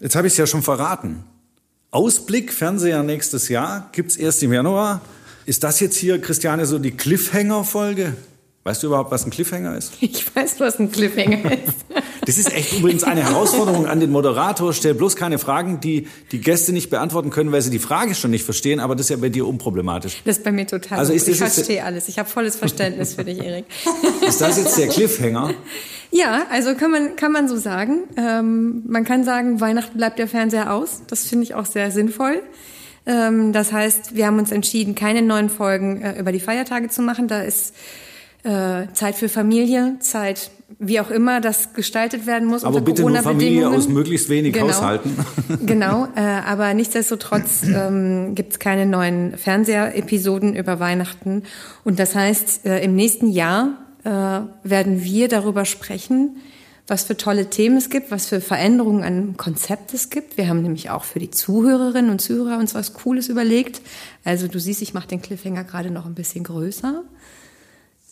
Jetzt 0.00 0.14
habe 0.14 0.28
ich 0.28 0.34
es 0.34 0.36
ja 0.36 0.46
schon 0.46 0.62
verraten. 0.62 1.24
Ausblick 1.90 2.52
Fernseher 2.52 3.02
nächstes 3.02 3.48
Jahr 3.48 3.88
gibt's 3.92 4.16
erst 4.16 4.42
im 4.42 4.52
Januar. 4.52 5.00
Ist 5.46 5.64
das 5.64 5.80
jetzt 5.80 5.96
hier, 5.96 6.20
Christiane, 6.20 6.66
so 6.66 6.78
die 6.78 6.90
Cliffhanger-Folge? 6.90 8.14
Weißt 8.68 8.82
du 8.82 8.88
überhaupt, 8.88 9.10
was 9.10 9.24
ein 9.24 9.30
Cliffhanger 9.30 9.78
ist? 9.78 9.94
Ich 10.02 10.36
weiß, 10.36 10.60
was 10.60 10.78
ein 10.78 10.92
Cliffhanger 10.92 11.52
ist. 11.52 11.86
Das 12.26 12.36
ist 12.36 12.52
echt 12.52 12.78
übrigens 12.78 13.02
eine 13.02 13.22
Herausforderung 13.24 13.86
an 13.86 13.98
den 13.98 14.10
Moderator. 14.10 14.74
Stell 14.74 14.92
bloß 14.92 15.16
keine 15.16 15.38
Fragen, 15.38 15.80
die 15.80 16.06
die 16.32 16.40
Gäste 16.42 16.74
nicht 16.74 16.90
beantworten 16.90 17.30
können, 17.30 17.50
weil 17.50 17.62
sie 17.62 17.70
die 17.70 17.78
Frage 17.78 18.14
schon 18.14 18.30
nicht 18.30 18.44
verstehen. 18.44 18.78
Aber 18.78 18.94
das 18.94 19.06
ist 19.06 19.10
ja 19.10 19.16
bei 19.16 19.30
dir 19.30 19.46
unproblematisch. 19.46 20.20
Das 20.26 20.36
ist 20.36 20.44
bei 20.44 20.52
mir 20.52 20.66
total. 20.66 20.98
Also 20.98 21.14
ist 21.14 21.26
ich 21.26 21.38
verstehe 21.38 21.82
alles. 21.82 22.10
Ich 22.10 22.18
habe 22.18 22.28
volles 22.28 22.56
Verständnis 22.56 23.14
für 23.14 23.24
dich, 23.24 23.38
Erik. 23.38 23.64
Ist 24.28 24.42
das 24.42 24.58
jetzt 24.58 24.76
der 24.76 24.88
Cliffhanger? 24.88 25.54
Ja, 26.10 26.46
also 26.50 26.74
kann 26.74 26.90
man, 26.90 27.16
kann 27.16 27.32
man 27.32 27.48
so 27.48 27.56
sagen. 27.56 28.00
Ähm, 28.18 28.82
man 28.86 29.04
kann 29.04 29.24
sagen, 29.24 29.62
Weihnachten 29.62 29.96
bleibt 29.96 30.18
der 30.18 30.28
Fernseher 30.28 30.74
aus. 30.74 31.00
Das 31.06 31.24
finde 31.24 31.44
ich 31.44 31.54
auch 31.54 31.64
sehr 31.64 31.90
sinnvoll. 31.90 32.42
Ähm, 33.06 33.54
das 33.54 33.72
heißt, 33.72 34.14
wir 34.14 34.26
haben 34.26 34.38
uns 34.38 34.52
entschieden, 34.52 34.94
keine 34.94 35.22
neuen 35.22 35.48
Folgen 35.48 36.02
äh, 36.02 36.20
über 36.20 36.32
die 36.32 36.40
Feiertage 36.40 36.90
zu 36.90 37.00
machen. 37.00 37.28
Da 37.28 37.40
ist 37.40 37.74
äh, 38.48 38.92
Zeit 38.94 39.14
für 39.14 39.28
Familie, 39.28 39.96
Zeit 40.00 40.50
wie 40.78 41.00
auch 41.00 41.10
immer 41.10 41.40
das 41.40 41.72
gestaltet 41.72 42.26
werden 42.26 42.46
muss. 42.46 42.62
Aber 42.62 42.80
bitte 42.80 43.02
nur 43.02 43.16
Familie 43.16 43.68
aus 43.68 43.88
möglichst 43.88 44.28
wenig 44.28 44.54
genau, 44.54 44.68
Haushalten. 44.68 45.16
genau, 45.66 46.06
äh, 46.14 46.20
aber 46.20 46.72
nichtsdestotrotz 46.74 47.64
ähm, 47.64 48.34
gibt 48.34 48.52
es 48.52 48.58
keine 48.58 48.86
neuen 48.86 49.36
Fernsehepisoden 49.36 50.54
über 50.54 50.78
Weihnachten. 50.78 51.42
Und 51.84 51.98
das 51.98 52.14
heißt, 52.14 52.66
äh, 52.66 52.82
im 52.84 52.94
nächsten 52.94 53.28
Jahr 53.28 53.78
äh, 54.04 54.10
werden 54.62 55.02
wir 55.02 55.28
darüber 55.28 55.64
sprechen, 55.64 56.36
was 56.86 57.04
für 57.04 57.16
tolle 57.16 57.50
Themen 57.50 57.76
es 57.76 57.90
gibt, 57.90 58.10
was 58.10 58.26
für 58.26 58.40
Veränderungen 58.40 59.02
an 59.02 59.36
Konzept 59.36 59.92
es 59.92 60.10
gibt. 60.10 60.38
Wir 60.38 60.48
haben 60.48 60.62
nämlich 60.62 60.90
auch 60.90 61.04
für 61.04 61.18
die 61.18 61.30
Zuhörerinnen 61.30 62.10
und 62.10 62.20
Zuhörer 62.20 62.58
uns 62.58 62.74
was 62.74 62.94
Cooles 62.94 63.28
überlegt. 63.28 63.82
Also 64.24 64.48
du 64.48 64.58
siehst, 64.58 64.80
ich 64.80 64.94
mache 64.94 65.08
den 65.08 65.20
Cliffhanger 65.20 65.64
gerade 65.64 65.90
noch 65.90 66.06
ein 66.06 66.14
bisschen 66.14 66.44
größer. 66.44 67.02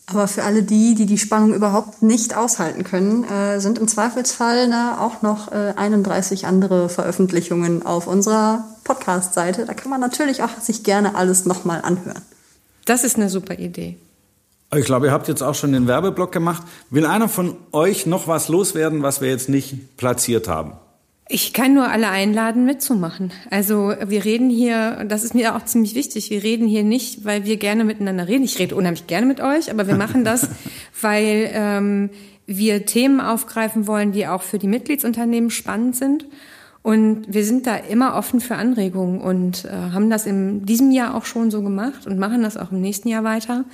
Aber 0.08 0.28
für 0.28 0.44
alle 0.44 0.62
die, 0.62 0.94
die 0.94 1.06
die 1.06 1.18
Spannung 1.18 1.52
überhaupt 1.52 2.02
nicht 2.02 2.36
aushalten 2.36 2.84
können, 2.84 3.24
äh, 3.24 3.60
sind 3.60 3.78
im 3.78 3.88
Zweifelsfall 3.88 4.68
ne, 4.68 5.00
auch 5.00 5.22
noch 5.22 5.50
äh, 5.50 5.74
31 5.76 6.46
andere 6.46 6.88
Veröffentlichungen 6.88 7.84
auf 7.84 8.06
unserer 8.06 8.64
Podcast-Seite. 8.84 9.66
Da 9.66 9.74
kann 9.74 9.90
man 9.90 10.00
natürlich 10.00 10.44
auch 10.44 10.60
sich 10.60 10.84
gerne 10.84 11.16
alles 11.16 11.44
nochmal 11.44 11.82
anhören. 11.82 12.22
Das 12.84 13.02
ist 13.02 13.16
eine 13.16 13.28
super 13.28 13.58
Idee. 13.58 13.96
Ich 14.74 14.84
glaube, 14.84 15.06
ihr 15.06 15.12
habt 15.12 15.26
jetzt 15.26 15.42
auch 15.42 15.54
schon 15.54 15.72
den 15.72 15.88
Werbeblock 15.88 16.30
gemacht. 16.30 16.62
Will 16.90 17.04
einer 17.04 17.28
von 17.28 17.56
euch 17.72 18.06
noch 18.06 18.28
was 18.28 18.48
loswerden, 18.48 19.02
was 19.02 19.20
wir 19.20 19.28
jetzt 19.28 19.48
nicht 19.48 19.96
platziert 19.96 20.46
haben? 20.46 20.72
Ich 21.28 21.52
kann 21.52 21.74
nur 21.74 21.88
alle 21.88 22.08
einladen, 22.08 22.64
mitzumachen. 22.66 23.32
Also 23.50 23.92
wir 24.06 24.24
reden 24.24 24.48
hier, 24.48 25.04
das 25.08 25.24
ist 25.24 25.34
mir 25.34 25.56
auch 25.56 25.64
ziemlich 25.64 25.96
wichtig, 25.96 26.30
wir 26.30 26.44
reden 26.44 26.68
hier 26.68 26.84
nicht, 26.84 27.24
weil 27.24 27.44
wir 27.44 27.56
gerne 27.56 27.82
miteinander 27.82 28.28
reden. 28.28 28.44
Ich 28.44 28.60
rede 28.60 28.76
unheimlich 28.76 29.08
gerne 29.08 29.26
mit 29.26 29.40
euch, 29.40 29.68
aber 29.68 29.88
wir 29.88 29.96
machen 29.96 30.24
das, 30.24 30.48
weil 31.00 31.50
ähm, 31.52 32.10
wir 32.46 32.86
Themen 32.86 33.20
aufgreifen 33.20 33.88
wollen, 33.88 34.12
die 34.12 34.28
auch 34.28 34.42
für 34.42 34.60
die 34.60 34.68
Mitgliedsunternehmen 34.68 35.50
spannend 35.50 35.96
sind. 35.96 36.26
Und 36.84 37.24
wir 37.26 37.44
sind 37.44 37.66
da 37.66 37.74
immer 37.74 38.14
offen 38.14 38.40
für 38.40 38.54
Anregungen 38.54 39.20
und 39.20 39.64
äh, 39.64 39.70
haben 39.92 40.08
das 40.10 40.26
in 40.26 40.64
diesem 40.64 40.92
Jahr 40.92 41.16
auch 41.16 41.24
schon 41.24 41.50
so 41.50 41.60
gemacht 41.60 42.06
und 42.06 42.20
machen 42.20 42.44
das 42.44 42.56
auch 42.56 42.70
im 42.70 42.80
nächsten 42.80 43.08
Jahr 43.08 43.24
weiter. 43.24 43.64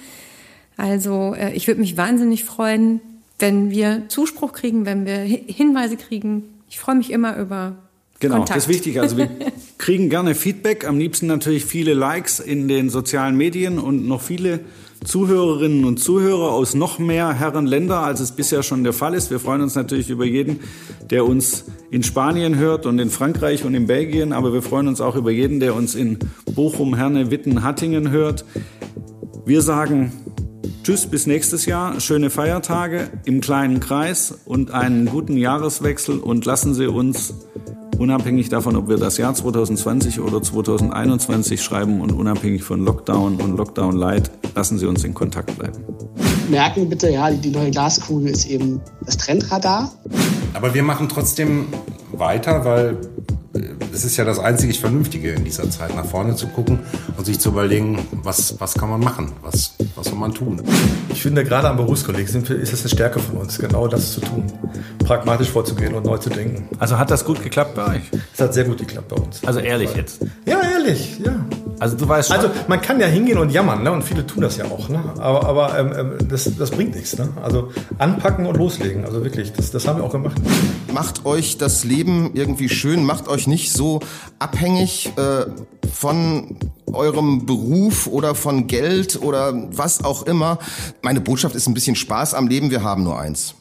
Also 0.78 1.34
äh, 1.34 1.52
ich 1.52 1.66
würde 1.66 1.82
mich 1.82 1.98
wahnsinnig 1.98 2.44
freuen, 2.44 3.02
wenn 3.38 3.70
wir 3.70 4.04
Zuspruch 4.08 4.54
kriegen, 4.54 4.86
wenn 4.86 5.04
wir 5.04 5.18
Hinweise 5.18 5.98
kriegen, 5.98 6.44
ich 6.72 6.78
freue 6.78 6.94
mich 6.94 7.10
immer 7.12 7.36
über 7.36 7.76
Genau, 8.18 8.36
Kontakt. 8.36 8.56
das 8.56 8.64
ist 8.64 8.68
wichtig. 8.70 8.98
Also 8.98 9.18
wir 9.18 9.28
kriegen 9.78 10.08
gerne 10.08 10.34
Feedback, 10.34 10.88
am 10.88 10.98
liebsten 10.98 11.26
natürlich 11.26 11.66
viele 11.66 11.92
Likes 11.92 12.40
in 12.40 12.66
den 12.66 12.88
sozialen 12.88 13.36
Medien 13.36 13.78
und 13.78 14.08
noch 14.08 14.22
viele 14.22 14.60
Zuhörerinnen 15.04 15.84
und 15.84 15.98
Zuhörer 15.98 16.50
aus 16.52 16.74
noch 16.74 16.98
mehr 16.98 17.34
Herrenländer, 17.34 17.98
als 17.98 18.20
es 18.20 18.32
bisher 18.32 18.62
schon 18.62 18.84
der 18.84 18.94
Fall 18.94 19.12
ist. 19.12 19.30
Wir 19.30 19.38
freuen 19.38 19.60
uns 19.60 19.74
natürlich 19.74 20.08
über 20.08 20.24
jeden, 20.24 20.60
der 21.10 21.26
uns 21.26 21.66
in 21.90 22.02
Spanien 22.02 22.56
hört 22.56 22.86
und 22.86 22.98
in 23.00 23.10
Frankreich 23.10 23.66
und 23.66 23.74
in 23.74 23.86
Belgien, 23.86 24.32
aber 24.32 24.54
wir 24.54 24.62
freuen 24.62 24.88
uns 24.88 25.02
auch 25.02 25.16
über 25.16 25.30
jeden, 25.30 25.60
der 25.60 25.74
uns 25.74 25.94
in 25.94 26.20
Bochum, 26.54 26.94
Herne, 26.94 27.30
Witten, 27.30 27.62
Hattingen 27.62 28.10
hört. 28.10 28.46
Wir 29.44 29.60
sagen 29.60 30.12
Tschüss, 30.82 31.06
bis 31.06 31.28
nächstes 31.28 31.64
Jahr. 31.64 32.00
Schöne 32.00 32.28
Feiertage 32.28 33.08
im 33.24 33.40
kleinen 33.40 33.78
Kreis 33.78 34.34
und 34.44 34.72
einen 34.72 35.06
guten 35.06 35.36
Jahreswechsel 35.36 36.18
und 36.18 36.44
lassen 36.44 36.74
Sie 36.74 36.88
uns 36.88 37.34
unabhängig 37.98 38.48
davon, 38.48 38.74
ob 38.74 38.88
wir 38.88 38.96
das 38.96 39.16
Jahr 39.16 39.32
2020 39.32 40.18
oder 40.18 40.42
2021 40.42 41.62
schreiben 41.62 42.00
und 42.00 42.10
unabhängig 42.10 42.64
von 42.64 42.84
Lockdown 42.84 43.36
und 43.36 43.56
Lockdown 43.56 43.94
Light, 43.94 44.32
lassen 44.56 44.76
Sie 44.76 44.86
uns 44.86 45.04
in 45.04 45.14
Kontakt 45.14 45.56
bleiben. 45.56 45.84
Merken 46.50 46.88
bitte, 46.88 47.10
ja, 47.10 47.30
die 47.30 47.50
neue 47.50 47.70
Glaskugel 47.70 48.32
ist 48.32 48.46
eben 48.46 48.80
das 49.06 49.16
Trendradar. 49.18 49.92
Aber 50.52 50.74
wir 50.74 50.82
machen 50.82 51.08
trotzdem 51.08 51.66
weiter, 52.10 52.64
weil 52.64 52.98
es 53.92 54.04
ist 54.04 54.16
ja 54.16 54.24
das 54.24 54.38
einzig 54.38 54.80
Vernünftige 54.80 55.30
in 55.30 55.44
dieser 55.44 55.70
Zeit, 55.70 55.94
nach 55.94 56.06
vorne 56.06 56.34
zu 56.34 56.48
gucken 56.48 56.80
und 57.16 57.24
sich 57.24 57.38
zu 57.38 57.50
überlegen, 57.50 57.98
was, 58.22 58.60
was 58.60 58.74
kann 58.74 58.90
man 58.90 59.00
machen, 59.00 59.32
was, 59.42 59.74
was 59.94 60.06
soll 60.06 60.18
man 60.18 60.32
tun. 60.32 60.62
Ich 61.10 61.22
finde, 61.22 61.44
gerade 61.44 61.68
am 61.68 61.76
Berufskolleg 61.76 62.26
ist 62.26 62.34
es 62.34 62.80
eine 62.80 62.88
Stärke 62.88 63.18
von 63.20 63.36
uns, 63.38 63.58
genau 63.58 63.86
das 63.88 64.12
zu 64.12 64.20
tun. 64.20 64.44
Pragmatisch 65.04 65.48
vorzugehen 65.48 65.94
und 65.94 66.06
neu 66.06 66.18
zu 66.18 66.30
denken. 66.30 66.68
Also 66.78 66.98
hat 66.98 67.10
das 67.10 67.24
gut 67.24 67.42
geklappt 67.42 67.74
bei 67.74 67.96
euch? 67.96 68.02
Es 68.34 68.40
hat 68.40 68.54
sehr 68.54 68.64
gut 68.64 68.78
geklappt 68.78 69.08
bei 69.08 69.16
uns. 69.16 69.44
Also 69.44 69.60
ehrlich 69.60 69.94
jetzt? 69.94 70.24
Ja, 70.46 70.60
ehrlich, 70.62 71.18
ja. 71.24 71.44
Also 71.78 71.96
du 71.96 72.08
weißt 72.08 72.28
schon. 72.28 72.36
Also 72.36 72.50
man 72.68 72.80
kann 72.80 73.00
ja 73.00 73.06
hingehen 73.06 73.38
und 73.38 73.50
jammern, 73.50 73.82
ne? 73.82 73.90
und 73.90 74.02
viele 74.02 74.24
tun 74.24 74.40
das 74.40 74.56
ja 74.56 74.66
auch. 74.66 74.88
Ne? 74.88 75.02
Aber, 75.18 75.44
aber 75.44 75.78
ähm, 75.78 75.92
ähm, 75.96 76.28
das, 76.28 76.48
das 76.56 76.70
bringt 76.70 76.94
nichts. 76.94 77.18
Ne? 77.18 77.28
Also 77.42 77.72
anpacken 77.98 78.46
und 78.46 78.56
loslegen. 78.56 79.04
Also 79.04 79.24
wirklich, 79.24 79.52
das, 79.52 79.72
das 79.72 79.88
haben 79.88 79.98
wir 79.98 80.04
auch 80.04 80.12
gemacht. 80.12 80.36
Macht 80.94 81.26
euch 81.26 81.58
das 81.58 81.82
Leben 81.82 82.30
irgendwie 82.34 82.68
schön, 82.68 83.04
macht 83.04 83.26
euch 83.26 83.48
nicht 83.48 83.72
so 83.72 83.98
abhängig 84.38 85.12
äh, 85.16 85.46
von 85.92 86.56
eurem 87.02 87.46
Beruf 87.46 88.06
oder 88.06 88.34
von 88.36 88.68
Geld 88.68 89.20
oder 89.20 89.52
was 89.76 90.04
auch 90.04 90.22
immer. 90.22 90.58
Meine 91.02 91.20
Botschaft 91.20 91.56
ist 91.56 91.66
ein 91.66 91.74
bisschen 91.74 91.96
Spaß 91.96 92.34
am 92.34 92.46
Leben, 92.46 92.70
wir 92.70 92.84
haben 92.84 93.02
nur 93.02 93.18
eins. 93.18 93.54